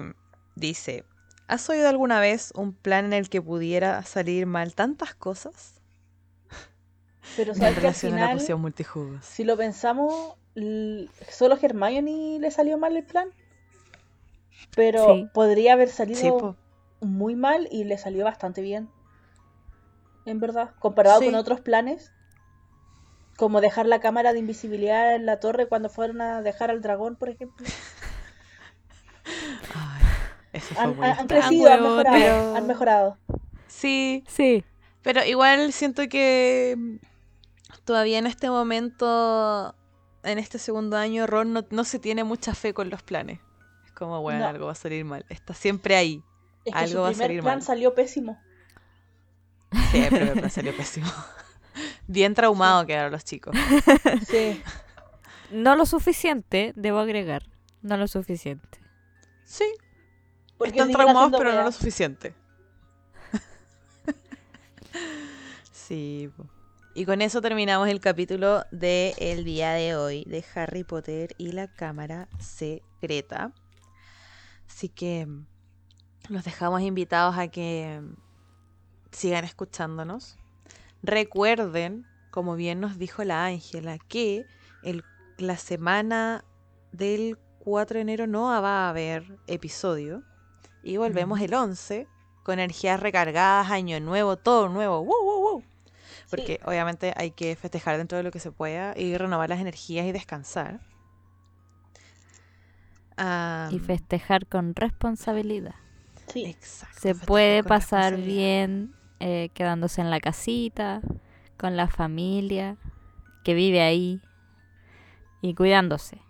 dice, 0.56 1.04
¿has 1.46 1.68
oído 1.70 1.88
alguna 1.88 2.18
vez 2.20 2.52
un 2.56 2.72
plan 2.72 3.06
en 3.06 3.12
el 3.12 3.28
que 3.28 3.40
pudiera 3.40 4.02
salir 4.04 4.46
mal 4.46 4.74
tantas 4.74 5.14
cosas? 5.14 5.80
Pero 7.36 7.52
En 7.54 7.58
sabes 7.58 7.74
que 7.74 7.76
al 7.78 7.82
relación 7.82 8.14
a 8.18 8.34
la 8.34 8.56
multijugos. 8.56 9.24
si 9.24 9.44
lo 9.44 9.56
pensamos, 9.56 10.34
solo 11.30 11.54
a 11.54 11.58
Hermione 11.60 12.38
le 12.40 12.50
salió 12.50 12.76
mal 12.76 12.96
el 12.96 13.04
plan. 13.04 13.28
Pero 14.74 15.14
Sí. 15.14 15.28
podría 15.32 15.74
haber 15.74 15.88
salido 15.90 16.20
Sí, 16.20 16.28
po. 16.28 16.56
muy 17.00 17.34
mal 17.36 17.68
y 17.70 17.84
le 17.84 17.98
salió 17.98 18.24
bastante 18.24 18.62
bien. 18.62 18.88
En 20.26 20.40
verdad, 20.40 20.70
comparado 20.78 21.20
Sí. 21.20 21.26
con 21.26 21.34
otros 21.34 21.60
planes, 21.60 22.12
como 23.36 23.60
dejar 23.60 23.86
la 23.86 24.00
cámara 24.00 24.32
de 24.32 24.38
invisibilidad 24.38 25.14
en 25.14 25.26
la 25.26 25.40
torre 25.40 25.66
cuando 25.66 25.88
fueron 25.88 26.20
a 26.20 26.42
dejar 26.42 26.70
al 26.70 26.82
dragón, 26.82 27.16
por 27.16 27.30
ejemplo. 27.30 27.66
Ay, 29.74 30.02
eso 30.52 30.74
fue 30.74 30.84
Han, 31.10 31.26
crecido, 31.26 31.72
han 31.72 31.82
mejorado, 31.82 32.18
pero- 32.18 32.56
han 32.56 32.66
mejorado. 32.66 33.18
Sí, 33.68 34.24
Sí, 34.28 34.64
pero 35.02 35.24
igual 35.24 35.72
siento 35.72 36.08
que 36.08 36.98
todavía 37.84 38.18
en 38.18 38.26
este 38.26 38.50
momento 38.50 39.74
en 40.22 40.38
este 40.38 40.58
segundo 40.58 40.96
año 40.98 41.26
Ron 41.26 41.52
no, 41.54 41.64
no 41.70 41.84
se 41.84 41.98
tiene 41.98 42.24
mucha 42.24 42.54
fe 42.54 42.74
con 42.74 42.90
los 42.90 43.02
planes. 43.02 43.40
Es 43.86 43.92
como, 43.92 44.20
bueno, 44.20 44.40
No. 44.40 44.46
algo 44.48 44.66
va 44.66 44.72
a 44.72 44.74
salir 44.74 45.04
mal. 45.04 45.24
Está 45.30 45.54
siempre 45.54 45.96
ahí. 45.96 46.22
Es 46.66 46.74
que 46.74 46.78
Algo 46.78 46.92
su 46.92 46.98
va 46.98 47.08
a 47.08 47.10
primer 47.12 47.26
salir 47.28 47.40
plan 47.42 47.54
mal. 47.58 47.62
salió 47.62 47.94
pésimo. 47.94 48.38
Siempre 49.90 50.34
me 50.34 50.50
salió 50.50 50.76
pésimo. 50.76 51.06
Bien 52.06 52.34
traumado 52.34 52.86
quedaron 52.86 53.12
los 53.12 53.24
chicos. 53.24 53.54
Sí. 54.28 54.62
No 55.50 55.74
lo 55.74 55.84
suficiente, 55.84 56.72
debo 56.76 57.00
agregar. 57.00 57.42
No 57.82 57.96
lo 57.96 58.06
suficiente. 58.06 58.78
Sí, 59.44 59.64
Porque 60.56 60.78
están 60.78 60.92
traumados, 60.92 61.32
pero 61.36 61.52
no 61.52 61.64
lo 61.64 61.72
suficiente. 61.72 62.34
sí. 65.72 66.30
Y 66.94 67.04
con 67.04 67.20
eso 67.20 67.40
terminamos 67.40 67.88
el 67.88 67.98
capítulo 67.98 68.64
del 68.70 69.14
el 69.18 69.44
día 69.44 69.72
de 69.72 69.96
hoy 69.96 70.24
de 70.24 70.44
Harry 70.54 70.84
Potter 70.84 71.34
y 71.36 71.50
la 71.50 71.66
Cámara 71.66 72.28
Secreta. 72.38 73.52
Así 74.68 74.88
que 74.88 75.26
los 76.28 76.44
dejamos 76.44 76.82
invitados 76.82 77.36
a 77.38 77.48
que 77.48 78.00
sigan 79.12 79.44
escuchándonos. 79.44 80.36
Recuerden, 81.02 82.06
como 82.30 82.54
bien 82.56 82.80
nos 82.80 82.98
dijo 82.98 83.24
la 83.24 83.44
Ángela, 83.46 83.98
que 84.08 84.46
el- 84.82 85.04
la 85.38 85.56
semana 85.56 86.44
del 86.92 87.38
4 87.58 87.96
de 87.96 88.02
enero 88.02 88.26
no 88.26 88.44
va 88.44 88.86
a 88.86 88.90
haber 88.90 89.38
episodio. 89.46 90.22
Y 90.82 90.96
volvemos 90.96 91.40
el 91.40 91.52
11 91.54 92.06
con 92.42 92.58
energías 92.58 93.00
recargadas, 93.00 93.70
año 93.70 94.00
nuevo, 94.00 94.36
todo 94.36 94.68
nuevo. 94.68 95.04
¡Wow, 95.04 95.22
wow, 95.24 95.40
wow! 95.42 95.64
Porque 96.30 96.60
obviamente 96.64 97.12
hay 97.16 97.32
que 97.32 97.56
festejar 97.56 97.96
dentro 97.98 98.16
de 98.16 98.24
lo 98.24 98.30
que 98.30 98.40
se 98.40 98.52
pueda 98.52 98.94
y 98.96 99.16
renovar 99.16 99.48
las 99.48 99.60
energías 99.60 100.06
y 100.06 100.12
descansar. 100.12 100.80
Y 103.70 103.78
festejar 103.80 104.46
con 104.46 104.74
responsabilidad. 104.74 105.74
Sí. 106.32 106.46
exacto, 106.46 107.00
Se 107.00 107.14
puede 107.14 107.62
pasar 107.64 108.16
bien 108.16 108.94
eh, 109.20 109.50
quedándose 109.54 110.00
en 110.00 110.10
la 110.10 110.20
casita, 110.20 111.00
con 111.56 111.76
la 111.76 111.88
familia 111.88 112.76
que 113.44 113.54
vive 113.54 113.82
ahí 113.82 114.20
y 115.42 115.54
cuidándose. 115.54 116.20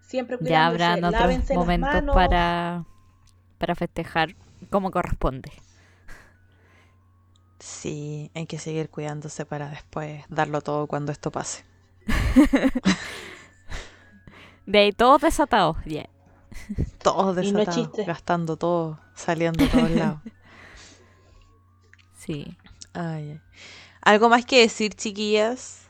Siempre 0.00 0.36
Ya 0.36 0.70
cuidándose, 0.70 0.84
habrán 0.84 1.04
otros 1.04 1.20
lávense 1.20 1.54
momentos 1.54 2.14
para, 2.14 2.84
para 3.58 3.74
festejar 3.74 4.36
como 4.70 4.90
corresponde. 4.90 5.50
Sí, 7.58 8.30
hay 8.34 8.46
que 8.46 8.58
seguir 8.58 8.90
cuidándose 8.90 9.46
para 9.46 9.70
después 9.70 10.24
darlo 10.28 10.60
todo 10.60 10.86
cuando 10.86 11.12
esto 11.12 11.30
pase. 11.30 11.64
De 14.66 14.78
ahí 14.78 14.92
todos 14.92 15.22
desatados. 15.22 15.76
ya. 15.84 16.08
Todos 17.02 17.36
no 17.36 17.58
desatados, 17.58 18.06
gastando 18.06 18.56
todo, 18.56 19.00
saliendo 19.14 19.64
a 19.64 19.68
todos 19.68 19.90
lados. 19.90 20.20
Sí. 22.24 22.56
Ay, 22.92 23.32
ay. 23.32 23.40
¿Algo 24.02 24.28
más 24.28 24.44
que 24.44 24.60
decir, 24.60 24.94
chiquillas? 24.94 25.88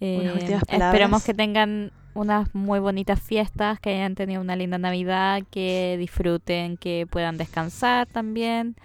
Unas 0.00 0.42
Eh, 0.42 0.58
esperamos 0.68 1.24
que 1.24 1.34
tengan 1.34 1.92
unas 2.14 2.54
muy 2.54 2.80
bonitas 2.80 3.20
fiestas, 3.20 3.78
que 3.80 3.90
hayan 3.90 4.14
tenido 4.14 4.40
una 4.40 4.56
linda 4.56 4.78
Navidad, 4.78 5.42
que 5.50 5.96
disfruten, 5.98 6.76
que 6.76 7.06
puedan 7.10 7.36
descansar 7.38 8.06
también 8.06 8.76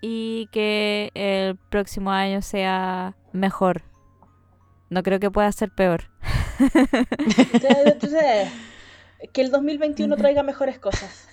y 0.00 0.48
que 0.52 1.10
el 1.14 1.56
próximo 1.56 2.10
año 2.10 2.42
sea 2.42 3.16
mejor. 3.32 3.82
No 4.90 5.02
creo 5.02 5.20
que 5.20 5.30
pueda 5.30 5.50
ser 5.52 5.70
peor. 5.70 6.10
Que 9.32 9.40
el 9.42 9.50
2021 9.50 10.16
traiga 10.16 10.42
mejores 10.42 10.78
cosas. 10.78 11.28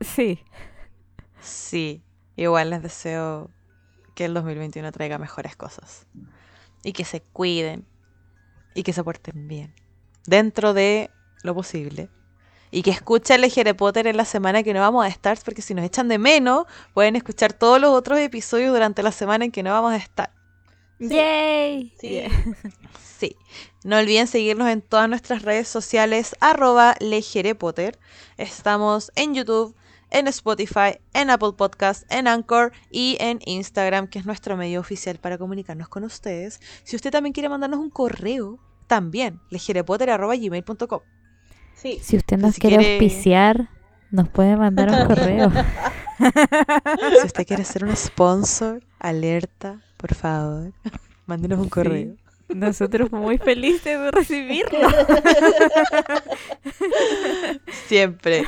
Sí. 0.00 0.40
Sí, 1.40 2.02
igual 2.36 2.70
les 2.70 2.82
deseo 2.82 3.50
que 4.14 4.24
el 4.26 4.34
2021 4.34 4.92
traiga 4.92 5.18
mejores 5.18 5.56
cosas. 5.56 6.06
Y 6.82 6.92
que 6.92 7.04
se 7.04 7.20
cuiden. 7.20 7.86
Y 8.74 8.82
que 8.82 8.92
se 8.92 9.02
porten 9.02 9.48
bien. 9.48 9.74
Dentro 10.26 10.74
de 10.74 11.10
lo 11.42 11.54
posible. 11.54 12.10
Y 12.70 12.82
que 12.82 12.90
escuchen 12.90 13.42
el 13.42 13.52
Harry 13.56 13.72
Potter 13.72 14.06
en 14.06 14.16
la 14.16 14.24
semana 14.24 14.62
que 14.62 14.74
no 14.74 14.80
vamos 14.80 15.04
a 15.04 15.08
estar, 15.08 15.38
porque 15.44 15.62
si 15.62 15.72
nos 15.74 15.84
echan 15.84 16.08
de 16.08 16.18
menos, 16.18 16.66
pueden 16.94 17.16
escuchar 17.16 17.52
todos 17.52 17.80
los 17.80 17.90
otros 17.90 18.18
episodios 18.18 18.72
durante 18.72 19.02
la 19.02 19.12
semana 19.12 19.44
en 19.44 19.52
que 19.52 19.62
no 19.62 19.70
vamos 19.70 19.92
a 19.92 19.96
estar. 19.96 20.32
Sí. 20.98 21.08
¡Yay! 21.08 21.94
Sí. 22.00 22.08
Yeah. 22.08 22.30
Sí. 23.18 23.36
No 23.82 23.96
olviden 23.96 24.26
seguirnos 24.26 24.68
en 24.68 24.82
todas 24.82 25.08
nuestras 25.08 25.42
redes 25.42 25.68
sociales, 25.68 26.36
arroba 26.40 26.96
lejerepotter. 27.00 27.98
Estamos 28.36 29.10
en 29.14 29.34
YouTube, 29.34 29.74
en 30.18 30.26
Spotify, 30.28 30.98
en 31.12 31.30
Apple 31.30 31.52
Podcast, 31.56 32.10
en 32.12 32.26
Anchor 32.28 32.72
y 32.90 33.16
en 33.20 33.38
Instagram, 33.44 34.08
que 34.08 34.18
es 34.18 34.26
nuestro 34.26 34.56
medio 34.56 34.80
oficial 34.80 35.18
para 35.18 35.36
comunicarnos 35.38 35.88
con 35.88 36.04
ustedes. 36.04 36.60
Si 36.84 36.96
usted 36.96 37.10
también 37.10 37.32
quiere 37.32 37.48
mandarnos 37.48 37.80
un 37.80 37.90
correo, 37.90 38.58
también, 38.86 39.40
lejerepotter.gmail.com. 39.50 41.00
Sí. 41.74 41.98
Si 42.02 42.16
usted 42.16 42.38
nos 42.38 42.54
Si 42.54 42.60
quiere 42.60 42.76
quiere- 42.78 42.92
auspiciar, 42.94 43.68
nos 44.10 44.28
puede 44.28 44.56
mandar 44.56 44.90
un 44.90 45.06
correo. 45.06 45.52
Si 46.18 47.26
usted 47.26 47.46
quiere 47.46 47.62
ser 47.64 47.84
un 47.84 47.94
sponsor, 47.94 48.82
alerta, 48.98 49.82
por 49.98 50.14
favor, 50.14 50.72
mándenos 51.26 51.58
un 51.58 51.68
correo. 51.68 52.14
Nosotros 52.48 53.12
muy 53.12 53.36
felices 53.36 54.00
de 54.00 54.10
recibirlo. 54.12 54.88
Siempre. 57.86 58.44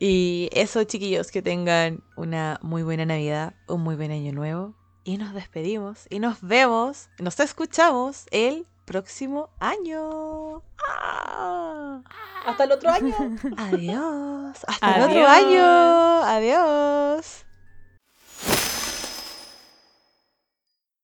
Y 0.00 0.48
eso, 0.52 0.84
chiquillos, 0.84 1.32
que 1.32 1.42
tengan 1.42 2.04
una 2.16 2.60
muy 2.62 2.82
buena 2.84 3.04
Navidad, 3.04 3.54
un 3.66 3.82
muy 3.82 3.96
buen 3.96 4.12
año 4.12 4.32
nuevo. 4.32 4.74
Y 5.02 5.16
nos 5.16 5.34
despedimos 5.34 6.06
y 6.10 6.20
nos 6.20 6.40
vemos, 6.40 7.08
nos 7.18 7.40
escuchamos 7.40 8.26
el 8.30 8.66
próximo 8.84 9.50
año. 9.58 10.62
¡Ah! 10.86 12.02
Hasta 12.46 12.64
el 12.64 12.72
otro 12.72 12.90
año. 12.90 13.14
Adiós. 13.56 14.64
Hasta 14.66 14.96
el 14.96 15.02
otro 15.02 15.26
año. 15.26 15.64
Adiós. 16.24 17.47